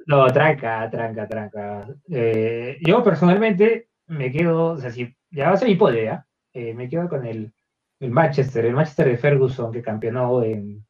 No, 0.05 0.25
tranca, 0.27 0.89
tranca, 0.89 1.27
tranca. 1.27 1.88
Eh, 2.09 2.77
yo 2.81 3.03
personalmente 3.03 3.89
me 4.05 4.31
quedo, 4.31 4.67
o 4.71 4.77
sea, 4.77 4.89
si 4.89 5.13
ya 5.31 5.49
va 5.49 5.55
a 5.55 5.57
ser 5.57 5.67
mi 5.67 5.75
poder, 5.75 6.21
eh, 6.53 6.73
me 6.73 6.88
quedo 6.88 7.09
con 7.09 7.25
el, 7.25 7.51
el, 7.99 8.09
Manchester, 8.09 8.65
el 8.65 8.73
Manchester 8.73 9.07
de 9.07 9.17
Ferguson 9.17 9.73
que 9.73 9.81
campeonó 9.81 10.41
en, 10.43 10.85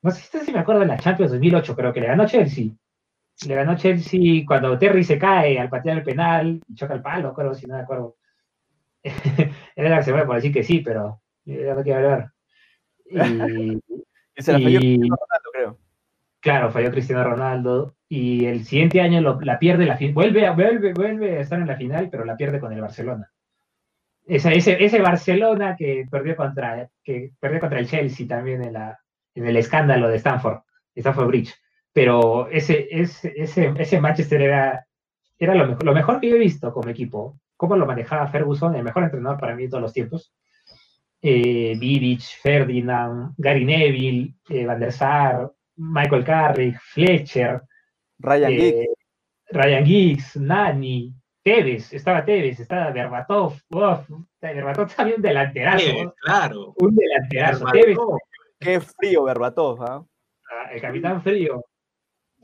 no 0.00 0.10
sé 0.10 0.46
si 0.46 0.52
me 0.52 0.60
acuerdo, 0.60 0.80
en 0.80 0.88
la 0.88 0.98
Champions 0.98 1.32
2008, 1.32 1.76
creo 1.76 1.92
que 1.92 2.00
le 2.00 2.06
ganó 2.06 2.26
Chelsea. 2.26 2.70
Le 3.46 3.54
ganó 3.54 3.76
Chelsea 3.76 4.44
cuando 4.46 4.78
Terry 4.78 5.04
se 5.04 5.18
cae 5.18 5.58
al 5.58 5.68
patear 5.68 5.98
el 5.98 6.04
penal 6.04 6.60
y 6.66 6.74
choca 6.74 6.94
el 6.94 7.02
palo, 7.02 7.32
creo, 7.34 7.54
si 7.54 7.66
no 7.66 7.76
me 7.76 7.82
acuerdo. 7.82 8.16
era 9.76 9.88
la 9.90 9.98
que 9.98 10.02
se 10.02 10.12
por 10.12 10.34
decir 10.34 10.52
que 10.52 10.64
sí, 10.64 10.80
pero 10.80 11.22
ya 11.44 11.74
no 11.74 11.82
quiero 11.82 11.98
hablar. 11.98 12.32
Y, 14.36 14.42
se 14.42 14.52
la 14.52 14.60
falló 14.60 14.78
Cristiano 14.78 15.16
Ronaldo, 15.16 15.50
creo. 15.52 15.78
Claro, 16.40 16.70
falló 16.70 16.90
Cristiano 16.92 17.24
Ronaldo. 17.24 17.96
Y 18.08 18.44
el 18.46 18.64
siguiente 18.64 19.00
año 19.00 19.20
la 19.20 19.58
pierde 19.58 19.84
la 19.84 19.96
final. 19.96 20.14
Vuelve, 20.14 20.48
vuelve, 20.50 20.92
vuelve 20.92 21.38
a 21.38 21.40
estar 21.40 21.58
en 21.58 21.66
la 21.66 21.76
final, 21.76 22.08
pero 22.10 22.24
la 22.24 22.36
pierde 22.36 22.60
con 22.60 22.72
el 22.72 22.80
Barcelona. 22.80 23.32
Ese, 24.26 24.56
ese, 24.56 24.84
ese 24.84 25.00
Barcelona 25.00 25.74
que 25.76 26.06
perdió 26.10 26.36
contra, 26.36 26.88
que 27.02 27.32
perdió 27.40 27.60
contra 27.60 27.80
el 27.80 27.88
Chelsea 27.88 28.28
también 28.28 28.62
en, 28.62 28.74
la, 28.74 28.98
en 29.34 29.46
el 29.46 29.56
escándalo 29.56 30.08
de 30.08 30.16
Stanford, 30.16 30.60
Stanford 30.94 31.26
Bridge. 31.26 31.54
Pero 31.98 32.48
ese, 32.48 32.86
ese, 32.92 33.32
ese, 33.34 33.74
ese 33.76 34.00
Manchester 34.00 34.40
era, 34.40 34.86
era 35.36 35.54
lo, 35.56 35.66
mejor, 35.66 35.84
lo 35.84 35.92
mejor 35.92 36.20
que 36.20 36.28
yo 36.28 36.36
he 36.36 36.38
visto 36.38 36.72
como 36.72 36.90
equipo 36.90 37.40
cómo 37.56 37.74
lo 37.74 37.86
manejaba 37.86 38.28
Ferguson, 38.28 38.76
el 38.76 38.84
mejor 38.84 39.02
entrenador 39.02 39.40
para 39.40 39.56
mí 39.56 39.64
de 39.64 39.68
todos 39.70 39.82
los 39.82 39.92
tiempos. 39.92 40.32
Eh, 41.20 41.76
Ferdinand, 42.40 43.34
Gary 43.36 43.64
Neville, 43.64 44.32
eh, 44.48 44.64
Van 44.64 44.78
der 44.78 44.92
Sar, 44.92 45.50
Michael 45.74 46.24
Carrick, 46.24 46.78
Fletcher, 46.78 47.62
Ryan 48.20 48.52
eh, 48.52 48.56
Giggs, 48.56 48.94
Ryan 49.50 49.84
Giggs, 49.84 50.36
Nani, 50.36 51.12
Tevez, 51.42 51.92
estaba 51.92 52.24
Tevez, 52.24 52.60
estaba 52.60 52.92
Berbatov, 52.92 53.54
Berbatov 54.40 54.94
también 54.94 55.16
un 55.16 55.22
delanterazo. 55.22 56.14
claro. 56.22 56.74
Un 56.78 56.94
delanterazo. 56.94 57.66
Qué 58.60 58.80
frío 58.80 59.24
Berbatov, 59.24 59.82
ah 59.82 60.04
el 60.72 60.80
capitán 60.80 61.22
frío. 61.22 61.64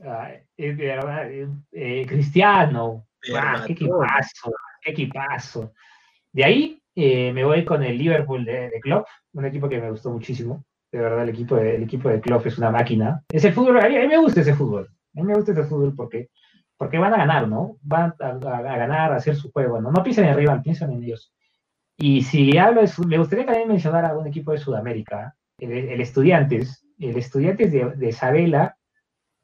Ah, 0.02 0.32
eh, 0.56 2.06
Cristiano. 2.06 3.06
Ah, 3.34 3.64
qué 3.66 3.72
equipazo 3.72 4.52
equipazo. 4.84 5.72
De 6.32 6.44
ahí 6.44 6.82
eh, 6.94 7.32
me 7.32 7.44
voy 7.44 7.64
con 7.64 7.82
el 7.82 7.96
Liverpool 7.96 8.44
de, 8.44 8.70
de 8.70 8.80
Klopp, 8.80 9.06
un 9.32 9.44
equipo 9.44 9.68
que 9.68 9.80
me 9.80 9.90
gustó 9.90 10.10
muchísimo. 10.10 10.64
De 10.92 11.00
verdad, 11.00 11.22
el 11.22 11.30
equipo 11.30 11.56
de, 11.56 11.76
el 11.76 11.82
equipo 11.84 12.08
de 12.08 12.20
Klopp 12.20 12.46
es 12.46 12.58
una 12.58 12.70
máquina. 12.70 13.22
Es 13.28 13.44
el 13.44 13.52
fútbol, 13.52 13.80
a 13.80 13.88
mí, 13.88 13.94
me 14.06 14.18
gusta 14.18 14.40
ese 14.40 14.54
fútbol. 14.54 14.88
A 15.16 15.20
mí 15.20 15.26
me 15.26 15.34
gusta 15.34 15.52
ese 15.52 15.64
fútbol 15.64 15.94
porque, 15.96 16.30
porque 16.76 16.98
van 16.98 17.14
a 17.14 17.18
ganar, 17.18 17.48
¿no? 17.48 17.78
Van 17.82 18.14
a, 18.20 18.32
ganar, 18.32 19.12
a 19.12 19.16
hacer 19.16 19.34
su 19.34 19.50
juego, 19.50 19.80
¿no? 19.80 19.90
No 19.90 20.02
piensen 20.02 20.24
en 20.24 20.30
el 20.30 20.36
rival, 20.36 20.62
piensen 20.62 20.92
en 20.92 21.02
ellos. 21.02 21.32
Y 21.96 22.22
si 22.22 22.56
hablo 22.58 22.82
de, 22.82 22.90
me 23.06 23.18
gustaría 23.18 23.46
también 23.46 23.68
mencionar 23.68 24.04
a 24.04 24.16
un 24.16 24.26
equipo 24.26 24.52
de 24.52 24.58
Sudamérica, 24.58 25.34
el, 25.58 26.00
Estudiantes. 26.00 26.84
El 26.98 27.16
Estudiantes 27.16 27.72
de, 27.72 27.90
de 27.90 28.08
Isabela 28.08 28.76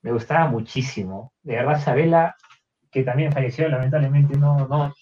me 0.02 0.12
gustaba 0.12 0.48
muchísimo. 0.48 1.32
De 1.42 1.56
verdad, 1.56 1.78
Isabela, 1.78 2.36
que 2.90 3.02
también 3.02 3.32
falleció, 3.32 3.68
lamentablemente, 3.68 4.36
no, 4.36 4.66
no, 4.66 4.92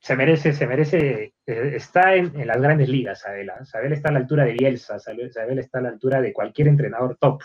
se 0.00 0.16
merece, 0.16 0.52
se 0.52 0.66
merece, 0.66 1.34
eh, 1.46 1.72
está 1.74 2.14
en, 2.14 2.46
las 2.46 2.60
grandes 2.60 2.88
ligas, 2.88 3.20
Sabela. 3.20 3.64
Sabela 3.64 3.94
está 3.94 4.08
a 4.08 4.12
la 4.12 4.18
altura 4.20 4.44
de 4.44 4.54
Bielsa, 4.54 4.98
Sabela 4.98 5.60
está 5.60 5.78
a 5.78 5.82
la 5.82 5.90
altura 5.90 6.20
de 6.20 6.32
cualquier 6.32 6.68
entrenador 6.68 7.16
top. 7.20 7.42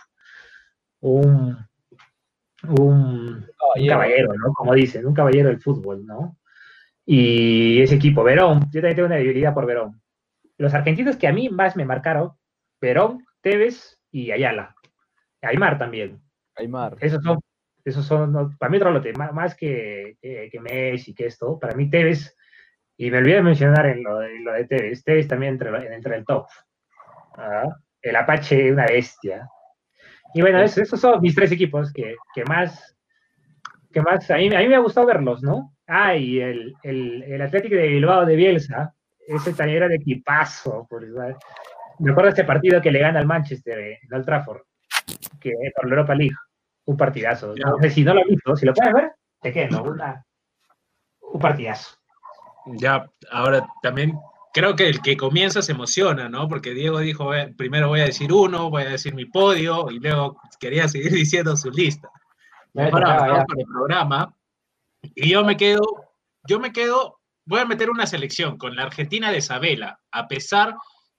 Un, 1.02 1.58
un, 2.70 3.46
caballero, 3.88 4.34
¿no? 4.34 4.54
Como 4.54 4.74
dicen, 4.74 5.06
un 5.06 5.14
caballero 5.14 5.50
del 5.50 5.60
fútbol, 5.60 6.06
¿no? 6.06 6.38
Y 7.06 7.82
ese 7.82 7.96
equipo, 7.96 8.24
Verón, 8.24 8.62
yo 8.72 8.82
también 8.82 8.96
tengo 8.96 9.08
una 9.08 9.18
debilidad 9.18 9.54
por 9.54 9.66
Verón. 9.66 10.02
Los 10.58 10.74
argentinos 10.74 11.18
que 11.18 11.28
a 11.28 11.34
mí 11.34 11.50
más 11.50 11.76
me 11.76 11.86
marcaron, 11.86 12.32
Verón, 12.80 13.26
Tevez 13.42 14.00
y 14.12 14.32
Ayala. 14.32 14.76
Aymar 15.42 15.78
también. 15.78 16.25
Aymar. 16.56 16.98
Esos 17.00 17.24
son, 17.24 17.40
esos 17.84 18.06
son 18.06 18.58
para 18.58 18.70
mí 18.70 18.78
otro 18.78 18.92
lote, 18.92 19.14
más, 19.14 19.56
que, 19.56 20.18
que, 20.22 20.50
que 20.52 20.60
Messi, 20.60 21.14
que 21.14 21.28
esto. 21.28 21.60
Para 21.60 21.76
mí 21.76 21.90
Tevez 21.90 22.36
y 22.98 23.12
me 23.12 23.18
olvidé 23.18 23.36
de 23.36 23.42
mencionar 23.44 23.86
en 23.88 24.04
lo, 24.04 24.20
de, 24.20 24.40
lo 24.40 24.54
de 24.54 24.66
Tevez. 24.66 25.04
Tevez 25.04 25.28
también 25.28 25.54
entre, 25.54 25.94
entre 25.94 26.16
el 26.16 26.26
top. 26.26 26.48
¿Ah? 27.38 27.68
El 28.02 28.16
Apache, 28.16 28.72
una 28.72 28.86
bestia. 28.86 29.48
Y 30.34 30.42
bueno, 30.42 30.62
esos 30.62 31.00
son 31.00 31.22
mis 31.22 31.36
tres 31.36 31.52
equipos 31.52 31.92
que, 31.92 32.16
que 32.34 32.44
más, 32.46 32.96
que 33.92 34.02
más 34.02 34.30
a, 34.30 34.38
mí, 34.38 34.54
a 34.54 34.60
mí 34.60 34.68
me 34.68 34.76
ha 34.76 34.80
gustado 34.80 35.08
verlos, 35.08 35.42
¿no? 35.42 35.74
Ah, 35.88 36.16
y 36.16 36.40
el, 36.40 36.74
el, 36.84 37.24
el 37.24 37.42
Atlético 37.42 37.76
de 37.76 37.88
Bilbao 37.88 38.26
de 38.26 38.36
Bielsa, 38.36 38.94
ese 39.28 39.76
era 39.76 39.88
de 39.88 39.96
equipazo. 39.96 40.86
Por, 40.90 41.08
me 42.00 42.12
acuerdo 42.12 42.24
de 42.24 42.30
este 42.30 42.44
partido 42.44 42.82
que 42.82 42.92
le 42.92 43.00
gana 43.00 43.20
al 43.20 43.28
Manchester 43.28 43.80
en 43.80 44.14
Old 44.14 44.26
Trafford, 44.26 44.62
que 45.40 45.52
por 45.76 45.88
la 45.88 45.96
Europa 45.96 46.16
League. 46.16 46.36
Un 46.86 46.98
partidazo. 46.98 47.56
No 47.56 47.90
si 47.90 48.04
no 48.04 48.14
lo 48.14 48.22
has 48.22 48.28
visto, 48.28 48.56
si 48.56 48.66
lo 48.66 48.74
puedes 48.74 48.94
ver, 48.94 49.12
te 49.42 49.52
quedo, 49.52 49.84
una, 49.84 50.24
un 51.22 51.40
partidazo. 51.40 51.98
Ya, 52.66 53.10
ahora 53.32 53.66
también 53.82 54.18
creo 54.56 54.74
que 54.76 54.88
el 54.88 55.02
que 55.02 55.18
comienza 55.18 55.62
se 55.62 55.74
emociona, 55.74 56.30
¿no? 56.30 56.48
Porque 56.48 56.74
Diego 56.74 57.00
dijo, 57.00 57.32
primero 57.58 57.90
voy 57.90 58.00
a 58.00 58.06
decir 58.06 58.32
uno, 58.32 58.70
voy 58.70 58.84
a 58.84 58.90
decir 58.90 59.14
mi 59.14 59.26
podio, 59.26 59.92
y 59.92 60.00
luego 60.00 60.40
quería 60.62 60.88
seguir 60.88 61.12
diciendo 61.12 61.58
su 61.58 61.70
lista. 61.72 62.10
Ahora 62.74 63.18
vamos 63.18 63.46
con 63.48 63.60
el 63.60 63.66
programa. 63.66 64.34
Y 65.14 65.30
yo 65.30 65.44
me 65.44 65.58
quedo, 65.58 65.82
yo 66.48 66.62
me 66.62 66.72
quedo, 66.72 67.20
voy 67.46 67.60
a 67.60 67.66
meter 67.66 67.90
una 67.90 68.08
selección 68.08 68.58
con 68.58 68.78
la 68.78 68.84
Argentina 68.84 69.30
de 69.30 69.40
Isabela, 69.40 70.00
a 70.12 70.30
pesar 70.30 70.76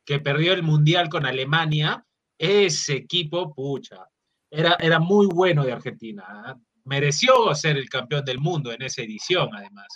que 0.06 0.18
perdió 0.18 0.54
el 0.54 0.62
Mundial 0.62 1.10
con 1.10 1.26
Alemania, 1.26 2.05
ese 2.38 2.94
equipo, 2.94 3.54
pucha, 3.54 4.06
era, 4.50 4.76
era 4.80 4.98
muy 4.98 5.26
bueno 5.26 5.64
de 5.64 5.72
Argentina. 5.72 6.24
¿ah? 6.26 6.56
Mereció 6.84 7.54
ser 7.54 7.76
el 7.76 7.88
campeón 7.88 8.24
del 8.24 8.38
mundo 8.38 8.72
en 8.72 8.82
esa 8.82 9.02
edición, 9.02 9.50
además. 9.54 9.86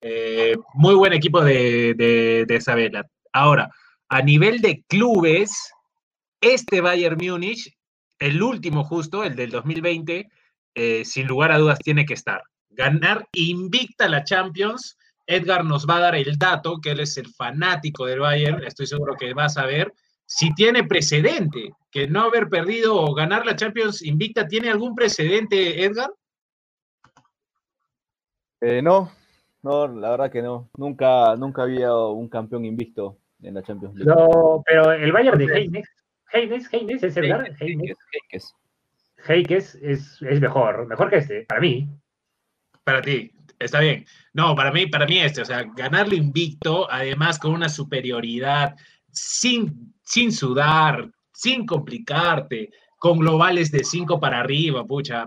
Eh, 0.00 0.56
muy 0.74 0.94
buen 0.94 1.12
equipo 1.12 1.42
de, 1.42 1.94
de, 1.94 2.44
de 2.46 2.56
Isabela. 2.56 3.06
Ahora, 3.32 3.70
a 4.08 4.22
nivel 4.22 4.60
de 4.60 4.84
clubes, 4.88 5.72
este 6.40 6.80
Bayern 6.80 7.18
Múnich, 7.20 7.76
el 8.18 8.42
último 8.42 8.84
justo, 8.84 9.24
el 9.24 9.34
del 9.34 9.50
2020, 9.50 10.28
eh, 10.74 11.04
sin 11.04 11.26
lugar 11.26 11.52
a 11.52 11.58
dudas 11.58 11.78
tiene 11.78 12.04
que 12.04 12.14
estar. 12.14 12.42
Ganar 12.70 13.26
invicta 13.32 14.08
la 14.08 14.24
Champions. 14.24 14.98
Edgar 15.26 15.64
nos 15.64 15.86
va 15.86 15.96
a 15.96 16.00
dar 16.00 16.14
el 16.14 16.38
dato, 16.38 16.78
que 16.80 16.90
él 16.90 17.00
es 17.00 17.16
el 17.16 17.28
fanático 17.28 18.06
del 18.06 18.20
Bayern, 18.20 18.62
estoy 18.62 18.86
seguro 18.86 19.16
que 19.18 19.34
va 19.34 19.46
a 19.46 19.48
saber 19.48 19.92
si 20.26 20.52
tiene 20.54 20.84
precedente, 20.84 21.72
que 21.90 22.08
no 22.08 22.22
haber 22.22 22.48
perdido 22.48 22.96
o 22.96 23.14
ganar 23.14 23.46
la 23.46 23.56
Champions 23.56 24.02
invicta, 24.02 24.46
¿tiene 24.46 24.68
algún 24.68 24.94
precedente, 24.94 25.84
Edgar? 25.84 26.10
Eh, 28.60 28.82
no, 28.82 29.12
no, 29.62 29.88
la 29.88 30.10
verdad 30.10 30.30
que 30.30 30.42
no. 30.42 30.68
Nunca, 30.76 31.36
nunca 31.36 31.62
había 31.62 31.94
un 31.94 32.28
campeón 32.28 32.64
invicto 32.64 33.18
en 33.42 33.54
la 33.54 33.62
Champions 33.62 33.94
League. 33.94 34.12
No, 34.12 34.62
pero 34.66 34.92
el 34.92 35.12
Bayern 35.12 35.38
de 35.38 35.46
Heines, 35.46 35.88
Heines, 36.32 36.72
Heines 36.72 37.02
es 37.02 37.16
el 37.16 37.24
Heines, 37.24 37.60
Heines. 37.60 38.54
Heikes 39.28 39.78
es, 39.82 40.22
es 40.22 40.40
mejor, 40.40 40.86
mejor 40.86 41.10
que 41.10 41.16
este, 41.16 41.42
para 41.46 41.60
mí. 41.60 41.88
Para 42.84 43.02
ti, 43.02 43.32
está 43.58 43.80
bien. 43.80 44.04
No, 44.32 44.54
para 44.54 44.70
mí, 44.70 44.86
para 44.86 45.06
mí 45.06 45.18
este, 45.18 45.42
o 45.42 45.44
sea, 45.44 45.64
ganarlo 45.76 46.14
invicto, 46.14 46.90
además 46.90 47.38
con 47.38 47.52
una 47.52 47.68
superioridad, 47.68 48.76
sin, 49.10 49.94
sin 50.06 50.32
sudar, 50.32 51.10
sin 51.32 51.66
complicarte, 51.66 52.70
con 52.96 53.18
globales 53.18 53.70
de 53.70 53.84
5 53.84 54.18
para 54.18 54.40
arriba, 54.40 54.84
pucha. 54.86 55.26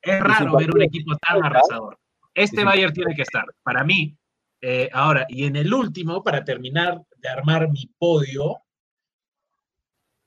Es 0.00 0.20
raro 0.20 0.56
ver 0.56 0.74
un 0.74 0.82
equipo 0.82 1.14
tan 1.16 1.44
arrasador. 1.44 1.98
Este 2.34 2.64
Bayern 2.64 2.92
tiene 2.92 3.14
que 3.14 3.22
estar, 3.22 3.44
para 3.62 3.84
mí. 3.84 4.16
Eh, 4.60 4.88
ahora, 4.92 5.26
y 5.28 5.44
en 5.44 5.56
el 5.56 5.72
último, 5.72 6.24
para 6.24 6.42
terminar 6.42 7.00
de 7.18 7.28
armar 7.28 7.70
mi 7.70 7.88
podio, 7.98 8.62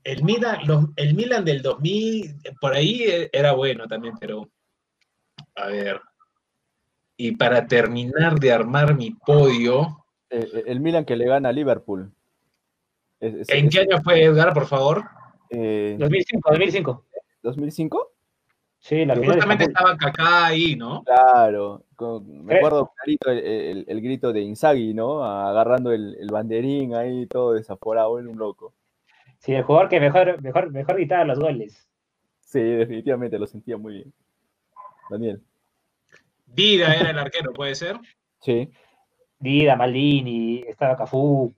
el 0.03 0.23
Milan, 0.23 0.59
los, 0.65 0.85
el 0.95 1.15
Milan 1.15 1.43
del 1.43 1.61
2000, 1.61 2.35
por 2.61 2.73
ahí 2.73 3.03
eh, 3.03 3.29
era 3.33 3.53
bueno 3.53 3.87
también, 3.87 4.13
pero 4.19 4.47
a 5.55 5.67
ver. 5.67 5.99
Y 7.17 7.35
para 7.35 7.65
terminar 7.65 8.39
de 8.39 8.51
armar 8.51 8.95
mi 8.95 9.11
podio. 9.11 10.05
Eh, 10.29 10.63
el 10.67 10.79
Milan 10.79 11.05
que 11.05 11.15
le 11.15 11.25
gana 11.25 11.49
a 11.49 11.53
Liverpool. 11.53 12.13
Es, 13.19 13.33
es, 13.33 13.49
¿En 13.49 13.69
qué 13.69 13.79
año 13.79 14.01
fue 14.03 14.23
Edgar, 14.23 14.53
por 14.53 14.65
favor? 14.67 15.03
Eh, 15.49 15.95
2005, 15.99 16.51
2005. 16.51 17.05
¿2005? 17.43 18.07
Sí, 18.79 19.03
la 19.03 19.15
Justamente 19.15 19.63
estaba 19.63 19.97
Kaká 19.97 20.47
ahí, 20.47 20.75
¿no? 20.75 21.03
Claro, 21.03 21.85
con, 21.95 22.45
me 22.45 22.57
acuerdo 22.57 22.91
clarito 22.95 23.31
el, 23.31 23.39
el, 23.39 23.85
el, 23.87 24.01
grito 24.01 24.31
de 24.31 24.41
Inzaghi, 24.41 24.93
¿no? 24.93 25.23
Agarrando 25.23 25.91
el, 25.91 26.15
el 26.19 26.27
banderín 26.27 26.93
ahí, 26.93 27.25
todo 27.25 27.53
desaforado, 27.53 28.19
era 28.19 28.29
un 28.29 28.37
loco. 28.37 28.73
Sí, 29.39 29.53
el 29.53 29.63
jugador 29.63 29.89
que 29.89 29.99
mejor, 29.99 30.41
mejor, 30.41 30.71
mejor 30.71 30.95
gritaba 30.95 31.23
los 31.23 31.39
goles. 31.39 31.87
Sí, 32.41 32.61
definitivamente 32.61 33.39
lo 33.39 33.47
sentía 33.47 33.77
muy 33.77 33.93
bien. 33.93 34.13
Daniel. 35.09 35.41
Dida 36.45 36.93
era 36.93 37.09
el 37.09 37.19
arquero, 37.19 37.53
¿puede 37.53 37.75
ser? 37.75 37.97
Sí. 38.39 38.71
Dida, 39.39 39.75
Maldini, 39.75 40.63
estaba 40.67 40.95
Cafú. 40.95 41.53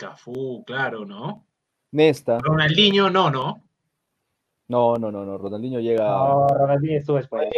Cafú, 0.00 0.64
claro, 0.64 1.04
¿no? 1.04 1.44
Nesta. 1.92 2.38
Ronaldinho, 2.38 3.10
no, 3.10 3.30
¿no? 3.30 3.62
No, 4.68 4.96
no, 4.96 5.12
no, 5.12 5.26
no. 5.26 5.36
Ronaldinho 5.36 5.78
llega. 5.78 6.08
No, 6.08 6.48
Ronaldinho 6.48 6.98
estuvo 6.98 7.18
después. 7.18 7.50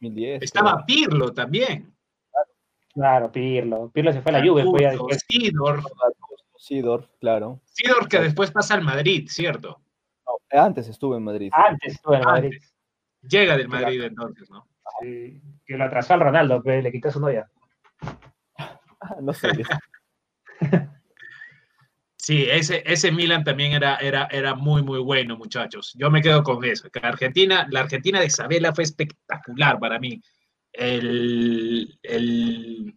2010. 0.00 0.42
Estaba 0.42 0.72
claro. 0.72 0.84
Pirlo 0.86 1.32
también. 1.32 1.96
Claro, 2.92 3.32
Pirlo. 3.32 3.90
Pirlo 3.90 4.12
se 4.12 4.20
fue 4.20 4.32
a 4.32 4.38
la 4.38 4.46
Juve. 4.46 4.62
Fue 4.64 4.86
a 4.86 4.90
después. 4.90 5.24
Sidor. 5.26 5.82
Sidor, 6.58 7.08
claro. 7.18 7.60
Sidor 7.64 8.08
que 8.08 8.20
después 8.20 8.50
pasa 8.50 8.74
al 8.74 8.82
Madrid, 8.82 9.26
¿cierto? 9.30 9.80
No, 10.26 10.60
antes 10.60 10.86
estuvo 10.88 11.16
en 11.16 11.24
Madrid. 11.24 11.50
Antes 11.54 11.94
estuvo 11.94 12.14
en 12.14 12.24
Madrid. 12.24 12.52
Antes. 12.52 12.74
Llega 13.22 13.56
del 13.56 13.68
Madrid 13.68 14.00
claro. 14.00 14.08
entonces, 14.08 14.50
¿no? 14.50 14.68
Sí, 15.00 15.40
que 15.64 15.78
lo 15.78 15.84
atrasó 15.84 16.12
al 16.12 16.20
Ronaldo, 16.20 16.62
pero 16.62 16.82
le 16.82 16.92
quitó 16.92 17.10
su 17.10 17.20
novia. 17.20 17.50
no 19.22 19.32
sé. 19.32 19.48
Sí, 22.24 22.46
ese, 22.48 22.82
ese 22.86 23.12
Milan 23.12 23.44
también 23.44 23.72
era, 23.72 23.96
era, 23.96 24.26
era 24.30 24.54
muy, 24.54 24.82
muy 24.82 24.98
bueno, 24.98 25.36
muchachos. 25.36 25.92
Yo 25.94 26.10
me 26.10 26.22
quedo 26.22 26.42
con 26.42 26.64
eso. 26.64 26.88
La 26.94 27.08
Argentina, 27.10 27.66
la 27.70 27.80
Argentina 27.80 28.18
de 28.18 28.28
Isabela 28.28 28.72
fue 28.72 28.84
espectacular 28.84 29.78
para 29.78 29.98
mí. 29.98 30.22
El, 30.72 31.98
el, 32.02 32.94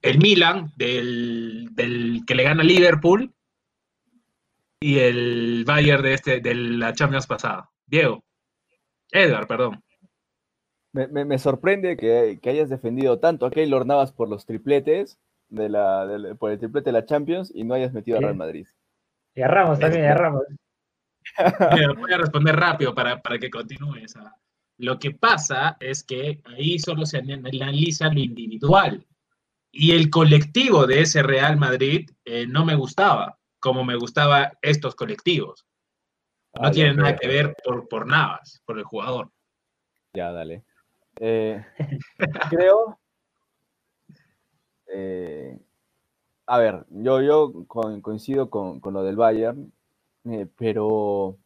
el 0.00 0.18
Milan 0.18 0.72
del, 0.76 1.68
del, 1.72 2.22
que 2.26 2.34
le 2.34 2.42
gana 2.42 2.62
Liverpool 2.62 3.34
y 4.80 4.98
el 4.98 5.64
Bayern 5.66 6.02
de, 6.02 6.14
este, 6.14 6.40
de 6.40 6.54
la 6.54 6.94
Champions 6.94 7.26
pasada. 7.26 7.68
Diego. 7.84 8.24
Edgar, 9.12 9.46
perdón. 9.46 9.84
Me, 10.92 11.06
me, 11.08 11.26
me 11.26 11.38
sorprende 11.38 11.98
que, 11.98 12.38
que, 12.40 12.48
hayas 12.48 12.70
defendido 12.70 13.18
tanto 13.18 13.44
a 13.44 13.50
Keylor 13.50 13.84
Navas 13.84 14.10
por 14.12 14.30
los 14.30 14.46
tripletes 14.46 15.18
de 15.48 15.68
la, 15.68 16.06
de, 16.06 16.34
por 16.34 16.50
el 16.50 16.58
triplete 16.58 16.90
de 16.90 16.92
la 16.92 17.06
Champions 17.06 17.52
y 17.54 17.64
no 17.64 17.74
hayas 17.74 17.92
metido 17.92 18.18
sí. 18.18 18.24
a 18.24 18.26
Real 18.26 18.36
Madrid. 18.36 18.66
Y 19.34 19.42
a 19.42 19.48
Ramos 19.48 19.78
también, 19.78 20.04
y 20.04 20.08
a 20.08 20.14
Ramos. 20.14 20.44
Mira, 21.74 21.92
voy 21.92 22.12
a 22.12 22.18
responder 22.18 22.56
rápido 22.56 22.94
para, 22.94 23.20
para 23.20 23.38
que 23.38 23.50
continúe 23.50 23.96
esa. 23.96 24.34
Lo 24.78 24.98
que 24.98 25.10
pasa 25.10 25.76
es 25.80 26.04
que 26.04 26.40
ahí 26.44 26.78
solo 26.78 27.04
se 27.04 27.18
analiza 27.18 28.06
lo 28.12 28.20
individual. 28.20 29.04
Y 29.70 29.92
el 29.92 30.08
colectivo 30.08 30.86
de 30.86 31.00
ese 31.02 31.22
Real 31.22 31.56
Madrid 31.56 32.10
eh, 32.24 32.46
no 32.46 32.64
me 32.64 32.74
gustaba, 32.74 33.38
como 33.60 33.84
me 33.84 33.96
gustaba 33.96 34.52
estos 34.62 34.94
colectivos. 34.94 35.66
No 36.54 36.68
ah, 36.68 36.70
tiene 36.70 36.94
nada 36.94 37.16
que 37.16 37.28
ver 37.28 37.54
por, 37.62 37.88
por 37.88 38.06
Navas, 38.06 38.62
por 38.64 38.78
el 38.78 38.84
jugador. 38.84 39.30
Ya, 40.14 40.32
dale. 40.32 40.64
Eh, 41.20 41.64
creo 42.50 42.98
eh, 44.88 45.58
a 46.46 46.58
ver, 46.58 46.86
yo, 46.90 47.20
yo 47.20 47.52
coincido 48.02 48.50
con, 48.50 48.80
con 48.80 48.94
lo 48.94 49.02
del 49.02 49.16
Bayern, 49.16 49.72
eh, 50.24 50.46
pero 50.56 51.36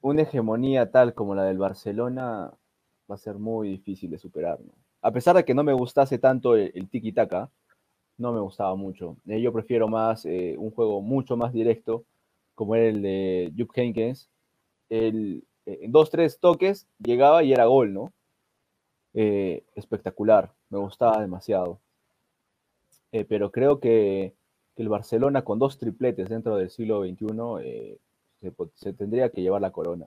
una 0.00 0.22
hegemonía 0.22 0.90
tal 0.90 1.14
como 1.14 1.34
la 1.34 1.44
del 1.44 1.58
Barcelona 1.58 2.52
va 3.10 3.14
a 3.14 3.18
ser 3.18 3.36
muy 3.36 3.68
difícil 3.68 4.10
de 4.10 4.18
superar. 4.18 4.58
A 5.02 5.12
pesar 5.12 5.36
de 5.36 5.44
que 5.44 5.54
no 5.54 5.62
me 5.62 5.72
gustase 5.72 6.18
tanto 6.18 6.56
el, 6.56 6.88
tiki-taka, 6.90 7.50
no 8.18 8.32
me 8.32 8.40
gustaba 8.40 8.74
mucho. 8.74 9.16
Eh, 9.26 9.40
yo 9.40 9.52
prefiero 9.52 9.88
más 9.88 10.24
un 10.24 10.70
juego 10.72 11.00
mucho 11.02 11.36
más 11.36 11.52
directo, 11.52 12.04
como 12.54 12.74
era 12.74 12.86
el 12.88 13.02
de 13.02 13.52
Jupp 13.56 13.70
Heynckes. 13.76 14.28
El, 14.88 15.44
en 15.66 15.92
dos, 15.92 16.10
tres 16.10 16.40
toques 16.40 16.88
llegaba 16.98 17.44
y 17.44 17.52
era 17.52 17.66
gol, 17.66 17.92
¿no? 17.92 18.12
Espectacular, 19.12 20.52
me 20.70 20.78
gustaba 20.78 21.20
demasiado. 21.20 21.80
Eh, 23.12 23.24
pero 23.24 23.50
creo 23.50 23.80
que, 23.80 24.34
que, 24.74 24.82
el 24.82 24.88
Barcelona 24.88 25.42
con 25.42 25.58
dos 25.58 25.78
tripletes 25.78 26.28
dentro 26.28 26.56
del 26.56 26.70
siglo 26.70 27.02
XXI 27.02 27.26
eh, 27.62 27.98
se, 28.40 28.52
se, 28.74 28.92
tendría 28.92 29.30
que 29.30 29.42
llevar 29.42 29.60
la 29.62 29.70
corona. 29.70 30.06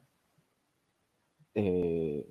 Eh, 1.55 2.25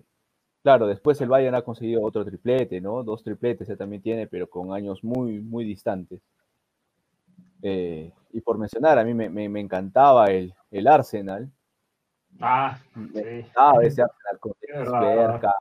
claro, 0.62 0.86
después 0.86 1.20
el 1.20 1.28
Bayern 1.28 1.54
ha 1.56 1.62
conseguido 1.62 2.02
otro 2.02 2.24
triplete, 2.24 2.80
¿no? 2.80 3.02
Dos 3.02 3.24
tripletes 3.24 3.68
él 3.68 3.78
también 3.78 4.02
tiene, 4.02 4.26
pero 4.26 4.48
con 4.48 4.72
años 4.72 5.02
muy, 5.02 5.40
muy 5.40 5.64
distantes. 5.64 6.20
Y 7.60 8.40
por 8.42 8.56
mencionar, 8.58 8.98
a 8.98 9.04
mí 9.04 9.14
me, 9.14 9.28
me, 9.28 9.48
me 9.48 9.60
encantaba 9.60 10.26
el, 10.26 10.54
el, 10.70 10.86
Arsenal. 10.86 11.50
Ah, 12.40 12.78
sí. 12.94 13.46
Ah, 13.56 13.72
ese 13.82 14.02
Arsenal 14.02 14.38
con 14.38 14.52
Berca, 14.60 15.52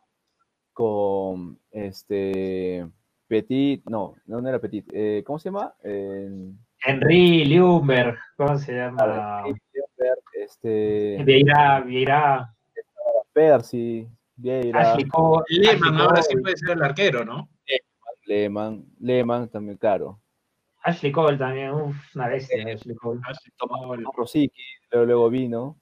con 0.77 1.59
este 1.71 2.87
Petit, 3.27 3.83
no, 3.89 4.13
no, 4.27 4.47
era 4.47 4.59
Petit, 4.59 4.87
eh, 4.93 5.23
¿cómo 5.25 5.39
se 5.39 5.49
llama? 5.49 5.73
Eh, 5.83 6.51
Henry 6.85 7.45
Liumber, 7.45 8.15
¿cómo 8.35 8.59
se 8.59 8.75
llama? 8.75 9.41
Liumber, 9.43 10.19
este... 10.33 11.23
Vieira, 11.23 11.79
Vieira. 11.79 12.53
Percy, 13.33 14.07
Vieira. 14.35 14.91
Ashley 14.91 15.07
Cole, 15.07 15.43
Lehman 15.49 15.95
Ashley 15.95 16.05
ahora 16.05 16.21
sí 16.21 16.37
puede 16.37 16.57
ser 16.57 16.77
el 16.77 16.83
arquero, 16.83 17.25
¿no? 17.25 17.49
Lehman, 18.25 18.85
Lehman 18.99 19.49
también, 19.49 19.79
claro. 19.79 20.21
Ashley 20.83 21.11
Cole 21.11 21.39
también, 21.39 21.71
uf, 21.71 22.15
una 22.15 22.27
bestia, 22.27 22.61
eh, 22.61 22.73
Ashley 22.73 22.95
Cole. 22.95 23.19
Ashley 23.25 23.51
Cole. 23.57 24.03
Rosicky, 24.15 24.61
luego, 24.91 25.05
luego 25.07 25.29
vino. 25.31 25.81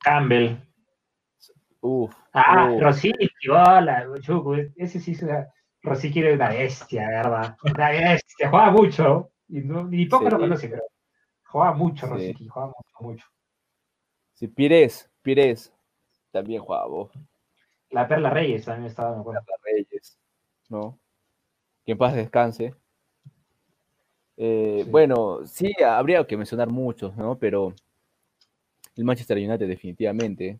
Campbell. 0.00 0.58
Uf. 1.86 2.14
Ah, 2.32 2.70
uf. 2.72 2.80
Rosicky, 2.82 3.28
hola, 3.50 4.08
ese 4.76 5.00
sí 5.00 5.12
es 5.12 5.22
una... 5.22 5.52
Rosicky 5.82 6.20
era 6.20 6.32
una 6.34 6.48
bestia, 6.48 7.06
¿verdad? 7.06 7.58
Una 7.62 7.90
bestia, 7.90 8.48
jugaba 8.48 8.70
mucho, 8.70 9.32
y, 9.48 9.60
no, 9.60 9.92
y 9.92 10.06
poco 10.06 10.24
sí. 10.24 10.30
lo 10.30 10.38
conoce, 10.38 10.68
pero 10.70 10.82
jugaba 11.44 11.74
mucho 11.76 12.06
Rosicky, 12.06 12.44
sí. 12.44 12.48
jugaba 12.48 12.72
mucho, 12.74 13.06
mucho. 13.10 13.26
Sí, 14.32 14.48
Pires, 14.48 15.10
Pires. 15.20 15.74
También 16.30 16.62
jugaba. 16.62 16.86
vos. 16.86 17.10
La 17.90 18.08
Perla 18.08 18.30
Reyes 18.30 18.64
también 18.64 18.86
estaba, 18.86 19.14
me 19.14 19.20
acuerdo. 19.20 19.42
Perla 19.44 19.60
Reyes, 19.62 20.18
¿no? 20.70 20.98
Que 21.84 21.92
en 21.92 21.98
paz 21.98 22.14
descanse. 22.14 22.74
Eh, 24.38 24.80
Sí. 24.84 24.90
Bueno, 24.90 25.40
sí, 25.44 25.70
habría 25.86 26.26
que 26.26 26.38
mencionar 26.38 26.68
muchos, 26.70 27.14
¿no? 27.14 27.36
Pero 27.38 27.74
el 28.96 29.04
Manchester 29.04 29.36
United 29.36 29.68
definitivamente. 29.68 30.58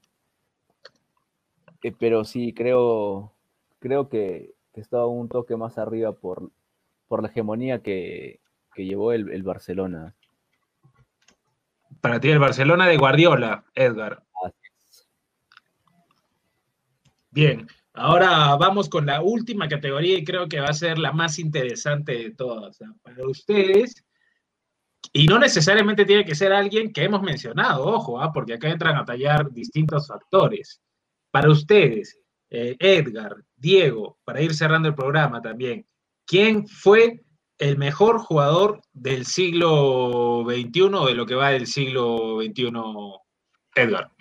Eh, 1.84 1.92
pero 1.98 2.24
sí, 2.24 2.54
creo, 2.54 3.34
creo 3.78 4.08
que, 4.08 4.54
que 4.72 4.80
estaba 4.80 5.06
un 5.06 5.28
toque 5.28 5.54
más 5.54 5.76
arriba 5.76 6.12
por, 6.12 6.50
por 7.08 7.22
la 7.22 7.28
hegemonía 7.28 7.82
que, 7.82 8.40
que 8.74 8.86
llevó 8.86 9.12
el, 9.12 9.30
el 9.30 9.42
Barcelona. 9.42 10.14
Para 12.00 12.20
ti 12.20 12.30
el 12.30 12.38
Barcelona 12.38 12.86
de 12.86 12.96
Guardiola, 12.96 13.66
Edgar. 13.74 14.22
Bien, 17.30 17.66
ahora 17.92 18.56
vamos 18.56 18.88
con 18.88 19.04
la 19.04 19.20
última 19.20 19.68
categoría 19.68 20.16
y 20.16 20.24
creo 20.24 20.48
que 20.48 20.60
va 20.60 20.68
a 20.68 20.72
ser 20.72 20.98
la 20.98 21.12
más 21.12 21.38
interesante 21.38 22.12
de 22.12 22.30
todas. 22.30 22.78
Para 23.02 23.28
ustedes, 23.28 24.02
y 25.12 25.26
no 25.26 25.38
necesariamente 25.38 26.06
tiene 26.06 26.24
que 26.24 26.34
ser 26.34 26.50
alguien 26.54 26.94
que 26.94 27.04
hemos 27.04 27.20
mencionado, 27.20 27.84
ojo, 27.84 28.22
¿ah? 28.22 28.32
porque 28.32 28.54
acá 28.54 28.70
entran 28.70 28.96
a 28.96 29.04
tallar 29.04 29.50
distintos 29.50 30.08
factores. 30.08 30.80
Para 31.34 31.50
ustedes, 31.50 32.16
eh, 32.48 32.76
Edgar, 32.78 33.34
Diego, 33.56 34.20
para 34.22 34.40
ir 34.40 34.54
cerrando 34.54 34.86
el 34.86 34.94
programa 34.94 35.42
también, 35.42 35.84
¿quién 36.24 36.68
fue 36.68 37.24
el 37.58 37.76
mejor 37.76 38.20
jugador 38.20 38.80
del 38.92 39.26
siglo 39.26 40.44
XXI 40.46 40.82
o 40.94 41.06
de 41.06 41.14
lo 41.16 41.26
que 41.26 41.34
va 41.34 41.50
del 41.50 41.66
siglo 41.66 42.40
XXI, 42.40 42.70
Edgar? 43.74 44.12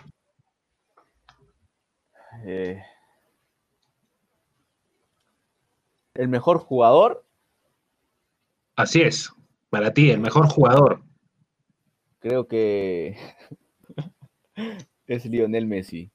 Eh, 2.47 2.82
el 6.16 6.28
mejor 6.30 6.57
jugador, 6.57 7.24
Así 8.76 9.03
es, 9.03 9.32
para 9.70 9.93
ti, 9.93 10.09
el 10.09 10.20
mejor 10.20 10.47
jugador. 10.47 11.03
creo 12.18 12.47
que 12.47 13.16
es 15.05 15.26
Lionel 15.28 15.68
Messi. 15.68 16.12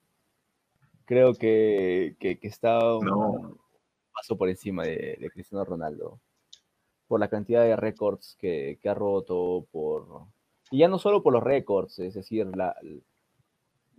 Creo 1.09 1.33
que, 1.33 2.17
que, 2.21 2.39
que 2.39 2.49
está 2.49 2.97
un 2.99 3.07
No. 3.07 3.57
paso 4.13 4.37
por 4.37 4.51
encima 4.51 4.85
de, 4.85 5.17
de 5.19 5.31
Cristiano 5.31 5.65
Ronaldo. 5.65 6.21
Por 7.07 7.19
la 7.19 7.29
cantidad 7.31 7.65
de 7.65 7.77
récords 7.77 8.37
que, 8.39 8.79
que 8.83 8.89
ha 8.91 8.95
roto, 8.95 9.67
por. 9.73 10.27
Y 10.71 10.81
ya 10.81 10.89
no 10.89 10.99
solo 10.99 11.23
por 11.23 11.33
los 11.33 11.43
récords, 11.43 11.99
es 11.99 12.13
decir, 12.13 12.47
la, 12.55 12.77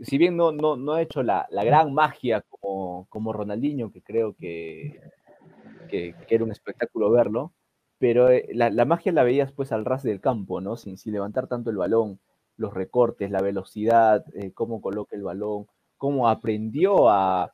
si 0.02 0.20
bien 0.20 0.38
no, 0.38 0.52
no, 0.52 0.78
no 0.78 0.94
ha 0.94 1.02
hecho 1.02 1.24
la, 1.24 1.48
la 1.50 1.64
gran 1.64 1.94
magia 1.96 2.44
como, 2.48 3.08
como 3.10 3.34
Ronaldinho, 3.34 3.92
que 3.92 4.04
creo 4.04 4.36
que, 4.36 5.02
que, 5.90 6.14
que 6.28 6.36
era 6.36 6.44
un 6.44 6.52
espectáculo 6.52 7.10
verlo, 7.10 7.54
pero 7.98 8.30
eh, 8.30 8.48
la, 8.54 8.70
la 8.70 8.86
magia 8.86 9.12
la 9.12 9.24
veías 9.24 9.52
pues 9.52 9.72
al 9.72 9.84
ras 9.84 10.04
del 10.04 10.22
campo, 10.22 10.62
¿no? 10.62 10.78
Sin, 10.78 10.98
sin 11.00 11.14
levantar 11.14 11.48
tanto 11.48 11.72
el 11.72 11.78
balón, 11.78 12.20
los 12.56 12.72
recortes, 12.76 13.32
la 13.32 13.42
velocidad, 13.42 14.24
eh, 14.36 14.52
cómo 14.54 14.80
coloca 14.80 15.16
el 15.16 15.24
balón, 15.24 15.66
cómo 16.00 16.28
aprendió 16.28 17.10
a, 17.10 17.54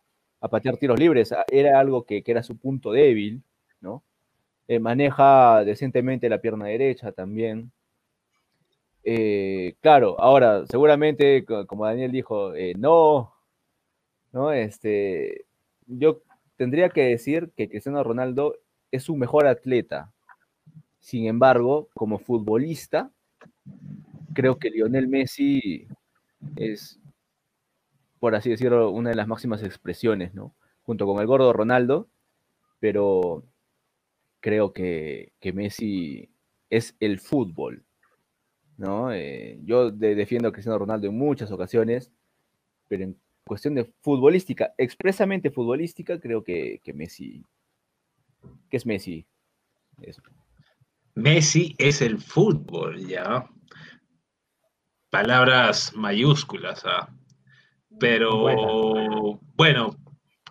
patear 0.49 0.77
tiros 0.77 0.99
libres, 0.99 1.33
era 1.51 1.79
algo 1.79 2.05
que, 2.05 2.23
era 2.25 2.43
su 2.43 2.55
punto 2.57 2.91
débil, 2.91 3.41
¿no? 3.81 4.03
Eh, 4.67 4.79
maneja 4.79 5.65
decentemente 5.65 6.29
la 6.29 6.39
pierna 6.39 6.67
derecha 6.67 7.11
también. 7.11 7.71
Eh, 9.03 9.75
claro, 9.81 10.19
ahora, 10.19 10.65
seguramente, 10.67 11.43
co- 11.45 11.65
como 11.65 11.85
Daniel 11.85 12.11
dijo, 12.11 12.53
eh, 12.53 12.73
no, 12.77 13.33
¿no? 14.31 14.51
Este, 14.51 15.45
yo 15.87 16.21
tendría 16.57 16.89
que 16.89 17.05
decir 17.05 17.51
que 17.55 17.67
Cristiano 17.67 18.03
Ronaldo 18.03 18.55
es 18.91 19.03
su 19.03 19.15
mejor 19.15 19.47
atleta. 19.47 20.13
Sin 20.99 21.25
embargo, 21.25 21.89
como 21.95 22.19
futbolista, 22.19 23.11
creo 24.35 24.59
que 24.59 24.69
Lionel 24.69 25.07
Messi 25.07 25.87
es, 26.55 26.99
por 28.26 28.34
así 28.34 28.49
decirlo, 28.49 28.89
una 28.89 29.11
de 29.11 29.15
las 29.15 29.28
máximas 29.28 29.61
expresiones, 29.61 30.34
¿no? 30.34 30.55
Junto 30.82 31.05
con 31.05 31.21
el 31.21 31.28
gordo 31.28 31.53
Ronaldo, 31.53 32.09
pero 32.80 33.43
creo 34.39 34.73
que, 34.73 35.34
que 35.39 35.53
Messi 35.53 36.32
es 36.71 36.95
el 36.99 37.19
fútbol, 37.19 37.86
¿no? 38.78 39.13
Eh, 39.13 39.59
yo 39.63 39.91
de- 39.91 40.15
defiendo 40.15 40.47
a 40.47 40.51
Cristiano 40.51 40.80
Ronaldo 40.80 41.05
en 41.07 41.15
muchas 41.15 41.51
ocasiones, 41.51 42.11
pero 42.88 43.03
en 43.03 43.15
cuestión 43.45 43.76
de 43.76 43.93
futbolística, 44.01 44.73
expresamente 44.80 45.51
futbolística, 45.51 46.19
creo 46.19 46.43
que, 46.43 46.82
que 46.84 46.93
Messi, 46.93 47.45
que 48.71 48.78
es 48.78 48.88
Messi. 48.88 49.28
Eso. 50.01 50.23
Messi 51.13 51.76
es 51.78 52.01
el 52.01 52.17
fútbol, 52.17 53.05
ya. 53.05 53.47
Palabras 55.11 55.93
mayúsculas, 55.95 56.84
¿ah? 56.88 57.07
Pero 57.99 59.39
bueno, 59.55 59.95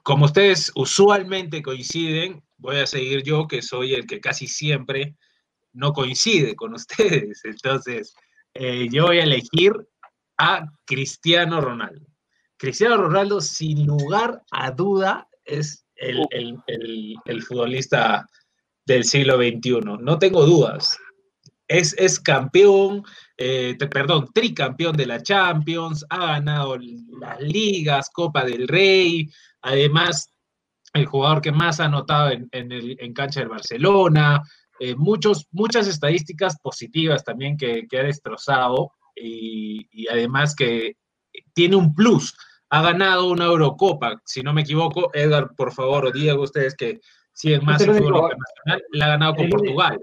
como 0.03 0.25
ustedes 0.27 0.73
usualmente 0.75 1.63
coinciden, 1.63 2.43
voy 2.57 2.77
a 2.77 2.87
seguir 2.87 3.23
yo, 3.23 3.47
que 3.47 3.63
soy 3.63 3.95
el 3.95 4.07
que 4.07 4.21
casi 4.21 4.47
siempre 4.47 5.17
no 5.73 5.93
coincide 5.93 6.55
con 6.57 6.75
ustedes. 6.75 7.45
Entonces, 7.45 8.15
eh, 8.55 8.89
yo 8.91 9.07
voy 9.07 9.19
a 9.19 9.25
elegir 9.25 9.73
a 10.39 10.67
Cristiano 10.85 11.61
Ronaldo. 11.61 12.07
Cristiano 12.57 12.97
Ronaldo, 12.97 13.41
sin 13.41 13.87
lugar 13.87 14.43
a 14.51 14.71
duda, 14.71 15.29
es 15.45 15.85
el, 15.97 16.25
el- 16.31 16.59
el- 16.67 17.15
el 17.25 17.43
futbolista 17.43 18.27
del 18.87 19.05
siglo 19.05 19.37
XXI. 19.37 19.81
No 20.01 20.19
tengo 20.19 20.45
dudas. 20.47 20.97
Es, 21.69 21.95
es 21.99 22.21
campeón, 22.21 23.03
eh, 23.37 23.77
perdón, 23.91 24.29
tricampeón 24.33 24.97
de 24.97 25.07
la 25.07 25.23
Champions, 25.23 26.05
ha 26.09 26.27
ganado 26.27 26.77
las 26.79 27.41
ligas, 27.41 28.11
Copa 28.11 28.45
del 28.45 28.69
Rey, 28.69 29.29
además 29.63 30.31
el 30.93 31.07
jugador 31.07 31.41
que 31.41 31.51
más 31.53 31.81
ha 31.81 31.87
anotado 31.87 32.31
en, 32.31 32.49
en 32.53 32.71
el, 32.71 32.97
en 33.01 33.13
cancha 33.13 33.41
del 33.41 33.49
Barcelona, 33.49 34.43
eh, 34.79 34.95
muchos, 34.95 35.47
muchas 35.51 35.87
estadísticas 35.89 36.57
positivas 36.61 37.25
también 37.25 37.57
que, 37.57 37.87
que 37.89 37.99
ha 37.99 38.05
destrozado 38.05 38.93
y, 39.17 39.87
y 39.91 40.09
además 40.09 40.55
que 40.55 40.97
tiene 41.53 41.77
un 41.77 41.95
plus. 41.95 42.37
Ha 42.71 42.83
ganado 42.83 43.31
una 43.31 43.45
Eurocopa, 43.45 44.21
si 44.25 44.43
no 44.43 44.53
me 44.53 44.63
equivoco. 44.63 45.11
Edgar, 45.15 45.55
por 45.57 45.73
favor, 45.73 46.07
o 46.07 46.11
Diego, 46.13 46.43
ustedes 46.43 46.75
que 46.75 47.01
siguen 47.33 47.65
más 47.65 47.81
Es 47.83 47.89
el 47.89 47.95
fútbol 47.97 48.15
internacional, 48.33 48.83
la 48.93 49.05
ha 49.05 49.09
ganado 49.09 49.35
con 49.35 49.45
el 49.45 49.55
único- 49.55 49.75
Portugal. 49.75 50.01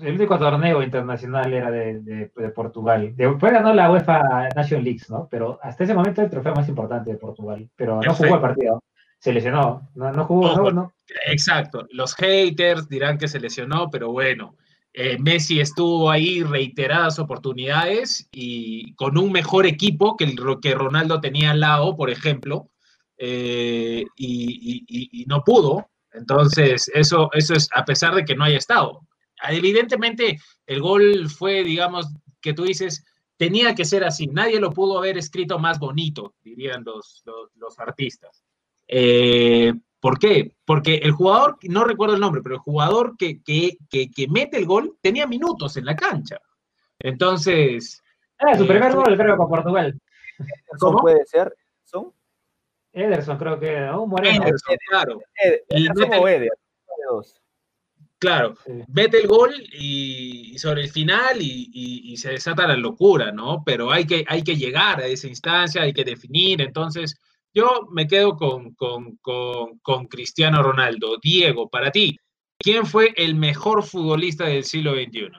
El 0.00 0.14
único 0.14 0.38
torneo 0.38 0.82
internacional 0.82 1.52
era 1.52 1.70
de, 1.70 2.00
de- 2.00 2.30
de 2.34 2.48
Portugal. 2.50 3.12
Después 3.16 3.52
ganó 3.52 3.72
la 3.74 3.90
UEFA 3.90 4.48
Nation 4.54 4.82
Leagues, 4.84 5.10
¿no? 5.10 5.26
Pero 5.30 5.58
hasta 5.62 5.84
ese 5.84 5.94
momento 5.94 6.22
el 6.22 6.30
trofeo 6.30 6.54
más 6.54 6.68
importante 6.68 7.10
de 7.10 7.16
Portugal. 7.18 7.68
Pero 7.76 8.00
no 8.00 8.14
jugó 8.14 8.34
el 8.36 8.40
partido. 8.40 8.82
Se 9.18 9.32
lesionó. 9.32 9.88
No, 9.94 10.12
no 10.12 10.24
jugó. 10.24 10.46
Ojo. 10.52 10.62
No, 10.62 10.70
no. 10.70 10.92
Exacto. 11.26 11.86
Los 11.90 12.14
haters 12.14 12.88
dirán 12.88 13.18
que 13.18 13.28
se 13.28 13.40
lesionó, 13.40 13.90
pero 13.90 14.10
bueno, 14.12 14.54
eh, 14.94 15.18
Messi 15.18 15.60
estuvo 15.60 16.10
ahí 16.10 16.42
reiteradas 16.42 17.18
oportunidades 17.18 18.28
y 18.32 18.94
con 18.94 19.18
un 19.18 19.30
mejor 19.32 19.66
equipo 19.66 20.16
que 20.16 20.24
el 20.24 20.36
que 20.62 20.74
Ronaldo 20.74 21.20
tenía 21.20 21.50
al 21.50 21.60
lado, 21.60 21.96
por 21.96 22.10
ejemplo, 22.10 22.68
eh, 23.18 24.04
y, 24.16 24.26
y- 24.26 24.84
y- 24.88 25.22
y 25.22 25.26
no 25.26 25.42
pudo. 25.44 25.86
Entonces, 26.12 26.90
eso, 26.94 27.28
eso 27.34 27.54
es 27.54 27.68
a 27.74 27.84
pesar 27.84 28.14
de 28.14 28.24
que 28.24 28.34
no 28.34 28.44
haya 28.44 28.56
estado. 28.58 29.02
Evidentemente, 29.48 30.38
el 30.66 30.80
gol 30.80 31.28
fue, 31.30 31.62
digamos, 31.64 32.06
que 32.40 32.52
tú 32.52 32.64
dices, 32.64 33.04
tenía 33.36 33.74
que 33.74 33.84
ser 33.84 34.04
así. 34.04 34.26
Nadie 34.26 34.60
lo 34.60 34.70
pudo 34.72 34.98
haber 34.98 35.16
escrito 35.18 35.58
más 35.58 35.78
bonito, 35.78 36.34
dirían 36.42 36.82
los, 36.84 37.22
los, 37.24 37.50
los 37.56 37.78
artistas. 37.78 38.44
Eh, 38.86 39.72
¿Por 40.00 40.18
qué? 40.18 40.54
Porque 40.64 40.96
el 40.96 41.12
jugador, 41.12 41.58
no 41.62 41.84
recuerdo 41.84 42.14
el 42.14 42.20
nombre, 42.20 42.40
pero 42.42 42.54
el 42.56 42.60
jugador 42.60 43.16
que, 43.18 43.42
que, 43.42 43.76
que, 43.90 44.10
que 44.10 44.28
mete 44.28 44.56
el 44.56 44.66
gol 44.66 44.96
tenía 45.00 45.26
minutos 45.26 45.76
en 45.76 45.84
la 45.84 45.94
cancha. 45.96 46.38
Entonces, 46.98 48.02
Era 48.38 48.56
su 48.56 48.64
Eh, 48.64 48.68
primer 48.68 48.94
gol, 48.94 49.16
creo, 49.16 49.36
con 49.36 49.48
Portugal. 49.48 49.98
¿Son 50.78 50.78
¿Cómo? 50.78 50.98
puede 51.00 51.24
ser? 51.26 51.54
¿Son? 51.84 52.12
Ederson, 52.92 53.36
creo 53.38 53.60
que 53.60 53.68
era. 53.68 53.98
Un 53.98 54.08
moreno. 54.10 54.42
Ederson, 54.42 54.76
claro, 54.88 55.20
Ed- 55.34 55.60
Y 55.70 55.86
Ederson 55.86 56.10
claro, 58.20 58.54
mete 58.88 59.18
el 59.22 59.26
gol 59.26 59.52
y, 59.72 60.52
y 60.54 60.58
sobre 60.58 60.82
el 60.82 60.90
final 60.90 61.40
y, 61.42 61.70
y- 61.72 62.12
y 62.12 62.16
se 62.16 62.30
desata 62.30 62.68
la 62.68 62.76
locura, 62.76 63.32
¿no? 63.32 63.62
Pero 63.64 63.90
hay 63.90 64.06
que, 64.06 64.24
hay 64.28 64.42
que 64.44 64.56
llegar 64.56 65.00
a 65.00 65.06
esa 65.06 65.26
instancia, 65.26 65.82
hay 65.82 65.92
que 65.92 66.04
definir. 66.04 66.60
Entonces, 66.60 67.18
yo 67.52 67.88
me 67.90 68.06
quedo 68.06 68.36
con, 68.36 68.74
con, 68.74 69.16
con, 69.16 69.78
con 69.80 70.06
Cristiano 70.06 70.62
Ronaldo. 70.62 71.16
Diego, 71.20 71.68
para 71.68 71.90
ti, 71.90 72.16
¿quién 72.58 72.86
fue 72.86 73.12
el 73.16 73.34
mejor 73.34 73.82
futbolista 73.82 74.44
del 74.44 74.62
siglo 74.64 74.92
XXI? 74.94 75.30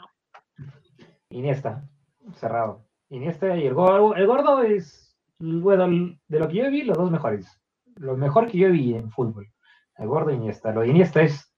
Iniesta. 1.29 1.87
Cerrado. 2.35 2.87
Iniesta 3.09 3.55
y 3.57 3.65
el 3.67 3.73
gordo. 3.73 4.15
El 4.15 4.27
gordo 4.27 4.61
es. 4.63 5.15
bueno, 5.39 5.87
de 6.27 6.39
lo 6.39 6.47
que 6.47 6.55
yo 6.57 6.69
vi, 6.71 6.83
los 6.83 6.97
dos 6.97 7.11
mejores. 7.11 7.47
Lo 7.95 8.15
mejor 8.17 8.49
que 8.49 8.57
yo 8.57 8.71
vi 8.71 8.93
en 8.95 9.09
fútbol. 9.11 9.47
El 9.97 10.07
gordo 10.07 10.31
Iniesta. 10.31 10.71
Lo 10.71 10.81
de 10.81 10.87
Iniesta 10.89 11.21
es, 11.21 11.50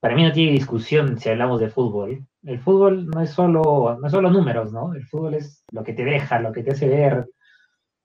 para 0.00 0.14
mí 0.14 0.24
no 0.24 0.32
tiene 0.32 0.52
discusión 0.52 1.18
si 1.18 1.28
hablamos 1.28 1.60
de 1.60 1.70
fútbol. 1.70 2.26
El 2.42 2.58
fútbol 2.60 3.06
no 3.08 3.20
es 3.20 3.30
solo, 3.30 3.98
no 4.00 4.06
es 4.06 4.12
solo 4.12 4.30
números, 4.30 4.72
¿no? 4.72 4.94
El 4.94 5.06
fútbol 5.06 5.34
es 5.34 5.64
lo 5.72 5.84
que 5.84 5.92
te 5.92 6.04
deja, 6.04 6.40
lo 6.40 6.52
que 6.52 6.62
te 6.62 6.72
hace 6.72 6.88
ver, 6.88 7.26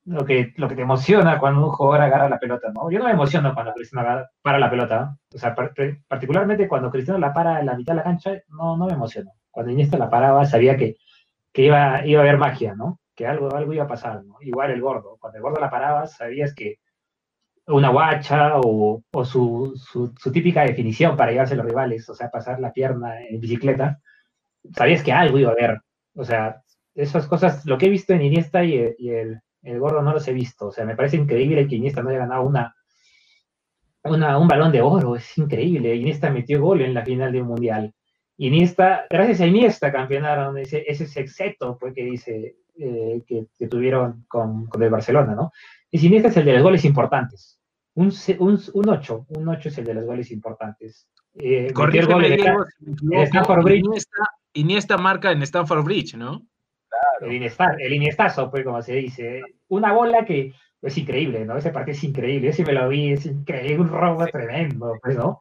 lo 0.05 0.25
que, 0.25 0.53
lo 0.57 0.67
que 0.67 0.75
te 0.75 0.81
emociona 0.81 1.39
cuando 1.39 1.65
un 1.65 1.71
jugador 1.71 2.01
agarra 2.01 2.29
la 2.29 2.39
pelota, 2.39 2.71
¿no? 2.73 2.91
Yo 2.91 2.99
no 2.99 3.05
me 3.05 3.11
emociono 3.11 3.53
cuando 3.53 3.73
Cristiano 3.73 4.25
para 4.41 4.59
la 4.59 4.69
pelota. 4.69 5.17
O 5.33 5.37
sea, 5.37 5.55
particularmente 6.07 6.67
cuando 6.67 6.91
Cristiano 6.91 7.19
la 7.19 7.33
para 7.33 7.59
en 7.61 7.65
la 7.67 7.77
mitad 7.77 7.93
de 7.93 7.97
la 7.97 8.03
cancha, 8.03 8.33
no, 8.49 8.77
no 8.77 8.87
me 8.87 8.93
emociono. 8.93 9.31
Cuando 9.49 9.71
Iniesta 9.71 9.97
la 9.97 10.09
paraba, 10.09 10.45
sabía 10.45 10.77
que, 10.77 10.97
que 11.53 11.63
iba, 11.63 12.05
iba 12.05 12.21
a 12.21 12.23
haber 12.23 12.37
magia, 12.37 12.75
¿no? 12.75 12.99
Que 13.15 13.25
algo, 13.25 13.55
algo 13.55 13.73
iba 13.73 13.85
a 13.85 13.87
pasar, 13.87 14.23
¿no? 14.25 14.35
Igual 14.41 14.71
el 14.71 14.81
gordo. 14.81 15.17
Cuando 15.19 15.37
el 15.37 15.43
gordo 15.43 15.61
la 15.61 15.69
paraba, 15.69 16.07
sabías 16.07 16.53
que 16.53 16.75
una 17.67 17.89
guacha 17.89 18.59
o, 18.59 19.01
su, 19.23 19.73
su, 19.75 20.31
típica 20.31 20.63
definición 20.63 21.17
para 21.17 21.31
llevarse 21.31 21.55
a 21.55 21.57
los 21.57 21.65
rivales, 21.65 22.07
o 22.09 22.15
sea, 22.15 22.29
pasar 22.29 22.59
la 22.59 22.71
pierna 22.71 23.21
en 23.21 23.39
bicicleta, 23.39 23.99
sabías 24.75 25.03
que 25.03 25.11
algo 25.11 25.39
iba 25.39 25.49
a 25.49 25.53
haber. 25.53 25.81
O 26.15 26.23
sea, 26.23 26.61
esas 26.93 27.27
cosas, 27.27 27.65
lo 27.65 27.77
que 27.77 27.87
he 27.87 27.89
visto 27.89 28.13
en 28.13 28.21
Iniesta 28.21 28.63
y 28.63 28.77
el 29.09 29.41
el 29.65 29.79
gordo 29.79 30.01
no 30.01 30.13
los 30.13 30.27
he 30.27 30.33
visto. 30.33 30.67
O 30.67 30.71
sea, 30.71 30.85
me 30.85 30.95
parece 30.95 31.17
increíble 31.17 31.67
que 31.67 31.75
Iniesta 31.75 32.01
no 32.01 32.09
haya 32.09 32.19
ganado 32.19 32.43
una, 32.43 32.75
una, 34.03 34.37
un 34.37 34.47
balón 34.47 34.71
de 34.71 34.81
oro. 34.81 35.15
Es 35.15 35.37
increíble. 35.37 35.95
Iniesta 35.95 36.29
metió 36.29 36.61
gol 36.61 36.81
en 36.81 36.93
la 36.93 37.03
final 37.03 37.31
de 37.31 37.41
un 37.41 37.47
mundial. 37.47 37.93
Iniesta, 38.37 39.05
gracias 39.09 39.41
a 39.41 39.47
Iniesta 39.47 39.91
campeonaron 39.91 40.57
ese, 40.57 40.83
ese 40.87 41.07
sexteto 41.07 41.77
pues, 41.79 41.93
que 41.93 42.03
dice 42.03 42.57
eh, 42.77 43.23
que, 43.27 43.67
tuvieron 43.67 44.25
con, 44.27 44.67
con, 44.67 44.83
el 44.83 44.89
Barcelona, 44.89 45.33
¿no? 45.33 45.51
Y 45.89 46.05
Iniesta 46.05 46.29
es 46.29 46.37
el 46.37 46.45
de 46.45 46.53
los 46.53 46.63
goles 46.63 46.85
importantes. 46.85 47.54
Un, 47.95 48.13
un, 48.39 48.59
un 48.73 48.89
8, 48.89 49.25
un 49.29 49.47
8 49.47 49.69
es 49.69 49.77
el 49.77 49.85
de 49.85 49.93
los 49.93 50.05
goles 50.05 50.31
importantes. 50.31 51.07
Eh, 51.33 51.73
Diego, 51.91 52.19
Stanford 53.23 53.63
Bridge. 53.63 53.85
Iniesta, 53.85 54.17
Iniesta 54.53 54.97
marca 54.97 55.31
en 55.31 55.41
Stanford 55.41 55.83
Bridge, 55.83 56.15
¿no? 56.15 56.45
El, 57.21 57.93
iniestazo, 57.93 58.49
pues, 58.49 58.63
como 58.63 58.81
se 58.81 58.95
dice. 58.95 59.41
Una 59.67 59.93
bola 59.93 60.25
que 60.25 60.53
es 60.81 60.97
increíble, 60.97 61.45
¿no? 61.45 61.57
Ese 61.57 61.71
partido 61.71 61.97
es 61.97 62.03
increíble. 62.03 62.49
Ese 62.49 62.63
me 62.63 62.73
lo 62.73 62.87
vi, 62.87 63.11
es 63.11 63.25
increíble, 63.25 63.81
un 63.81 63.89
robo 63.89 64.25
tremendo, 64.27 64.93
pues, 65.01 65.17
¿no? 65.17 65.39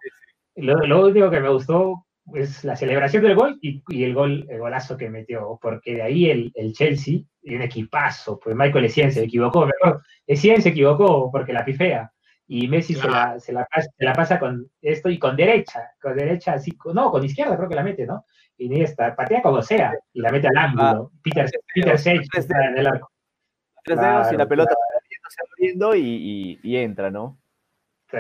Lo, 0.57 1.07
único 1.07 1.31
que 1.31 1.41
me 1.41 1.49
gustó 1.49 2.07
es 2.33 2.65
la 2.65 2.77
celebración 2.77 3.23
del 3.23 3.35
gol 3.35 3.59
y, 3.61 3.83
el 4.03 4.15
gol, 4.15 4.47
el 4.49 4.59
golazo 4.59 4.97
que 4.97 5.11
metió, 5.11 5.59
porque 5.61 5.95
de 5.95 6.03
ahí 6.03 6.31
el, 6.31 6.53
el 6.55 6.73
Chelsea, 6.73 7.21
un 7.43 7.63
equipazo, 7.63 8.39
pues 8.39 8.57
Michael 8.57 8.87
Essien 8.87 9.13
se 9.13 9.25
equivocó, 9.25 9.67
mejor, 9.67 10.03
Essien 10.27 10.63
se 10.63 10.71
equivocó 10.71 11.31
porque 11.31 11.53
la 11.53 11.65
pifea, 11.65 12.11
y 12.47 12.69
Messi 12.69 12.95
se, 12.95 13.09
la, 13.09 13.39
se, 13.41 13.53
la 13.53 13.65
pasa, 13.65 13.89
se, 13.97 14.05
la, 14.05 14.13
pasa, 14.13 14.39
con 14.39 14.71
esto 14.83 15.09
y 15.09 15.19
con 15.19 15.37
derecha, 15.37 15.93
con 16.01 16.15
derecha 16.17 16.55
así, 16.55 16.77
no, 16.93 17.11
con 17.11 17.25
izquierda 17.25 17.57
creo 17.57 17.69
que 17.69 17.75
la 17.75 17.83
mete, 17.83 18.07
¿no? 18.07 18.27
Iniesta, 18.59 19.17
patea 19.17 19.43
como 19.43 19.63
sea 19.63 19.93
y 20.13 20.21
la 20.21 20.31
mete 20.31 20.49
al 20.49 20.57
ángulo. 20.57 21.11
Ah, 21.13 21.19
Peter, 21.23 21.51
Peter 21.75 21.99
Sage 21.99 22.21
está 22.37 22.67
en 22.67 22.79
el 22.79 22.87
arco. 22.87 23.11
Tres 23.83 23.99
dedos 23.99 24.33
y 24.33 24.37
la 24.37 24.47
pelota 24.47 24.75
se 25.29 25.43
abriendo 25.51 25.95
y, 25.95 26.61
y, 26.63 26.77
entra, 26.77 27.11
¿no? 27.11 27.39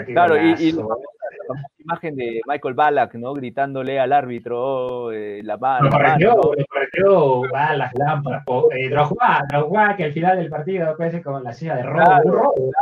claro, 0.07 0.37
y, 0.37 0.55
y, 0.59 0.73
la 0.73 1.63
imagen 1.79 2.17
de 2.17 2.41
Michael 2.47 2.75
Ballack, 2.75 3.15
¿no? 3.15 3.35
Gritándole 3.35 4.01
al 4.01 4.13
árbitro 4.13 5.13
eh, 5.13 5.43
la 5.45 5.57
mano. 5.57 5.85
Lo 5.85 5.91
corrigió, 5.91 6.35
lo 6.35 6.65
corrigió 6.67 7.53
Ballack, 7.53 7.93
Lampard, 7.99 8.43
eh, 8.73 8.89
Drogba, 8.89 9.43
Drogba, 9.49 9.97
que 9.97 10.05
al 10.05 10.13
final 10.13 10.39
del 10.39 10.49
partido 10.49 10.97
parece 10.97 11.23
como 11.23 11.41
la 11.41 11.53
silla 11.53 11.77
de 11.77 11.83
robo, 11.83 12.23
un 12.25 12.33
robo. 12.33 12.73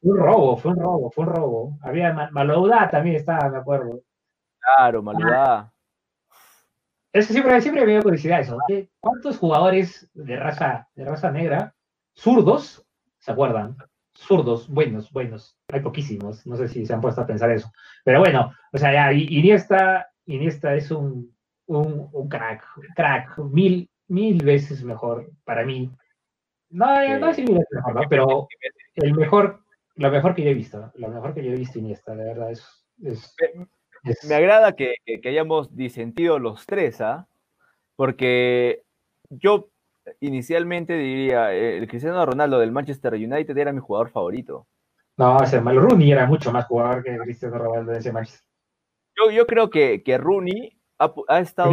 Un 0.00 0.16
robo, 0.16 0.56
fue 0.56 0.72
un 0.72 0.80
robo, 0.80 1.10
fue 1.10 1.24
un 1.24 1.34
robo. 1.34 1.78
Había 1.82 2.12
Malouda 2.30 2.88
también 2.90 3.16
estaba, 3.16 3.48
me 3.48 3.58
acuerdo. 3.58 4.00
Claro, 4.60 5.02
Malouda. 5.02 5.72
Eso 7.12 7.32
siempre, 7.32 7.60
siempre 7.60 7.84
me 7.84 7.92
dio 7.92 8.02
curiosidad 8.02 8.40
eso. 8.40 8.58
¿Cuántos 9.00 9.38
jugadores 9.38 10.08
de 10.14 10.36
raza, 10.36 10.88
de 10.94 11.04
raza 11.04 11.30
negra, 11.30 11.74
zurdos, 12.14 12.86
se 13.18 13.32
acuerdan? 13.32 13.76
Zurdos, 14.14 14.68
buenos, 14.68 15.10
buenos. 15.12 15.56
Hay 15.72 15.80
poquísimos. 15.80 16.46
No 16.46 16.56
sé 16.56 16.68
si 16.68 16.84
se 16.84 16.92
han 16.92 17.00
puesto 17.00 17.20
a 17.20 17.26
pensar 17.26 17.50
eso. 17.50 17.70
Pero 18.04 18.20
bueno, 18.20 18.52
o 18.72 18.78
sea, 18.78 18.92
ya 18.92 19.12
Iniesta, 19.12 20.10
Iniesta 20.26 20.74
es 20.74 20.90
un, 20.90 21.34
un, 21.66 22.08
un 22.12 22.28
crack, 22.28 22.64
crack, 22.94 23.38
mil, 23.38 23.88
mil 24.08 24.44
veces 24.44 24.82
mejor 24.84 25.30
para 25.44 25.64
mí. 25.64 25.90
No, 26.70 26.86
no 27.18 27.30
es 27.30 27.38
mil 27.38 27.58
veces 27.58 27.68
mejor, 27.72 28.06
pero 28.08 28.48
el 28.96 29.14
mejor, 29.14 29.62
lo 29.98 30.10
mejor 30.10 30.34
que 30.34 30.42
yo 30.42 30.50
he 30.50 30.54
visto, 30.54 30.90
lo 30.94 31.08
mejor 31.08 31.34
que 31.34 31.44
yo 31.44 31.52
he 31.52 31.56
visto 31.56 31.78
Iniesta, 31.78 32.14
de 32.14 32.24
verdad, 32.24 32.52
es, 32.52 32.64
es 33.02 33.36
me 34.28 34.34
agrada 34.34 34.72
que, 34.72 34.94
hayamos 35.24 35.74
disentido 35.74 36.38
los 36.38 36.66
tres, 36.66 37.00
¿ah? 37.00 37.26
Porque 37.96 38.84
yo 39.28 39.70
inicialmente 40.20 40.96
diría, 40.96 41.52
el 41.52 41.88
Cristiano 41.88 42.24
Ronaldo 42.24 42.60
del 42.60 42.72
Manchester 42.72 43.14
United 43.14 43.56
era 43.56 43.72
mi 43.72 43.80
jugador 43.80 44.10
favorito. 44.10 44.66
No, 45.16 45.42
ese 45.42 45.60
malo 45.60 45.80
Rooney 45.80 46.12
era 46.12 46.26
mucho 46.26 46.52
más 46.52 46.66
jugador 46.66 47.02
que 47.02 47.18
Cristiano 47.18 47.58
Ronaldo 47.58 47.90
de 47.92 47.98
ese 47.98 48.12
Manchester. 48.12 48.48
Yo, 49.16 49.32
yo 49.32 49.46
creo 49.46 49.68
que, 49.68 50.04
que 50.04 50.16
Rooney 50.16 50.78
ha, 50.98 51.40
estado 51.40 51.72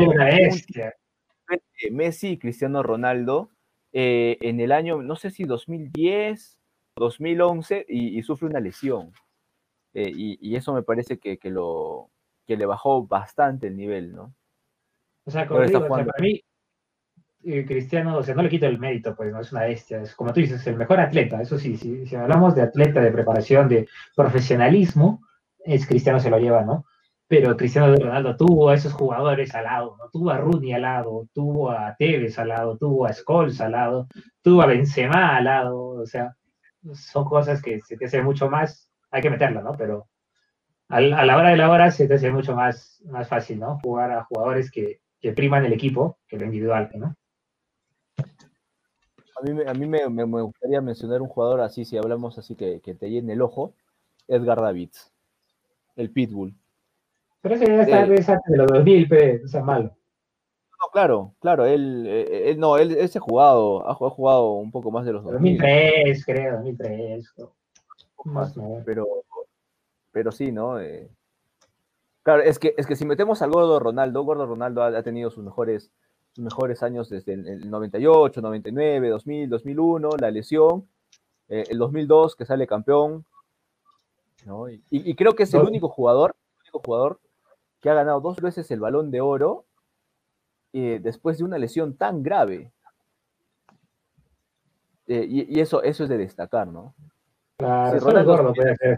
Messi 1.91 2.29
y 2.29 2.39
Cristiano 2.39 2.81
Ronaldo 2.81 3.51
eh, 3.93 4.37
en 4.41 4.59
el 4.59 4.71
año, 4.71 5.03
no 5.03 5.15
sé 5.15 5.29
si 5.29 5.43
2010, 5.43 6.59
2011, 6.95 7.85
y, 7.87 8.21
sufre 8.23 8.47
una 8.47 8.59
lesión. 8.59 9.11
Eh, 9.93 10.11
y, 10.13 10.55
eso 10.55 10.73
me 10.73 10.83
parece 10.83 11.19
que, 11.19 11.37
que, 11.37 11.49
lo, 11.49 12.09
que 12.45 12.57
le 12.57 12.65
bajó 12.65 13.05
bastante 13.07 13.67
el 13.67 13.77
nivel, 13.77 14.13
¿no? 14.13 14.33
O 15.25 15.31
sea, 15.31 15.47
como 15.47 15.61
digo, 15.61 15.87
para 15.87 16.05
mí, 16.19 16.41
eh, 17.47 17.63
Cristiano, 17.63 18.17
o 18.17 18.23
sea, 18.23 18.33
no 18.33 18.41
le 18.41 18.49
quito 18.49 18.65
el 18.65 18.79
mérito, 18.79 19.15
pues 19.15 19.31
no 19.31 19.39
es 19.39 19.51
una 19.51 19.63
bestia, 19.63 20.01
es 20.01 20.15
como 20.15 20.33
tú 20.33 20.39
dices, 20.39 20.65
el 20.65 20.77
mejor 20.77 20.99
atleta, 20.99 21.39
eso 21.39 21.59
sí, 21.59 21.77
si, 21.77 22.15
hablamos 22.15 22.55
de 22.55 22.63
atleta, 22.63 23.01
de 23.01 23.11
preparación, 23.11 23.69
de 23.69 23.87
profesionalismo, 24.15 25.21
es 25.63 25.85
Cristiano 25.87 26.19
se 26.19 26.31
lo 26.31 26.39
lleva, 26.39 26.63
¿no? 26.63 26.85
Pero 27.27 27.55
Cristiano 27.55 27.95
Ronaldo 27.95 28.35
tuvo 28.35 28.69
a 28.69 28.75
esos 28.75 28.93
jugadores 28.93 29.53
al 29.53 29.65
lado, 29.65 29.95
¿no? 29.97 30.09
Tuvo 30.09 30.31
a 30.31 30.37
Rooney 30.37 30.73
al 30.73 30.81
lado, 30.83 31.27
tuvo 31.33 31.69
a 31.69 31.95
Tevez 31.97 32.37
al 32.39 32.49
lado, 32.49 32.77
tuvo 32.77 33.05
a 33.05 33.13
Scholes 33.13 33.61
al 33.61 33.73
lado, 33.73 34.07
tuvo 34.41 34.63
a 34.63 34.67
Benzema 34.67 35.35
al 35.35 35.43
lado, 35.45 35.87
o 35.87 36.05
sea, 36.07 36.35
son 36.93 37.25
cosas 37.25 37.61
que 37.61 37.81
se 37.81 37.97
te 37.97 38.05
hace 38.05 38.21
mucho 38.21 38.49
más, 38.49 38.91
hay 39.11 39.21
que 39.21 39.29
meterla, 39.29 39.61
¿no? 39.61 39.75
Pero 39.77 40.07
a 40.89 41.01
la 41.01 41.37
hora 41.37 41.49
de 41.49 41.57
la 41.57 41.69
hora 41.69 41.91
se 41.91 42.07
te 42.07 42.15
hace 42.15 42.31
mucho 42.31 42.55
más, 42.55 43.01
más 43.05 43.27
fácil, 43.27 43.59
¿no? 43.59 43.79
Jugar 43.83 44.11
a 44.11 44.23
jugadores 44.25 44.69
que, 44.69 44.99
que 45.19 45.33
priman 45.33 45.65
el 45.65 45.73
equipo 45.73 46.19
que 46.27 46.37
lo 46.37 46.45
individual, 46.45 46.91
¿no? 46.95 47.15
A 49.37 49.41
mí, 49.43 49.61
a 49.67 49.73
mí 49.73 49.85
me, 49.85 50.07
me, 50.07 50.41
gustaría 50.41 50.79
mencionar 50.81 51.21
un 51.21 51.27
jugador 51.27 51.59
así, 51.61 51.83
si 51.83 51.97
hablamos 51.97 52.37
así 52.37 52.55
que, 52.55 52.79
que 52.79 52.93
te 52.93 53.09
llene 53.09 53.33
el 53.33 53.41
ojo, 53.41 53.73
Edgar 54.27 54.61
Davids, 54.61 55.11
el 55.95 56.09
Pitbull. 56.09 56.53
Pero 57.41 57.55
ese 57.55 57.65
ya 57.67 57.81
está 57.81 58.05
eh, 58.05 58.39
de 58.47 58.57
los 58.57 58.67
2000, 58.67 59.07
pe, 59.07 59.41
o 59.43 59.47
sea, 59.47 59.61
malo. 59.61 59.95
No, 60.81 60.91
claro, 60.91 61.33
claro, 61.39 61.65
él, 61.65 62.05
eh, 62.07 62.49
él 62.51 62.59
no, 62.59 62.77
él 62.77 62.91
ese 62.91 63.19
jugado, 63.19 63.87
ha 63.89 63.93
jugado 63.93 64.53
un 64.53 64.71
poco 64.71 64.91
más 64.91 65.05
de 65.05 65.13
los 65.13 65.23
2000. 65.23 65.57
2003, 65.57 66.25
creo, 66.25 66.53
2003. 66.55 67.33
Más, 68.25 68.55
pero 68.85 69.07
pero 70.15 70.31
sí, 70.31 70.49
¿no? 70.53 70.79
Eh, 70.79 71.09
claro, 72.23 72.41
es 72.41 72.57
que, 72.57 72.73
es 72.77 72.87
que 72.87 72.95
si 72.95 73.03
metemos 73.03 73.41
al 73.41 73.51
Gordo 73.51 73.81
Ronaldo, 73.81 74.23
Gordo 74.23 74.45
Ronaldo 74.45 74.81
ha, 74.81 75.03
tenido 75.03 75.29
sus 75.29 75.43
mejores, 75.43 75.91
sus 76.31 76.41
mejores 76.41 76.83
años 76.83 77.09
desde 77.09 77.33
el, 77.33 77.69
98, 77.69 78.39
99, 78.39 79.09
2000, 79.09 79.49
2001, 79.49 80.09
la 80.17 80.31
lesión, 80.31 80.87
eh, 81.49 81.65
el 81.67 81.77
2002 81.79 82.37
que 82.37 82.45
sale 82.45 82.65
campeón, 82.65 83.25
¿no? 84.45 84.69
Y, 84.69 85.15
creo 85.15 85.35
que 85.35 85.43
es 85.43 85.53
el 85.53 85.63
único 85.63 85.89
jugador, 85.89 86.33
el 86.59 86.61
único 86.61 86.81
jugador 86.85 87.19
que 87.81 87.89
ha 87.89 87.93
ganado 87.93 88.21
dos 88.21 88.37
veces 88.37 88.71
el 88.71 88.79
balón 88.79 89.11
de 89.11 89.19
oro 89.19 89.65
eh, 90.77 90.99
después 91.01 91.37
de 91.37 91.45
una 91.45 91.57
lesión 91.57 91.95
tan 91.95 92.21
grave. 92.21 92.69
y, 95.07 95.57
eso, 95.57 95.81
eso 95.81 96.03
es 96.03 96.09
de 96.09 96.17
destacar, 96.17 96.67
¿no? 96.67 96.93
Claro, 97.57 97.97
Ronaldo, 97.97 98.53
puede 98.53 98.75
ser. 98.75 98.97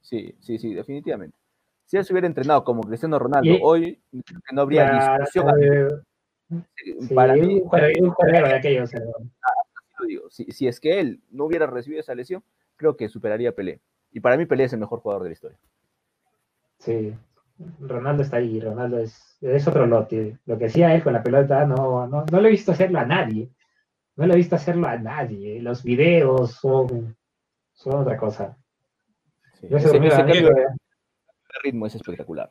Sí, 0.00 0.36
sí, 0.38 0.58
sí, 0.58 0.74
definitivamente. 0.74 1.36
Si 1.86 1.96
él 1.96 2.04
se 2.04 2.12
hubiera 2.12 2.28
entrenado 2.28 2.62
como 2.62 2.82
Cristiano 2.82 3.18
Ronaldo 3.18 3.56
hoy, 3.62 4.00
no 4.52 4.60
habría 4.60 5.18
discusión. 5.18 6.04
para 7.12 7.34
mí, 7.34 7.60
un 7.60 8.14
de 8.20 8.54
aquellos. 8.54 8.92
Si, 10.30 10.44
si, 10.52 10.68
es 10.68 10.78
que 10.78 11.00
él 11.00 11.20
no 11.32 11.46
hubiera 11.46 11.66
recibido 11.66 12.00
esa 12.00 12.14
lesión, 12.14 12.44
creo 12.76 12.96
que 12.96 13.08
superaría 13.08 13.48
a 13.48 13.52
Pelé. 13.52 13.80
Y 14.12 14.20
para 14.20 14.36
mí 14.36 14.46
Pelé 14.46 14.64
es 14.64 14.72
el 14.72 14.78
mejor 14.78 15.00
jugador 15.00 15.24
de 15.24 15.30
la 15.30 15.32
historia. 15.32 15.58
Sí, 16.78 17.12
Ronaldo 17.80 18.22
está 18.22 18.36
ahí, 18.36 18.60
Ronaldo 18.60 18.98
es, 18.98 19.38
es 19.40 19.66
otro 19.66 19.86
lote. 19.86 20.38
Lo 20.46 20.58
que 20.58 20.66
hacía 20.66 20.94
él 20.94 21.02
con 21.02 21.12
la 21.12 21.22
pelota 21.22 21.64
no, 21.64 22.06
no, 22.06 22.24
no 22.30 22.40
lo 22.40 22.48
he 22.48 22.50
visto 22.50 22.72
hacerlo 22.72 22.98
a 22.98 23.04
nadie. 23.04 23.50
no 24.16 24.26
le 24.26 24.34
he 24.34 24.36
visto 24.36 24.56
hacerlo 24.56 24.86
a 24.86 24.96
nadie. 24.98 25.60
Los 25.62 25.82
videos 25.82 26.52
son, 26.52 27.16
son 27.72 28.00
otra 28.00 28.16
cosa. 28.16 28.56
ese, 29.62 29.98
cambio 30.08 30.48
de 30.48 30.66
ritmo 31.62 31.86
es 31.86 31.94
espectacular. 31.94 32.50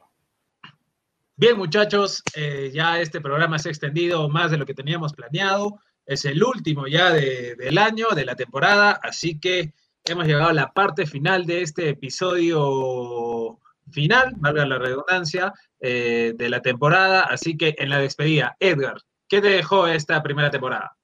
Bien, 1.37 1.57
muchachos, 1.57 2.23
eh, 2.35 2.71
ya 2.73 2.99
este 2.99 3.19
programa 3.19 3.59
se 3.59 3.69
ha 3.69 3.71
extendido 3.71 4.29
más 4.29 4.51
de 4.51 4.57
lo 4.57 4.65
que 4.65 4.73
teníamos 4.73 5.13
planeado. 5.13 5.79
Es 6.05 6.23
el 6.25 6.41
último 6.43 6.87
ya 6.87 7.11
del 7.11 7.77
año, 7.77 8.09
de 8.15 8.25
la 8.25 8.35
temporada, 8.35 8.91
así 8.91 9.39
que 9.39 9.73
hemos 10.05 10.27
llegado 10.27 10.49
a 10.49 10.53
la 10.53 10.71
parte 10.71 11.05
final 11.05 11.45
de 11.45 11.61
este 11.61 11.89
episodio 11.89 13.59
final, 13.91 14.33
valga 14.37 14.65
la 14.65 14.77
redundancia, 14.77 15.53
eh, 15.79 16.33
de 16.35 16.49
la 16.49 16.61
temporada. 16.61 17.23
Así 17.23 17.57
que 17.57 17.75
en 17.77 17.89
la 17.89 17.99
despedida, 17.99 18.55
Edgar, 18.59 18.97
¿qué 19.27 19.41
te 19.41 19.49
dejó 19.49 19.87
esta 19.87 20.21
primera 20.23 20.49
temporada? 20.51 20.95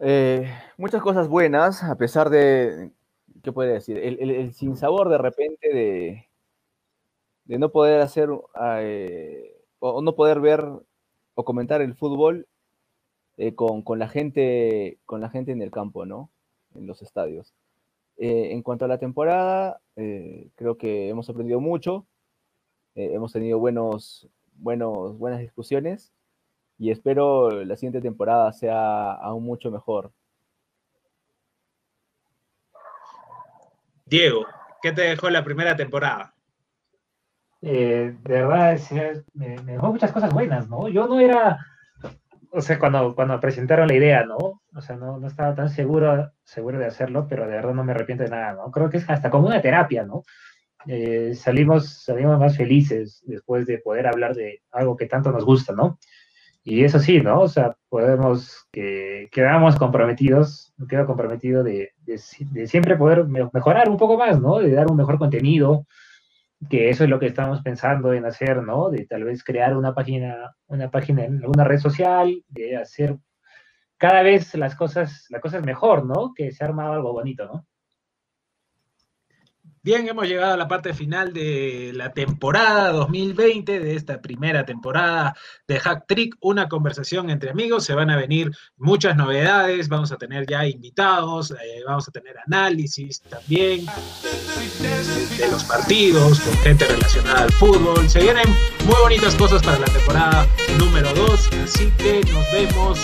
Eh, 0.00 0.52
muchas 0.76 1.02
cosas 1.02 1.28
buenas, 1.28 1.82
a 1.82 1.96
pesar 1.96 2.30
de, 2.30 2.92
¿qué 3.42 3.52
puede 3.52 3.72
decir? 3.72 3.98
El, 3.98 4.30
el 4.30 4.54
sinsabor 4.54 5.08
de 5.08 5.18
repente 5.18 5.68
de, 5.74 7.58
no 7.58 7.70
poder 7.70 8.00
hacer 8.00 8.28
eh, 8.80 9.56
o 9.78 10.02
no 10.02 10.14
poder 10.14 10.40
ver 10.40 10.64
o 11.34 11.44
comentar 11.44 11.82
el 11.82 11.94
fútbol 11.94 12.46
eh, 13.38 13.54
con, 13.54 13.84
la 14.00 14.08
gente, 14.08 14.98
con 15.06 15.20
la 15.20 15.30
gente 15.30 15.52
en 15.52 15.62
el 15.62 15.70
campo, 15.70 16.04
¿no? 16.04 16.32
En 16.74 16.88
los 16.88 17.02
estadios. 17.02 17.54
Eh, 18.18 18.52
en 18.52 18.62
cuanto 18.62 18.84
a 18.84 18.88
la 18.88 18.98
temporada, 18.98 19.80
creo 19.94 20.76
que 20.76 21.08
hemos 21.08 21.28
aprendido 21.28 21.60
mucho, 21.60 22.06
hemos 22.94 23.32
tenido 23.32 23.58
buenos, 23.58 24.28
buenos, 24.54 25.16
buenas 25.18 25.40
discusiones 25.40 26.12
y 26.78 26.90
espero 26.90 27.64
la 27.64 27.76
siguiente 27.76 28.00
temporada 28.00 28.52
sea 28.52 29.12
aún 29.12 29.44
mucho 29.44 29.70
mejor. 29.70 30.12
Diego, 34.06 34.46
¿qué 34.80 34.92
te 34.92 35.02
dejó 35.02 35.28
la 35.28 35.44
primera 35.44 35.76
temporada? 35.76 36.34
Eh, 37.60 38.16
de 38.22 38.32
verdad, 38.32 38.78
me, 39.34 39.56
dejó 39.58 39.92
muchas 39.92 40.12
cosas 40.12 40.32
buenas, 40.32 40.68
¿no? 40.68 40.88
Yo 40.88 41.06
no 41.06 41.20
era, 41.20 41.58
o 42.50 42.60
sea, 42.60 42.78
cuando, 42.78 43.14
cuando 43.14 43.40
presentaron 43.40 43.88
la 43.88 43.94
idea, 43.94 44.24
¿no? 44.24 44.62
O 44.74 44.80
sea, 44.80 44.96
no, 44.96 45.18
no 45.18 45.26
estaba 45.26 45.54
tan 45.54 45.70
seguro, 45.70 46.32
seguro 46.44 46.78
de 46.78 46.86
hacerlo, 46.86 47.26
pero 47.28 47.46
de 47.46 47.56
verdad 47.56 47.74
no 47.74 47.84
me 47.84 47.92
arrepiento 47.92 48.24
de 48.24 48.30
nada, 48.30 48.54
¿no? 48.54 48.70
Creo 48.70 48.90
que 48.90 48.98
es 48.98 49.08
hasta 49.10 49.30
como 49.30 49.46
una 49.46 49.60
terapia, 49.60 50.04
¿no? 50.04 50.22
Eh, 50.86 51.34
salimos, 51.34 52.02
salimos 52.04 52.38
más 52.38 52.56
felices 52.56 53.22
después 53.26 53.66
de 53.66 53.78
poder 53.78 54.06
hablar 54.06 54.34
de 54.34 54.62
algo 54.70 54.96
que 54.96 55.06
tanto 55.06 55.32
nos 55.32 55.44
gusta, 55.44 55.72
¿no? 55.72 55.98
Y 56.64 56.84
eso 56.84 56.98
sí, 56.98 57.20
¿no? 57.20 57.40
O 57.40 57.48
sea, 57.48 57.76
podemos 57.88 58.66
que 58.72 59.28
quedamos 59.32 59.76
comprometidos, 59.76 60.74
quedo 60.88 61.06
comprometido 61.06 61.62
de, 61.62 61.92
de, 62.04 62.20
de, 62.52 62.66
siempre 62.66 62.96
poder 62.96 63.26
mejorar 63.26 63.88
un 63.88 63.96
poco 63.96 64.18
más, 64.18 64.40
¿no? 64.40 64.58
De 64.58 64.72
dar 64.72 64.90
un 64.90 64.96
mejor 64.96 65.18
contenido, 65.18 65.86
que 66.68 66.90
eso 66.90 67.04
es 67.04 67.10
lo 67.10 67.18
que 67.18 67.26
estamos 67.26 67.62
pensando 67.62 68.12
en 68.12 68.26
hacer, 68.26 68.62
¿no? 68.62 68.90
De 68.90 69.06
tal 69.06 69.24
vez 69.24 69.44
crear 69.44 69.76
una 69.76 69.94
página, 69.94 70.54
una 70.66 70.90
página 70.90 71.24
en 71.24 71.38
alguna 71.38 71.64
red 71.64 71.78
social, 71.78 72.44
de 72.48 72.76
hacer 72.76 73.16
cada 73.96 74.22
vez 74.22 74.54
las 74.54 74.74
cosas, 74.76 75.26
las 75.30 75.40
cosas 75.40 75.64
mejor, 75.64 76.06
¿no? 76.06 76.32
Que 76.34 76.52
se 76.52 76.64
arma 76.64 76.92
algo 76.92 77.12
bonito, 77.12 77.46
¿no? 77.46 77.66
Bien, 79.82 80.08
hemos 80.08 80.26
llegado 80.26 80.54
a 80.54 80.56
la 80.56 80.66
parte 80.66 80.92
final 80.92 81.32
de 81.32 81.92
la 81.94 82.12
temporada 82.12 82.90
2020, 82.92 83.78
de 83.78 83.94
esta 83.94 84.20
primera 84.20 84.64
temporada 84.64 85.36
de 85.68 85.78
Hack 85.78 86.06
Trick, 86.06 86.36
una 86.40 86.68
conversación 86.68 87.30
entre 87.30 87.50
amigos. 87.50 87.84
Se 87.84 87.94
van 87.94 88.10
a 88.10 88.16
venir 88.16 88.50
muchas 88.76 89.16
novedades, 89.16 89.88
vamos 89.88 90.10
a 90.10 90.16
tener 90.16 90.46
ya 90.46 90.66
invitados, 90.66 91.52
eh, 91.52 91.82
vamos 91.86 92.08
a 92.08 92.10
tener 92.10 92.36
análisis 92.46 93.20
también 93.22 93.86
de, 94.80 95.48
los 95.48 95.64
partidos, 95.64 96.40
con 96.40 96.54
gente 96.58 96.86
relacionada 96.86 97.42
al 97.42 97.52
fútbol. 97.52 98.08
Se 98.08 98.20
vienen 98.20 98.48
muy 98.84 98.96
bonitas 99.02 99.34
cosas 99.36 99.62
para 99.62 99.78
la 99.78 99.86
temporada 99.86 100.46
número 100.78 101.12
2, 101.14 101.50
así 101.64 101.92
que 101.98 102.20
nos 102.32 102.50
vemos 102.52 102.98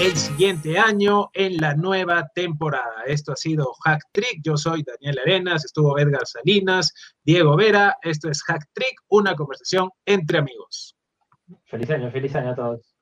el 0.00 0.16
siguiente 0.16 0.76
año 0.76 1.30
en 1.34 1.56
la 1.58 1.76
nueva 1.76 2.28
temporada. 2.34 3.04
Esto 3.06 3.32
ha 3.32 3.36
sido 3.36 3.72
Hack 3.84 4.02
Trick, 4.10 4.40
yo 4.42 4.56
soy 4.56 4.82
Daniel 4.82 5.20
Arenas, 5.20 5.64
estuvo 5.64 5.96
Edgar 5.98 6.26
Salinas, 6.26 6.92
Diego 7.22 7.56
Vera. 7.56 7.96
Esto 8.02 8.28
es 8.28 8.42
Hack 8.42 8.64
Trick, 8.72 9.00
una 9.08 9.36
conversación 9.36 9.90
entre 10.04 10.38
amigos. 10.38 10.96
Feliz 11.66 11.90
año, 11.90 12.10
feliz 12.10 12.34
año 12.34 12.50
a 12.50 12.54
todos. 12.56 12.93